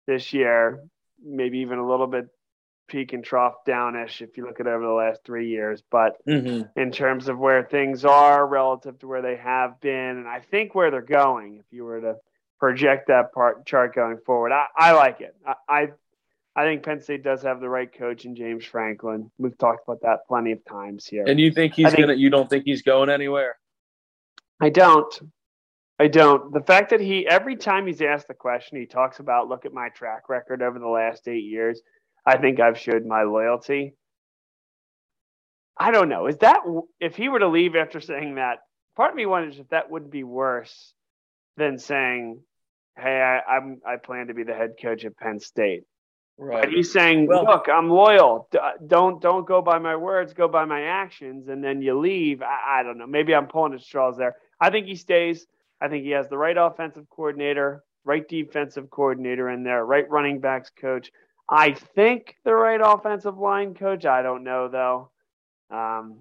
this 0.07 0.33
year, 0.33 0.83
maybe 1.23 1.59
even 1.59 1.77
a 1.77 1.87
little 1.87 2.07
bit 2.07 2.27
peak 2.89 3.13
and 3.13 3.23
trough 3.23 3.63
downish 3.65 4.21
if 4.21 4.35
you 4.35 4.45
look 4.45 4.59
at 4.59 4.67
over 4.67 4.83
the 4.83 4.91
last 4.91 5.21
three 5.23 5.49
years. 5.49 5.81
But 5.89 6.17
mm-hmm. 6.27 6.63
in 6.79 6.91
terms 6.91 7.29
of 7.29 7.39
where 7.39 7.63
things 7.63 8.03
are 8.03 8.45
relative 8.45 8.99
to 8.99 9.07
where 9.07 9.21
they 9.21 9.37
have 9.37 9.79
been, 9.79 10.17
and 10.17 10.27
I 10.27 10.39
think 10.39 10.75
where 10.75 10.91
they're 10.91 11.01
going, 11.01 11.57
if 11.57 11.65
you 11.71 11.85
were 11.85 12.01
to 12.01 12.15
project 12.59 13.07
that 13.07 13.33
part 13.33 13.65
chart 13.65 13.95
going 13.95 14.17
forward. 14.25 14.51
I, 14.51 14.65
I 14.75 14.91
like 14.91 15.21
it. 15.21 15.35
I, 15.47 15.53
I, 15.67 15.87
I 16.55 16.63
think 16.65 16.83
Penn 16.83 17.01
State 17.01 17.23
does 17.23 17.41
have 17.43 17.61
the 17.61 17.69
right 17.69 17.91
coach 17.91 18.25
in 18.25 18.35
James 18.35 18.65
Franklin. 18.65 19.31
We've 19.37 19.57
talked 19.57 19.87
about 19.87 20.01
that 20.01 20.27
plenty 20.27 20.51
of 20.51 20.63
times 20.65 21.07
here. 21.07 21.23
And 21.25 21.39
you 21.39 21.51
think 21.51 21.73
he's 21.73 21.87
think, 21.87 21.99
gonna? 21.99 22.15
You 22.15 22.29
don't 22.29 22.49
think 22.49 22.65
he's 22.65 22.81
going 22.81 23.09
anywhere? 23.09 23.57
I 24.61 24.69
don't. 24.69 25.19
I 25.99 26.07
don't. 26.07 26.53
The 26.53 26.61
fact 26.61 26.89
that 26.89 26.99
he 26.99 27.27
every 27.27 27.55
time 27.55 27.87
he's 27.87 28.01
asked 28.01 28.27
the 28.27 28.33
question, 28.33 28.77
he 28.77 28.85
talks 28.85 29.19
about 29.19 29.47
look 29.47 29.65
at 29.65 29.73
my 29.73 29.89
track 29.89 30.27
record 30.27 30.61
over 30.61 30.79
the 30.79 30.87
last 30.87 31.27
eight 31.27 31.45
years. 31.45 31.81
I 32.29 32.37
think 32.37 32.59
I've 32.59 32.77
showed 32.77 33.05
my 33.05 33.23
loyalty. 33.23 33.95
I 35.77 35.91
don't 35.91 36.09
know. 36.09 36.27
Is 36.27 36.37
that 36.39 36.59
if 36.99 37.15
he 37.15 37.29
were 37.29 37.39
to 37.39 37.47
leave 37.47 37.75
after 37.75 37.99
saying 38.01 38.35
that? 38.35 38.59
Part 38.95 39.11
of 39.11 39.15
me 39.15 39.25
wonders 39.25 39.59
if 39.59 39.69
that 39.69 39.89
wouldn't 39.89 40.11
be 40.11 40.23
worse 40.23 40.93
than 41.57 41.77
saying 41.77 42.41
hey, 42.99 43.41
I, 43.47 43.57
am 43.57 43.81
I 43.85 43.97
plan 43.97 44.27
to 44.27 44.33
be 44.33 44.43
the 44.43 44.53
head 44.53 44.75
coach 44.81 45.05
at 45.05 45.17
Penn 45.17 45.39
State. 45.39 45.83
Right. 46.37 46.63
But 46.63 46.73
he's 46.73 46.91
saying, 46.91 47.27
well, 47.27 47.43
look, 47.43 47.67
I'm 47.67 47.89
loyal. 47.89 48.47
Uh, 48.53 48.71
don't 48.85 49.21
don't 49.21 49.45
go 49.45 49.61
by 49.61 49.77
my 49.79 49.97
words, 49.97 50.33
go 50.33 50.47
by 50.47 50.63
my 50.65 50.83
actions, 50.83 51.49
and 51.49 51.61
then 51.61 51.81
you 51.81 51.99
leave. 51.99 52.41
I, 52.41 52.79
I 52.79 52.83
don't 52.83 52.97
know. 52.97 53.07
Maybe 53.07 53.35
I'm 53.35 53.47
pulling 53.47 53.73
at 53.73 53.81
straws 53.81 54.15
there. 54.17 54.35
I 54.59 54.69
think 54.69 54.87
he 54.87 54.95
stays. 54.95 55.45
I 55.81 55.89
think 55.89 56.05
he 56.05 56.11
has 56.11 56.29
the 56.29 56.37
right 56.37 56.57
offensive 56.57 57.09
coordinator, 57.09 57.83
right 58.05 58.25
defensive 58.27 58.89
coordinator 58.89 59.49
in 59.49 59.63
there, 59.63 59.85
right 59.85 60.09
running 60.09 60.39
backs 60.39 60.71
coach. 60.79 61.11
I 61.49 61.71
think 61.71 62.35
the 62.45 62.53
right 62.53 62.79
offensive 62.83 63.37
line 63.37 63.73
coach. 63.73 64.05
I 64.05 64.21
don't 64.21 64.43
know 64.43 64.67
though. 64.67 65.11
Um, 65.75 66.19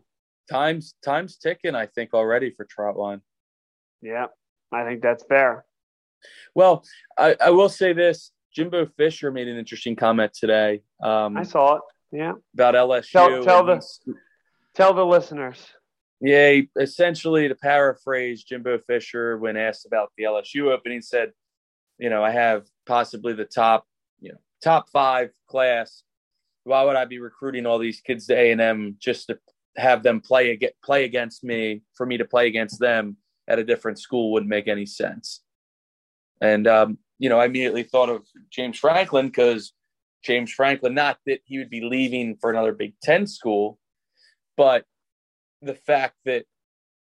times 0.51 0.95
times 1.05 1.37
ticking. 1.37 1.75
I 1.75 1.87
think 1.87 2.14
already 2.14 2.51
for 2.51 2.67
Trautwein. 2.67 3.21
Yeah, 4.01 4.27
I 4.73 4.85
think 4.85 5.03
that's 5.03 5.25
fair. 5.25 5.64
Well, 6.55 6.85
I, 7.19 7.37
I 7.41 7.51
will 7.51 7.69
say 7.69 7.93
this: 7.93 8.33
Jimbo 8.55 8.87
Fisher 8.97 9.31
made 9.31 9.49
an 9.49 9.59
interesting 9.59 9.97
comment 9.97 10.33
today. 10.33 10.83
Um, 11.03 11.37
I 11.37 11.43
saw 11.43 11.77
it. 11.77 11.83
Yeah, 12.11 12.33
about 12.55 12.75
LSU. 12.75 13.11
Tell, 13.11 13.45
tell 13.45 13.64
the 13.64 13.87
tell 14.75 14.95
the 14.95 15.05
listeners. 15.05 15.62
Yeah, 16.21 16.51
he, 16.51 16.71
essentially 16.81 17.49
to 17.49 17.55
paraphrase 17.55 18.43
Jimbo 18.43 18.79
Fisher 18.79 19.38
when 19.38 19.57
asked 19.57 19.87
about 19.87 20.11
the 20.17 20.25
LSU 20.25 20.73
opening, 20.73 21.03
said, 21.03 21.33
"You 21.99 22.09
know, 22.09 22.25
I 22.25 22.31
have 22.31 22.67
possibly 22.87 23.35
the 23.35 23.45
top, 23.45 23.87
top 24.62 24.90
five 24.90 25.31
class. 25.49 26.03
Why 26.64 26.83
would 26.83 26.97
I 26.97 27.05
be 27.05 27.18
recruiting 27.18 27.66
all 27.66 27.79
these 27.79 28.01
kids 28.01 28.27
to 28.27 28.37
A 28.37 28.51
and 28.51 28.61
M 28.61 28.97
just 28.99 29.29
to 29.29 29.38
have 29.77 30.03
them 30.03 30.21
play 30.21 30.57
get 30.57 30.75
play 30.83 31.05
against 31.05 31.44
me 31.44 31.83
for 31.94 32.05
me 32.05 32.18
to 32.18 32.25
play 32.25 32.47
against 32.47 32.81
them 32.81 33.16
at 33.49 33.59
a 33.59 33.64
different 33.64 33.99
school? 33.99 34.33
Wouldn't 34.33 34.51
make 34.51 34.68
any 34.68 34.87
sense." 34.87 35.42
And, 36.40 36.66
um, 36.66 36.99
you 37.18 37.29
know, 37.29 37.38
I 37.40 37.47
immediately 37.47 37.83
thought 37.83 38.11
of 38.11 38.27
James 38.51 38.79
Franklin 38.79 39.27
because 39.27 39.73
James 40.23 40.53
Franklin, 40.53 40.94
not 40.94 41.18
that 41.27 41.40
he 41.44 41.59
would 41.59 41.71
be 41.71 41.81
leaving 41.81 42.37
for 42.37 42.51
another 42.51 42.73
Big 42.73 42.94
Ten 43.03 43.27
school, 43.27 43.79
but 44.57 44.85
the 45.62 45.75
fact 45.75 46.14
that, 46.25 46.44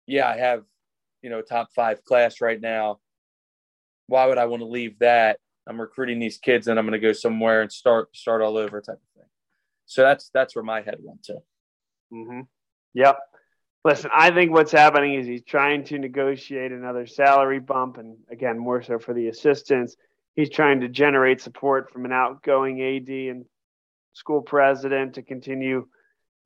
yeah, 0.08 0.30
I 0.30 0.38
have, 0.38 0.64
you 1.22 1.30
know, 1.30 1.42
top 1.42 1.70
five 1.76 2.04
class 2.06 2.40
right 2.40 2.60
now. 2.62 3.00
Why 4.08 4.28
would 4.28 4.38
I 4.38 4.46
want 4.46 4.62
to 4.62 4.68
leave 4.68 5.00
that? 5.00 5.40
I'm 5.68 5.80
recruiting 5.80 6.20
these 6.20 6.38
kids 6.38 6.68
and 6.68 6.78
I'm 6.78 6.86
going 6.86 7.00
to 7.00 7.06
go 7.06 7.14
somewhere 7.14 7.62
and 7.62 7.72
start 7.72 8.16
start 8.16 8.42
all 8.42 8.58
over 8.58 8.82
type 8.82 8.96
of 8.96 9.22
thing. 9.22 9.30
So 9.86 10.02
that's 10.02 10.30
that's 10.34 10.56
where 10.56 10.64
my 10.64 10.82
head 10.82 10.98
went 11.00 11.24
to. 11.24 11.38
Mm-hmm. 12.14 12.42
Yep. 12.94 13.20
Listen, 13.84 14.10
I 14.14 14.32
think 14.32 14.52
what's 14.52 14.72
happening 14.72 15.14
is 15.14 15.28
he's 15.28 15.44
trying 15.44 15.84
to 15.86 16.00
negotiate 16.00 16.72
another 16.72 17.06
salary 17.06 17.60
bump, 17.60 17.98
and 17.98 18.18
again, 18.32 18.58
more 18.58 18.82
so 18.82 18.98
for 18.98 19.14
the 19.14 19.28
assistants. 19.28 19.96
He's 20.34 20.50
trying 20.50 20.82
to 20.82 20.90
generate 20.90 21.40
support 21.40 21.92
from 21.92 22.06
an 22.06 22.12
outgoing 22.12 22.82
AD 22.82 23.10
and 23.10 23.46
school 24.14 24.42
president 24.42 25.16
to 25.16 25.22
continue 25.22 25.88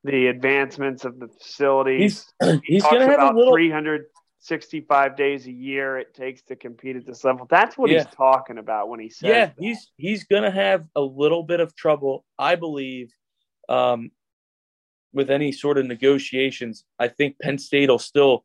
the 0.03 0.27
advancements 0.27 1.05
of 1.05 1.17
the 1.19 1.27
facility. 1.27 1.99
He's, 1.99 2.33
he's 2.63 2.83
going 2.83 2.99
to 2.99 3.05
have 3.05 3.15
about 3.15 3.35
a 3.35 3.37
little 3.37 3.53
365 4.49 5.15
days 5.15 5.47
a 5.47 5.51
year 5.51 5.97
it 5.97 6.13
takes 6.13 6.41
to 6.41 6.55
compete 6.55 6.95
at 6.95 7.05
this 7.05 7.23
level. 7.23 7.45
That's 7.49 7.77
what 7.77 7.89
yeah. 7.89 8.03
he's 8.03 8.13
talking 8.15 8.57
about 8.57 8.89
when 8.89 8.99
he 8.99 9.09
says. 9.09 9.29
Yeah, 9.29 9.45
that. 9.45 9.55
he's 9.59 9.91
he's 9.97 10.23
going 10.23 10.43
to 10.43 10.51
have 10.51 10.85
a 10.95 11.01
little 11.01 11.43
bit 11.43 11.59
of 11.59 11.75
trouble, 11.75 12.25
I 12.37 12.55
believe, 12.55 13.13
um, 13.69 14.11
with 15.13 15.29
any 15.29 15.51
sort 15.51 15.77
of 15.77 15.85
negotiations, 15.85 16.83
I 16.97 17.07
think 17.07 17.39
Penn 17.39 17.57
State 17.59 17.89
will 17.89 17.99
still, 17.99 18.43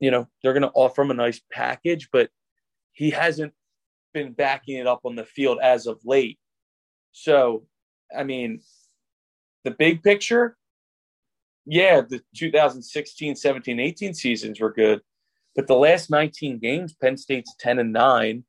you 0.00 0.10
know, 0.10 0.28
they're 0.42 0.52
going 0.52 0.62
to 0.62 0.72
offer 0.74 1.02
him 1.02 1.10
a 1.10 1.14
nice 1.14 1.40
package, 1.50 2.08
but 2.12 2.30
he 2.92 3.10
hasn't 3.10 3.54
been 4.12 4.32
backing 4.32 4.76
it 4.76 4.86
up 4.86 5.00
on 5.04 5.16
the 5.16 5.24
field 5.24 5.58
as 5.62 5.86
of 5.86 6.00
late. 6.04 6.38
So, 7.12 7.66
I 8.16 8.24
mean, 8.24 8.60
the 9.64 9.70
big 9.70 10.02
picture, 10.02 10.56
yeah, 11.66 12.00
the 12.00 12.20
2016, 12.36 13.36
17, 13.36 13.80
18 13.80 14.14
seasons 14.14 14.60
were 14.60 14.72
good, 14.72 15.00
but 15.56 15.66
the 15.66 15.74
last 15.74 16.10
19 16.10 16.58
games, 16.58 16.94
Penn 16.94 17.16
State's 17.16 17.54
10 17.58 17.78
and 17.78 17.92
9. 17.92 18.44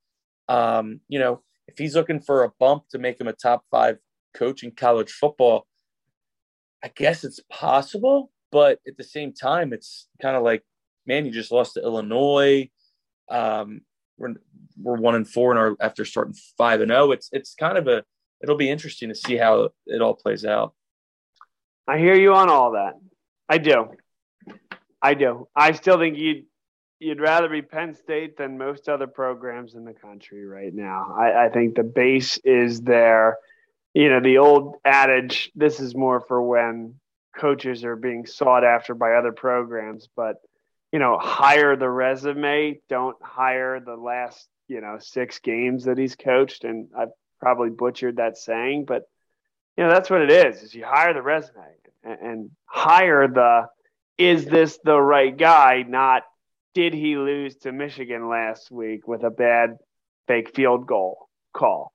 Um, 0.48 1.00
you 1.08 1.20
know, 1.20 1.42
if 1.68 1.78
he's 1.78 1.96
looking 1.96 2.20
for 2.20 2.44
a 2.44 2.52
bump 2.60 2.90
to 2.90 3.00
make 3.00 3.20
him 3.20 3.28
a 3.28 3.34
top 3.34 3.64
five 3.72 3.98
coach 4.34 4.64
in 4.64 4.72
college 4.72 5.12
football, 5.12 5.66
I 6.84 6.92
guess 6.96 7.24
it's 7.24 7.40
possible, 7.50 8.32
but 8.52 8.80
at 8.88 8.98
the 8.98 9.04
same 9.04 9.34
time, 9.34 9.74
it's 9.74 10.08
kind 10.22 10.36
of 10.36 10.44
like, 10.44 10.64
man, 11.08 11.26
you 11.26 11.32
just 11.32 11.52
lost 11.52 11.74
to 11.76 11.82
Illinois. 11.82 12.70
Um, 13.30 13.82
we're, 14.18 14.36
we're 14.80 14.98
one 14.98 15.16
and 15.16 15.28
four 15.28 15.52
in 15.52 15.58
our 15.58 15.76
after 15.80 16.06
starting 16.06 16.36
five 16.58 16.82
and 16.82 16.90
zero. 16.90 17.08
Oh. 17.08 17.12
It's 17.12 17.30
it's 17.32 17.56
kind 17.56 17.78
of 17.78 17.88
a 17.88 18.04
it'll 18.42 18.58
be 18.58 18.70
interesting 18.70 19.10
to 19.10 19.16
see 19.16 19.36
how 19.36 19.70
it 19.88 20.02
all 20.02 20.14
plays 20.14 20.46
out. 20.46 20.74
I 21.88 21.98
hear 22.00 22.16
you 22.16 22.34
on 22.34 22.50
all 22.50 22.72
that. 22.72 22.94
I 23.48 23.58
do. 23.58 23.92
I 25.02 25.14
do. 25.14 25.48
I 25.56 25.74
still 25.74 25.98
think 26.00 26.18
you'd 26.18 26.46
you'd 27.00 27.20
rather 27.20 27.50
be 27.50 27.62
Penn 27.62 27.94
State 27.94 28.38
than 28.38 28.58
most 28.58 28.90
other 28.90 29.08
programs 29.08 29.76
in 29.76 29.86
the 29.86 29.94
country 29.94 30.46
right 30.46 30.74
now. 30.74 31.16
I, 31.18 31.46
I 31.46 31.50
think 31.50 31.76
the 31.76 31.84
base 31.84 32.38
is 32.44 32.82
there. 32.82 33.38
You 33.94 34.10
know, 34.10 34.20
the 34.20 34.40
old 34.40 34.78
adage, 34.84 35.52
this 35.56 35.80
is 35.80 35.96
more 35.96 36.22
for 36.22 36.42
when 36.42 36.96
coaches 37.38 37.84
are 37.84 37.96
being 37.96 38.26
sought 38.26 38.64
after 38.64 38.96
by 38.96 39.14
other 39.14 39.32
programs, 39.32 40.08
but 40.16 40.38
you 40.92 41.00
know, 41.00 41.18
hire 41.20 41.76
the 41.76 41.90
resume, 41.90 42.80
don't 42.88 43.18
hire 43.22 43.82
the 43.82 43.96
last, 43.96 44.48
you 44.68 44.80
know, 44.80 44.98
six 45.00 45.40
games 45.40 45.86
that 45.86 45.98
he's 45.98 46.16
coached. 46.16 46.64
And 46.64 46.88
I've 46.98 47.10
probably 47.40 47.70
butchered 47.70 48.18
that 48.18 48.38
saying, 48.38 48.86
but 48.86 49.04
you 49.78 49.84
know, 49.84 49.90
that's 49.90 50.10
what 50.10 50.22
it 50.22 50.32
is, 50.32 50.64
is 50.64 50.74
you 50.74 50.86
hire 50.86 51.14
the 51.14 51.22
resume 51.22 51.64
and, 52.04 52.20
and 52.22 52.52
hire 52.66 53.28
the, 53.28 53.68
is 54.18 54.46
this 54.46 54.80
the 54.84 55.00
right 55.00 55.36
guy? 55.36 55.84
Not 55.88 56.24
did 56.74 56.94
he 56.94 57.18
lose 57.18 57.56
to 57.58 57.72
Michigan 57.72 58.30
last 58.30 58.72
week 58.72 59.08
with 59.08 59.24
a 59.24 59.30
bad 59.30 59.78
fake 60.28 60.56
field 60.56 60.88
goal 60.88 61.30
call? 61.54 61.92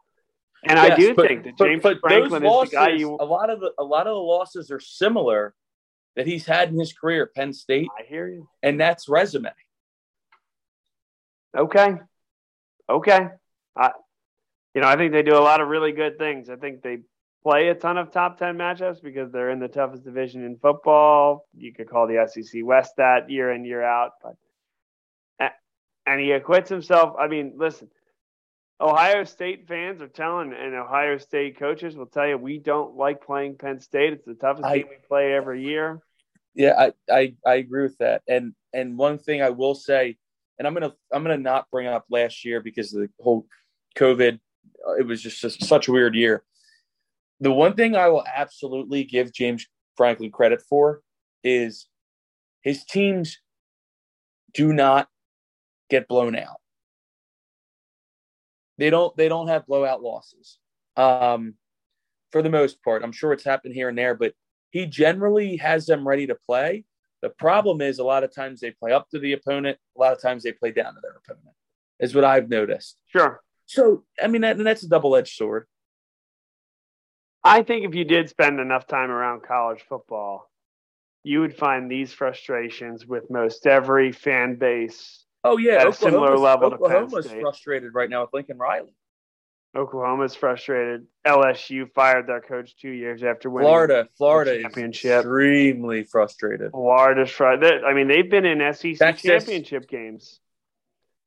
And 0.63 0.77
yes, 0.77 0.93
I 0.93 0.97
do 0.97 1.15
but, 1.15 1.29
think 1.29 1.45
that 1.45 1.59
James 1.59 1.83
but, 1.83 1.99
but 2.03 2.11
Franklin 2.11 2.43
losses, 2.43 2.69
is 2.69 2.71
the 2.71 2.77
guy 2.77 2.89
you. 2.91 3.17
A 3.19 3.25
lot 3.25 3.49
of 3.49 3.61
the, 3.61 3.73
a 3.79 3.85
lot 3.85 4.07
of 4.07 4.15
the 4.15 4.21
losses 4.21 4.71
are 4.71 4.81
similar 4.81 5.55
that 6.17 6.27
he's 6.27 6.45
had 6.45 6.71
in 6.71 6.79
his 6.79 6.93
career 6.93 7.23
at 7.23 7.35
Penn 7.35 7.53
State. 7.55 7.89
I 7.99 8.05
hear 8.05 8.29
you. 8.29 8.49
And 8.63 8.79
that's 8.79 9.09
resume. 9.09 9.51
Okay. 11.57 11.95
Okay. 12.89 13.29
I, 13.77 13.91
you 14.75 14.81
know, 14.81 14.89
I 14.89 14.97
think 14.97 15.13
they 15.13 15.23
do 15.23 15.37
a 15.37 15.41
lot 15.41 15.61
of 15.61 15.69
really 15.69 15.93
good 15.93 16.19
things. 16.19 16.51
I 16.51 16.57
think 16.57 16.83
they 16.83 16.99
play 17.43 17.69
a 17.69 17.75
ton 17.75 17.97
of 17.99 18.11
top 18.11 18.39
10 18.39 18.57
matchups 18.57 19.03
because 19.03 19.33
they're 19.33 19.51
in 19.51 19.61
the 19.61 19.69
toughest 19.69 20.05
division 20.05 20.45
in 20.45 20.57
football. 20.59 21.47
You 21.55 21.73
could 21.73 21.89
call 21.89 22.07
the 22.07 22.27
SEC 22.29 22.63
West 22.65 22.95
that 22.99 23.31
year 23.31 23.53
in, 23.53 23.65
year 23.65 23.83
out. 23.83 24.13
But, 24.23 24.35
and 26.07 26.21
he 26.21 26.33
acquits 26.33 26.69
himself. 26.69 27.15
I 27.19 27.29
mean, 27.29 27.55
listen, 27.57 27.89
Ohio 28.81 29.25
State 29.25 29.69
fans 29.69 30.01
are 30.01 30.09
telling, 30.09 30.53
and 30.53 30.75
Ohio 30.75 31.19
State 31.19 31.59
coaches 31.59 31.97
will 31.97 32.07
tell 32.07 32.27
you, 32.27 32.39
we 32.39 32.59
don't 32.59 32.97
like 32.97 33.25
playing 33.25 33.57
Penn 33.57 33.81
State. 33.81 34.15
It's 34.15 34.25
the 34.25 34.35
toughest 34.35 34.67
I, 34.67 34.79
game 34.79 34.87
we 34.89 34.97
play 35.07 35.33
every 35.33 35.63
year. 35.63 36.01
Yeah, 36.55 36.73
I, 37.09 37.15
I, 37.15 37.35
I 37.47 37.55
agree 37.57 37.83
with 37.83 37.99
that. 37.99 38.23
And 38.27 38.55
and 38.73 38.97
one 38.97 39.19
thing 39.19 39.43
I 39.43 39.51
will 39.51 39.75
say, 39.75 40.17
and 40.59 40.67
I'm 40.67 40.75
gonna 40.75 40.95
I'm 41.13 41.23
gonna 41.23 41.37
not 41.37 41.71
bring 41.71 41.87
up 41.87 42.07
last 42.11 42.45
year 42.45 42.61
because 42.61 42.93
of 42.95 43.03
the 43.03 43.09
whole 43.21 43.47
COVID. 43.97 44.41
Uh, 44.87 44.95
it 44.95 45.07
was 45.07 45.23
just 45.23 45.45
a, 45.45 45.51
such 45.51 45.89
a 45.89 45.93
weird 45.93 46.15
year. 46.15 46.43
The 47.41 47.53
one 47.53 47.75
thing 47.75 47.97
I 47.97 48.09
will 48.09 48.25
absolutely 48.27 49.05
give 49.05 49.33
James 49.33 49.67
Franklin 49.97 50.31
credit 50.31 50.63
for 50.69 51.01
is 51.43 51.87
his 52.63 52.85
teams 52.85 53.39
do 54.53 54.73
not 54.73 55.09
get 55.89 56.07
blown 56.07 56.37
out 56.37 56.61
they 58.81 58.91
don't 58.91 59.15
they 59.17 59.29
don't 59.29 59.49
have 59.49 59.67
blowout 59.67 60.03
losses 60.03 60.59
um, 60.97 61.55
for 62.33 62.43
the 62.43 62.49
most 62.49 62.83
part. 62.83 63.05
I'm 63.05 63.13
sure 63.13 63.33
it's 63.33 63.45
happened 63.45 63.75
here 63.75 63.91
and 63.91 63.99
there, 63.99 64.15
but 64.15 64.33
he 64.71 64.87
generally 64.87 65.57
has 65.59 65.87
them 65.87 66.09
ready 66.09 66.27
to 66.27 66.35
play. 66.35 66.85
The 67.21 67.29
problem 67.29 67.83
is 67.83 67.99
a 67.99 68.05
lot 68.05 68.25
of 68.25 68.35
times 68.35 68.61
they 68.61 68.71
play 68.71 68.93
up 68.93 69.11
to 69.11 69.19
the 69.19 69.35
opponent. 69.35 69.77
A 69.97 70.01
lot 70.01 70.15
of 70.15 70.23
times 70.23 70.43
they 70.43 70.53
play 70.53 70.73
down 70.73 70.95
to 70.95 71.01
their 71.03 71.21
opponent. 71.23 71.55
Is 71.99 72.15
what 72.15 72.25
I've 72.25 72.49
noticed. 72.49 72.97
Sure. 73.09 73.43
So 73.67 74.05
I 74.21 74.29
mean, 74.29 74.41
that, 74.41 74.57
that's 74.57 74.83
a 74.83 74.89
double 74.89 75.15
edged 75.15 75.37
sword. 75.37 75.67
I 77.43 77.63
think 77.63 77.87
if 77.87 77.95
you 77.95 78.05
did 78.05 78.29
spend 78.29 78.61
enough 78.61 78.87
time 78.87 79.11
around 79.11 79.43
college 79.43 79.85
football, 79.89 80.51
you 81.23 81.41
would 81.41 81.57
find 81.57 81.91
these 81.91 82.13
frustrations 82.13 83.07
with 83.07 83.31
most 83.31 83.67
every 83.67 84.13
fan 84.13 84.57
base 84.57 85.21
Oh 85.43 85.57
yeah, 85.57 85.77
at 85.77 85.89
a 85.89 85.93
similar 85.93 86.37
level 86.37 86.75
Oklahoma's 86.75 87.27
to 87.27 87.31
Penn 87.31 87.41
frustrated 87.41 87.95
right 87.95 88.11
now 88.11 88.23
with 88.23 88.31
Lincoln 88.33 88.59
Riley. 88.59 88.95
Oklahoma's 89.75 90.35
frustrated. 90.35 91.07
LSU 91.25 91.91
fired 91.93 92.27
their 92.27 92.41
coach 92.41 92.77
two 92.77 92.91
years 92.91 93.23
after 93.23 93.49
winning. 93.49 93.69
Florida, 93.69 94.09
Florida 94.19 94.61
championship. 94.63 95.21
extremely 95.21 96.03
frustrated. 96.03 96.73
Florida's 96.73 97.31
frustrated. 97.31 97.85
I 97.85 97.95
mean, 97.95 98.09
they've 98.09 98.29
been 98.29 98.45
in 98.45 98.59
SEC 98.75 98.99
Texas. 98.99 99.23
championship 99.23 99.89
games. 99.89 100.41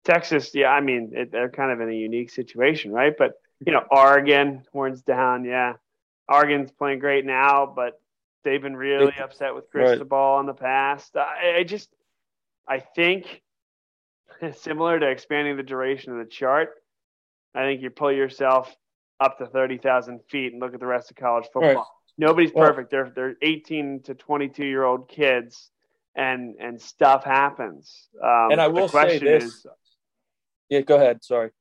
Texas, 0.03 0.51
yeah, 0.53 0.67
I 0.67 0.81
mean, 0.81 1.13
it, 1.15 1.31
they're 1.31 1.49
kind 1.49 1.71
of 1.71 1.79
in 1.79 1.89
a 1.89 1.95
unique 1.95 2.29
situation, 2.29 2.91
right? 2.91 3.13
But 3.17 3.39
you 3.65 3.71
know, 3.71 3.83
Oregon, 3.89 4.63
horns 4.73 5.01
down, 5.01 5.45
yeah. 5.45 5.73
Oregon's 6.29 6.71
playing 6.71 6.99
great 6.99 7.25
now, 7.25 7.71
but 7.73 7.99
they've 8.43 8.61
been 8.61 8.75
really 8.75 9.13
upset 9.21 9.55
with 9.55 9.69
Cristobal 9.69 10.17
right. 10.17 10.39
in 10.41 10.45
the 10.45 10.53
past. 10.53 11.15
I, 11.15 11.57
I 11.59 11.63
just, 11.63 11.89
I 12.67 12.79
think 12.79 13.41
similar 14.57 14.99
to 14.99 15.09
expanding 15.09 15.57
the 15.57 15.63
duration 15.63 16.13
of 16.13 16.19
the 16.19 16.29
chart. 16.29 16.69
I 17.55 17.63
think 17.63 17.81
you 17.81 17.89
pull 17.89 18.11
yourself 18.11 18.75
up 19.19 19.37
to 19.37 19.45
30,000 19.45 20.21
feet 20.29 20.53
and 20.53 20.61
look 20.61 20.73
at 20.73 20.79
the 20.79 20.87
rest 20.87 21.11
of 21.11 21.17
college 21.17 21.45
football. 21.53 21.75
Right. 21.75 21.83
Nobody's 22.17 22.51
well, 22.53 22.67
perfect. 22.67 22.91
They're, 22.91 23.11
they're 23.15 23.35
18 23.41 24.01
to 24.03 24.15
22 24.15 24.65
year 24.65 24.83
old 24.83 25.09
kids 25.09 25.69
and, 26.15 26.55
and 26.59 26.81
stuff 26.81 27.23
happens. 27.23 28.09
Um, 28.21 28.51
and 28.51 28.61
I 28.61 28.67
will 28.67 28.87
say 28.87 29.19
this. 29.19 29.43
Is, 29.45 29.67
yeah, 30.69 30.81
go 30.81 30.95
ahead. 30.95 31.23
Sorry. 31.23 31.51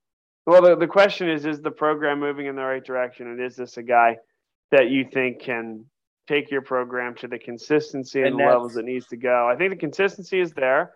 Well, 0.46 0.62
the, 0.62 0.76
the 0.76 0.86
question 0.86 1.30
is, 1.30 1.46
is 1.46 1.60
the 1.60 1.70
program 1.70 2.20
moving 2.20 2.46
in 2.46 2.56
the 2.56 2.62
right 2.62 2.84
direction? 2.84 3.28
And 3.28 3.40
is 3.40 3.56
this 3.56 3.76
a 3.76 3.82
guy 3.82 4.16
that 4.72 4.90
you 4.90 5.04
think 5.04 5.40
can 5.40 5.84
take 6.26 6.50
your 6.50 6.62
program 6.62 7.14
to 7.14 7.28
the 7.28 7.38
consistency 7.38 8.20
and, 8.20 8.30
and 8.30 8.40
the 8.40 8.44
levels 8.44 8.76
it 8.76 8.84
needs 8.84 9.06
to 9.08 9.16
go? 9.16 9.48
I 9.48 9.54
think 9.54 9.70
the 9.70 9.76
consistency 9.76 10.40
is 10.40 10.52
there. 10.52 10.92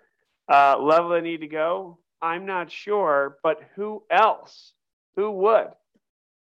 Uh, 0.49 0.79
level 0.81 1.11
they 1.11 1.21
need 1.21 1.41
to 1.43 1.49
go, 1.49 1.99
I'm 2.21 2.47
not 2.47 2.71
sure, 2.71 3.39
but 3.43 3.61
who 3.77 4.03
else? 4.11 4.73
Who 5.17 5.31
would? 5.31 5.69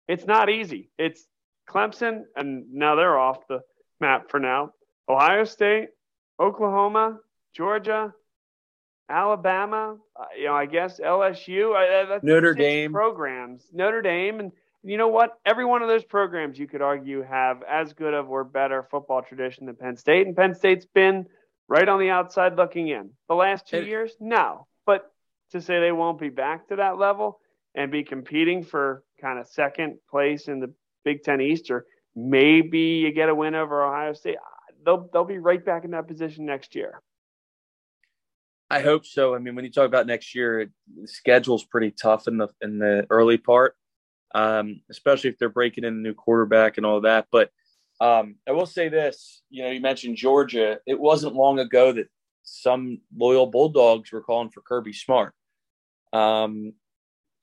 It's 0.07 0.25
not 0.25 0.49
easy. 0.49 0.89
It's 0.97 1.25
Clemson, 1.69 2.23
and 2.35 2.73
now 2.73 2.95
they're 2.95 3.17
off 3.17 3.47
the 3.47 3.61
map 3.99 4.31
for 4.31 4.39
now. 4.39 4.73
Ohio 5.07 5.43
State, 5.43 5.89
Oklahoma, 6.39 7.19
Georgia, 7.55 8.13
Alabama. 9.09 9.97
Uh, 10.15 10.25
you 10.37 10.45
know, 10.45 10.53
I 10.53 10.65
guess 10.65 10.99
LSU. 10.99 11.75
Uh, 11.75 12.19
Notre 12.23 12.53
Dame 12.53 12.91
programs. 12.91 13.67
Notre 13.73 14.01
Dame, 14.01 14.39
and 14.39 14.51
you 14.83 14.97
know 14.97 15.09
what? 15.09 15.31
Every 15.45 15.65
one 15.65 15.81
of 15.81 15.87
those 15.87 16.03
programs, 16.03 16.57
you 16.57 16.67
could 16.67 16.81
argue, 16.81 17.21
have 17.21 17.63
as 17.63 17.93
good 17.93 18.13
of 18.13 18.29
or 18.29 18.43
better 18.43 18.87
football 18.89 19.21
tradition 19.21 19.65
than 19.65 19.75
Penn 19.75 19.97
State, 19.97 20.27
and 20.27 20.35
Penn 20.35 20.55
State's 20.55 20.85
been 20.85 21.25
right 21.67 21.87
on 21.87 21.99
the 21.99 22.09
outside 22.09 22.55
looking 22.55 22.87
in. 22.87 23.11
The 23.27 23.35
last 23.35 23.67
two 23.67 23.83
years, 23.83 24.13
no. 24.19 24.67
But 24.85 25.11
to 25.51 25.61
say 25.61 25.79
they 25.79 25.91
won't 25.91 26.19
be 26.19 26.29
back 26.29 26.69
to 26.69 26.77
that 26.77 26.97
level 26.97 27.39
and 27.75 27.91
be 27.91 28.03
competing 28.03 28.63
for 28.63 29.03
kind 29.21 29.37
of 29.37 29.47
second 29.47 29.97
place 30.09 30.47
in 30.47 30.59
the 30.59 30.73
Big 31.03 31.23
Ten 31.23 31.41
East, 31.41 31.69
or 31.71 31.85
maybe 32.15 32.79
you 32.79 33.11
get 33.11 33.29
a 33.29 33.35
win 33.35 33.55
over 33.55 33.85
Ohio 33.85 34.13
State, 34.13 34.37
they'll 34.85 35.09
they'll 35.11 35.25
be 35.25 35.37
right 35.37 35.63
back 35.63 35.83
in 35.83 35.91
that 35.91 36.07
position 36.07 36.45
next 36.45 36.75
year. 36.75 37.01
I 38.69 38.81
hope 38.81 39.05
so. 39.05 39.33
I 39.33 39.39
mean, 39.39 39.55
when 39.55 39.65
you 39.65 39.71
talk 39.71 39.87
about 39.87 40.05
next 40.05 40.35
year, 40.35 40.69
the 40.95 41.07
schedule's 41.07 41.63
pretty 41.63 41.91
tough 41.91 42.27
in 42.27 42.37
the 42.37 42.47
in 42.61 42.79
the 42.79 43.05
early 43.09 43.37
part, 43.37 43.75
um, 44.35 44.81
especially 44.89 45.29
if 45.29 45.37
they're 45.37 45.49
breaking 45.49 45.83
in 45.83 45.93
a 45.93 45.97
new 45.97 46.13
quarterback 46.13 46.77
and 46.77 46.85
all 46.85 47.01
that. 47.01 47.27
But 47.31 47.51
um, 48.01 48.35
I 48.47 48.51
will 48.51 48.65
say 48.65 48.89
this, 48.89 49.41
you 49.49 49.63
know, 49.63 49.69
you 49.69 49.81
mentioned 49.81 50.17
Georgia. 50.17 50.79
It 50.85 50.99
wasn't 50.99 51.35
long 51.35 51.59
ago 51.59 51.91
that 51.93 52.07
some 52.43 53.01
loyal 53.15 53.47
Bulldogs 53.47 54.11
were 54.11 54.21
calling 54.21 54.49
for 54.49 54.61
Kirby 54.61 54.93
Smart. 54.93 55.33
Um, 56.13 56.73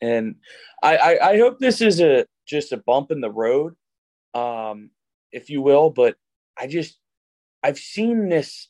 and 0.00 0.36
I, 0.82 0.96
I, 0.96 1.28
I, 1.30 1.38
hope 1.38 1.58
this 1.58 1.80
is 1.80 2.00
a 2.00 2.26
just 2.46 2.72
a 2.72 2.76
bump 2.78 3.10
in 3.10 3.20
the 3.20 3.30
road, 3.30 3.74
um, 4.34 4.90
if 5.30 5.50
you 5.50 5.62
will. 5.62 5.90
But 5.90 6.16
I 6.58 6.66
just 6.66 6.98
I've 7.62 7.78
seen 7.78 8.28
this, 8.28 8.68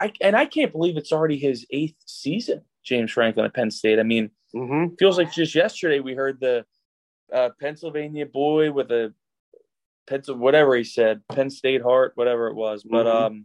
I, 0.00 0.12
and 0.20 0.34
I 0.34 0.46
can't 0.46 0.72
believe 0.72 0.96
it's 0.96 1.12
already 1.12 1.38
his 1.38 1.66
eighth 1.70 1.96
season. 2.06 2.62
James 2.84 3.12
Franklin 3.12 3.46
at 3.46 3.54
Penn 3.54 3.70
State. 3.70 3.98
I 3.98 4.02
mean, 4.02 4.30
mm-hmm. 4.54 4.94
feels 4.98 5.18
like 5.18 5.32
just 5.32 5.54
yesterday 5.54 6.00
we 6.00 6.14
heard 6.14 6.40
the 6.40 6.64
uh, 7.32 7.50
Pennsylvania 7.60 8.26
boy 8.26 8.72
with 8.72 8.90
a 8.90 9.12
Penn, 10.06 10.22
whatever 10.28 10.76
he 10.76 10.84
said, 10.84 11.22
Penn 11.28 11.50
State 11.50 11.82
heart, 11.82 12.12
whatever 12.16 12.48
it 12.48 12.54
was. 12.54 12.82
But 12.82 13.06
mm-hmm. 13.06 13.24
um, 13.24 13.44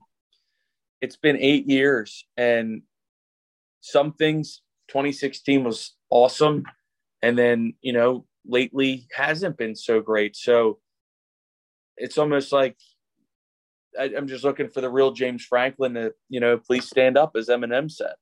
it's 1.02 1.18
been 1.18 1.38
eight 1.38 1.68
years, 1.68 2.26
and 2.38 2.82
some 3.82 4.14
things 4.14 4.62
2016 4.90 5.64
was 5.64 5.96
awesome, 6.10 6.64
and 7.22 7.38
then 7.38 7.74
you 7.82 7.94
know 7.94 8.26
lately 8.48 9.08
hasn't 9.16 9.58
been 9.58 9.76
so 9.76 10.02
great. 10.02 10.36
So 10.36 10.80
it's 11.98 12.18
almost 12.18 12.52
like 12.52 12.78
I, 14.00 14.06
am 14.06 14.28
just 14.28 14.44
looking 14.44 14.70
for 14.70 14.82
the 14.82 14.90
real 14.90 15.12
James 15.12 15.46
Franklin 15.46 15.94
to, 15.96 16.14
you 16.30 16.40
know, 16.40 16.58
please 16.58 16.88
stand 16.88 17.18
up, 17.18 17.36
as 17.36 17.48
Eminem 17.48 17.92
said. 17.92 18.14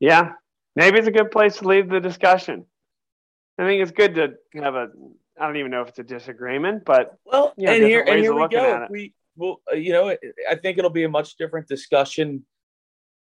Yeah, 0.00 0.32
maybe 0.74 0.98
it's 0.98 1.08
a 1.08 1.12
good 1.12 1.30
place 1.30 1.58
to 1.58 1.68
leave 1.68 1.88
the 1.88 2.00
discussion. 2.00 2.66
I 3.58 3.64
think 3.66 3.82
it's 3.82 3.92
good 3.92 4.14
to 4.16 4.34
have 4.54 4.74
a. 4.74 4.88
I 5.40 5.46
don't 5.46 5.56
even 5.56 5.70
know 5.70 5.82
if 5.82 5.88
it's 5.88 5.98
a 5.98 6.04
disagreement, 6.04 6.84
but 6.84 7.16
well, 7.24 7.54
you 7.56 7.66
know, 7.66 7.72
and 7.72 7.84
here 7.84 8.04
and 8.06 8.20
here 8.20 8.34
we 8.34 8.48
go. 8.48 8.86
We 8.90 9.14
well, 9.36 9.60
uh, 9.70 9.76
you 9.76 9.92
know, 9.92 10.16
I 10.48 10.54
think 10.56 10.78
it'll 10.78 10.90
be 10.90 11.04
a 11.04 11.08
much 11.08 11.36
different 11.36 11.68
discussion 11.68 12.44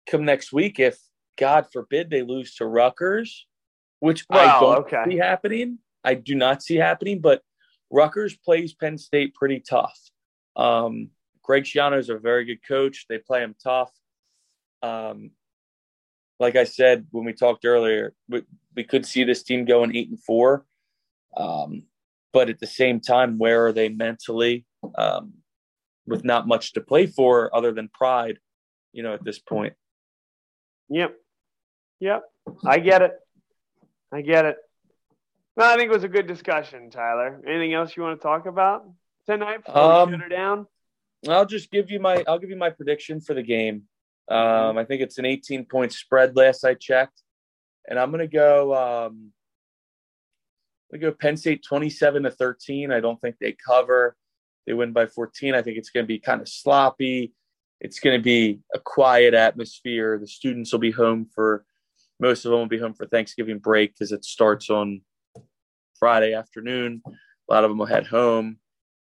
come 0.07 0.25
next 0.25 0.53
week 0.53 0.79
if, 0.79 0.99
God 1.37 1.66
forbid, 1.73 2.11
they 2.11 2.23
lose 2.23 2.55
to 2.57 2.66
Rutgers, 2.66 3.47
which 4.01 4.25
well, 4.29 4.41
I 4.41 4.61
don't 4.61 4.79
okay. 4.85 5.05
see 5.09 5.16
happening. 5.16 5.79
I 6.05 6.14
do 6.14 6.35
not 6.35 6.62
see 6.62 6.77
happening, 6.77 7.21
but 7.21 7.43
Rutgers 7.91 8.37
plays 8.37 8.75
Penn 8.75 8.99
State 8.99 9.35
pretty 9.35 9.61
tough. 9.61 9.99
Um, 10.57 11.11
Greg 11.43 11.64
Schiano 11.64 11.99
is 11.99 12.11
a 12.11 12.18
very 12.18 12.45
good 12.45 12.66
coach. 12.66 13.07
They 13.09 13.18
play 13.18 13.43
him 13.43 13.55
tough. 13.62 13.91
Um, 14.83 15.31
like 16.41 16.57
I 16.57 16.64
said 16.64 17.07
when 17.11 17.24
we 17.24 17.34
talked 17.34 17.64
earlier, 17.64 18.14
we, 18.28 18.43
we 18.74 18.82
could 18.82 19.07
see 19.07 19.22
this 19.24 19.43
team 19.43 19.66
going 19.66 19.95
eight 19.95 20.09
and 20.09 20.20
four. 20.20 20.64
Um, 21.36 21.84
but 22.32 22.49
at 22.49 22.59
the 22.59 22.66
same 22.66 23.01
time, 23.01 23.38
where 23.38 23.66
are 23.66 23.72
they 23.72 23.91
mentally 23.91 24.64
um, 24.97 25.34
with 26.07 26.24
not 26.24 26.49
much 26.49 26.72
to 26.72 26.80
play 26.80 27.07
for 27.07 27.55
other 27.55 27.72
than 27.72 27.88
pride, 27.88 28.38
you 28.93 29.03
know, 29.03 29.12
at 29.12 29.22
this 29.22 29.38
point? 29.38 29.74
Yep. 30.88 31.14
Yep. 32.01 32.22
I 32.64 32.78
get 32.78 33.03
it. 33.03 33.12
I 34.12 34.22
get 34.22 34.47
it. 34.47 34.57
No, 35.57 35.66
I 35.66 35.76
think 35.76 35.91
it 35.91 35.95
was 35.95 36.05
a 36.05 36.09
good 36.09 36.26
discussion, 36.26 36.91
Tyler. 36.91 37.41
Anything 37.47 37.74
else 37.74 37.97
you 37.97 38.03
want 38.03 38.18
to 38.18 38.22
talk 38.22 38.47
about 38.47 38.88
tonight 39.26 39.64
before 39.64 39.82
um, 39.82 40.09
we 40.09 40.14
shut 40.14 40.22
her 40.22 40.28
down? 40.28 40.66
I'll 41.28 41.45
just 41.45 41.70
give 41.70 41.91
you 41.91 42.01
my 42.01 42.24
I'll 42.26 42.38
give 42.38 42.49
you 42.49 42.57
my 42.57 42.70
prediction 42.70 43.20
for 43.20 43.34
the 43.34 43.43
game. 43.43 43.82
Um, 44.31 44.78
I 44.78 44.85
think 44.85 45.03
it's 45.03 45.18
an 45.18 45.24
18 45.24 45.64
point 45.66 45.93
spread 45.93 46.37
last 46.37 46.64
I 46.64 46.74
checked, 46.74 47.22
and 47.89 47.99
I'm 47.99 48.11
gonna 48.11 48.26
go. 48.26 48.74
Um, 48.74 49.33
we 50.93 50.99
go 50.99 51.12
Penn 51.12 51.37
State 51.37 51.62
27 51.62 52.24
to 52.24 52.31
13. 52.31 52.91
I 52.91 53.01
don't 53.01 53.20
think 53.20 53.37
they 53.41 53.53
cover. 53.53 54.16
They 54.66 54.72
win 54.72 54.93
by 54.93 55.07
14. 55.07 55.55
I 55.55 55.62
think 55.62 55.78
it's 55.78 55.91
going 55.91 56.05
to 56.05 56.09
be 56.09 56.18
kind 56.18 56.41
of 56.41 56.49
sloppy. 56.49 57.33
It's 57.81 58.01
going 58.01 58.18
to 58.18 58.22
be 58.22 58.61
a 58.74 58.78
quiet 58.78 59.35
atmosphere. 59.35 60.18
The 60.18 60.26
students 60.26 60.72
will 60.72 60.81
be 60.81 60.91
home 60.91 61.28
for 61.35 61.64
most 62.18 62.45
of 62.45 62.51
them 62.51 62.61
will 62.61 62.66
be 62.66 62.78
home 62.78 62.93
for 62.93 63.07
Thanksgiving 63.07 63.59
break 63.59 63.95
because 63.95 64.12
it 64.12 64.24
starts 64.24 64.68
on 64.68 65.01
Friday 65.99 66.35
afternoon. 66.35 67.03
A 67.07 67.53
lot 67.53 67.64
of 67.64 67.70
them 67.70 67.78
will 67.78 67.87
head 67.87 68.07
home. 68.07 68.59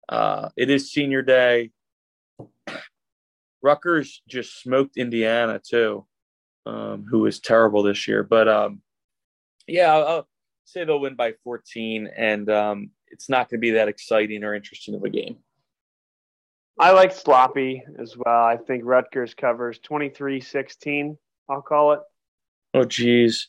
Uh, 0.07 0.49
it 0.55 0.69
is 0.69 0.91
senior 0.91 1.23
day. 1.23 1.71
Rutgers 3.61 4.21
just 4.27 4.61
smoked 4.61 4.97
Indiana 4.97 5.59
too, 5.59 6.05
um, 6.65 7.05
who 7.09 7.19
was 7.19 7.39
terrible 7.39 7.83
this 7.83 8.07
year. 8.07 8.23
But 8.23 8.47
um, 8.47 8.81
yeah, 9.67 9.93
I'll, 9.93 10.07
I'll, 10.07 10.27
say 10.65 10.83
they'll 10.83 10.99
win 10.99 11.15
by 11.15 11.33
14, 11.45 12.09
and 12.17 12.49
um, 12.49 12.89
it's 13.07 13.29
not 13.29 13.49
going 13.49 13.59
to 13.59 13.61
be 13.61 13.71
that 13.71 13.87
exciting 13.87 14.43
or 14.43 14.53
interesting 14.53 14.95
of 14.95 15.03
a 15.03 15.09
game. 15.09 15.37
I 16.77 16.91
like 16.91 17.13
sloppy 17.13 17.83
as 17.97 18.15
well. 18.17 18.43
I 18.43 18.57
think 18.57 18.83
Rutgers 18.85 19.33
covers 19.33 19.79
23 19.79 20.41
16, 20.41 21.17
I'll 21.49 21.61
call 21.61 21.93
it. 21.93 22.01
Oh, 22.73 22.83
geez. 22.83 23.47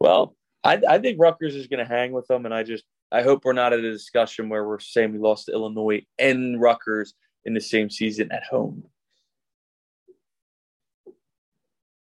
well, 0.00 0.36
I, 0.62 0.80
I 0.86 0.98
think 0.98 1.18
Rutgers 1.18 1.56
is 1.56 1.66
going 1.66 1.84
to 1.84 1.90
hang 1.90 2.12
with 2.12 2.26
them, 2.26 2.44
and 2.44 2.54
I 2.54 2.62
just 2.62 2.84
I 3.10 3.22
hope 3.22 3.44
we're 3.44 3.54
not 3.54 3.72
at 3.72 3.78
a 3.78 3.90
discussion 3.90 4.48
where 4.48 4.66
we're 4.66 4.80
saying 4.80 5.12
we 5.12 5.18
lost 5.18 5.46
to 5.46 5.52
Illinois 5.52 6.04
and 6.18 6.60
Rutgers 6.60 7.14
in 7.48 7.54
the 7.54 7.60
same 7.60 7.90
season 7.90 8.30
at 8.30 8.44
home. 8.44 8.84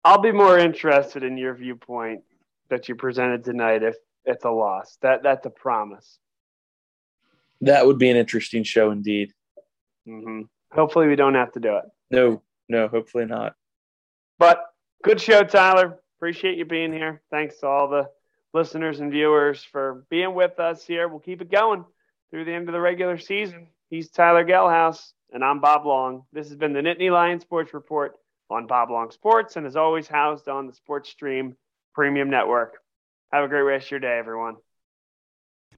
I'll 0.04 0.22
be 0.22 0.32
more 0.32 0.60
interested 0.60 1.24
in 1.24 1.38
your 1.38 1.56
viewpoint 1.56 2.22
that 2.70 2.88
you 2.88 2.96
presented 2.96 3.44
tonight 3.44 3.82
if 3.82 3.96
it's 4.26 4.46
a 4.46 4.52
loss. 4.52 4.98
That 5.02 5.24
that's 5.24 5.46
a 5.46 5.50
promise. 5.50 6.20
That 7.62 7.88
would 7.88 7.98
be 7.98 8.10
an 8.10 8.18
interesting 8.18 8.64
show 8.64 8.92
indeed. 8.92 9.34
Mm-hmm. 10.08 10.42
Hopefully, 10.72 11.08
we 11.08 11.16
don't 11.16 11.34
have 11.36 11.54
to 11.54 11.60
do 11.60 11.78
it. 11.78 11.86
No, 12.12 12.42
no, 12.70 12.88
hopefully 12.88 13.26
not. 13.26 13.56
But 14.38 14.64
good 15.04 15.20
show, 15.20 15.44
Tyler. 15.44 16.00
Appreciate 16.18 16.58
you 16.58 16.66
being 16.66 16.94
here. 16.94 17.22
Thanks 17.32 17.60
to 17.60 17.68
all 17.68 17.88
the 17.88 18.10
listeners 18.54 19.00
and 19.00 19.12
viewers 19.12 19.64
for 19.64 20.06
being 20.10 20.34
with 20.34 20.60
us 20.60 20.86
here. 20.86 21.08
We'll 21.08 21.20
keep 21.20 21.42
it 21.42 21.52
going 21.52 21.86
through 22.32 22.46
the 22.46 22.54
end 22.54 22.70
of 22.70 22.74
the 22.74 22.82
regular 22.82 23.18
season. 23.18 23.68
He's 23.90 24.10
Tyler 24.10 24.46
Gehlhaus, 24.46 25.14
and 25.32 25.44
I'm 25.44 25.60
Bob 25.60 25.86
Long. 25.86 26.24
This 26.32 26.48
has 26.48 26.58
been 26.58 26.74
the 26.74 26.80
Nittany 26.80 27.12
Lion 27.12 27.40
Sports 27.40 27.74
Report 27.74 28.16
on 28.50 28.68
Bob 28.68 28.90
Long 28.90 29.12
Sports, 29.12 29.56
and 29.56 29.66
as 29.66 29.76
always, 29.76 30.08
housed 30.08 30.48
on 30.48 30.68
the 30.68 30.74
Sports 30.74 31.10
Stream 31.10 31.56
Premium 31.94 32.30
Network. 32.30 32.78
Have 33.32 33.44
a 33.44 33.48
great 33.48 33.62
rest 33.62 33.88
of 33.88 33.92
your 33.92 34.00
day, 34.00 34.18
everyone. 34.18 34.56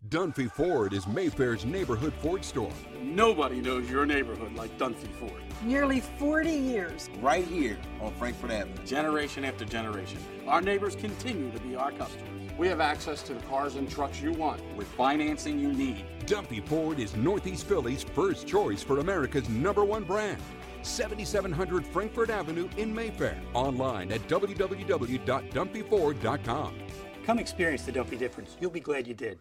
Dunphy 0.07 0.49
Ford 0.49 0.93
is 0.93 1.07
Mayfair's 1.07 1.65
neighborhood 1.65 2.13
Ford 2.21 2.45
store. 2.45 2.71
Nobody 3.01 3.59
knows 3.59 3.89
your 3.89 4.05
neighborhood 4.05 4.55
like 4.55 4.77
Dunphy 4.77 5.11
Ford. 5.19 5.41
Nearly 5.61 5.99
40 5.99 6.51
years. 6.51 7.09
Right 7.19 7.45
here 7.45 7.77
on 7.99 8.13
Frankford 8.13 8.51
Avenue. 8.51 8.85
Generation 8.85 9.43
after 9.43 9.65
generation. 9.65 10.19
Our 10.47 10.61
neighbors 10.61 10.95
continue 10.95 11.51
to 11.51 11.59
be 11.59 11.75
our 11.75 11.91
customers. 11.91 12.38
We 12.59 12.67
have 12.67 12.81
access 12.81 13.23
to 13.23 13.33
the 13.33 13.39
cars 13.43 13.77
and 13.77 13.89
trucks 13.89 14.21
you 14.21 14.33
want 14.33 14.61
with 14.75 14.89
financing 14.89 15.57
you 15.57 15.71
need. 15.71 16.03
Dunphy 16.25 16.61
Ford 16.67 16.99
is 16.99 17.15
Northeast 17.15 17.65
Philly's 17.65 18.03
first 18.03 18.45
choice 18.45 18.83
for 18.83 18.99
America's 18.99 19.47
number 19.47 19.85
one 19.85 20.03
brand. 20.03 20.41
7700 20.81 21.85
Frankford 21.85 22.29
Avenue 22.29 22.67
in 22.75 22.93
Mayfair. 22.93 23.39
Online 23.53 24.11
at 24.11 24.19
www.dunphyford.com. 24.27 26.73
Come 27.25 27.39
experience 27.39 27.83
the 27.83 27.93
Dunphy 27.93 28.19
difference. 28.19 28.57
You'll 28.59 28.71
be 28.71 28.81
glad 28.81 29.07
you 29.07 29.13
did. 29.13 29.39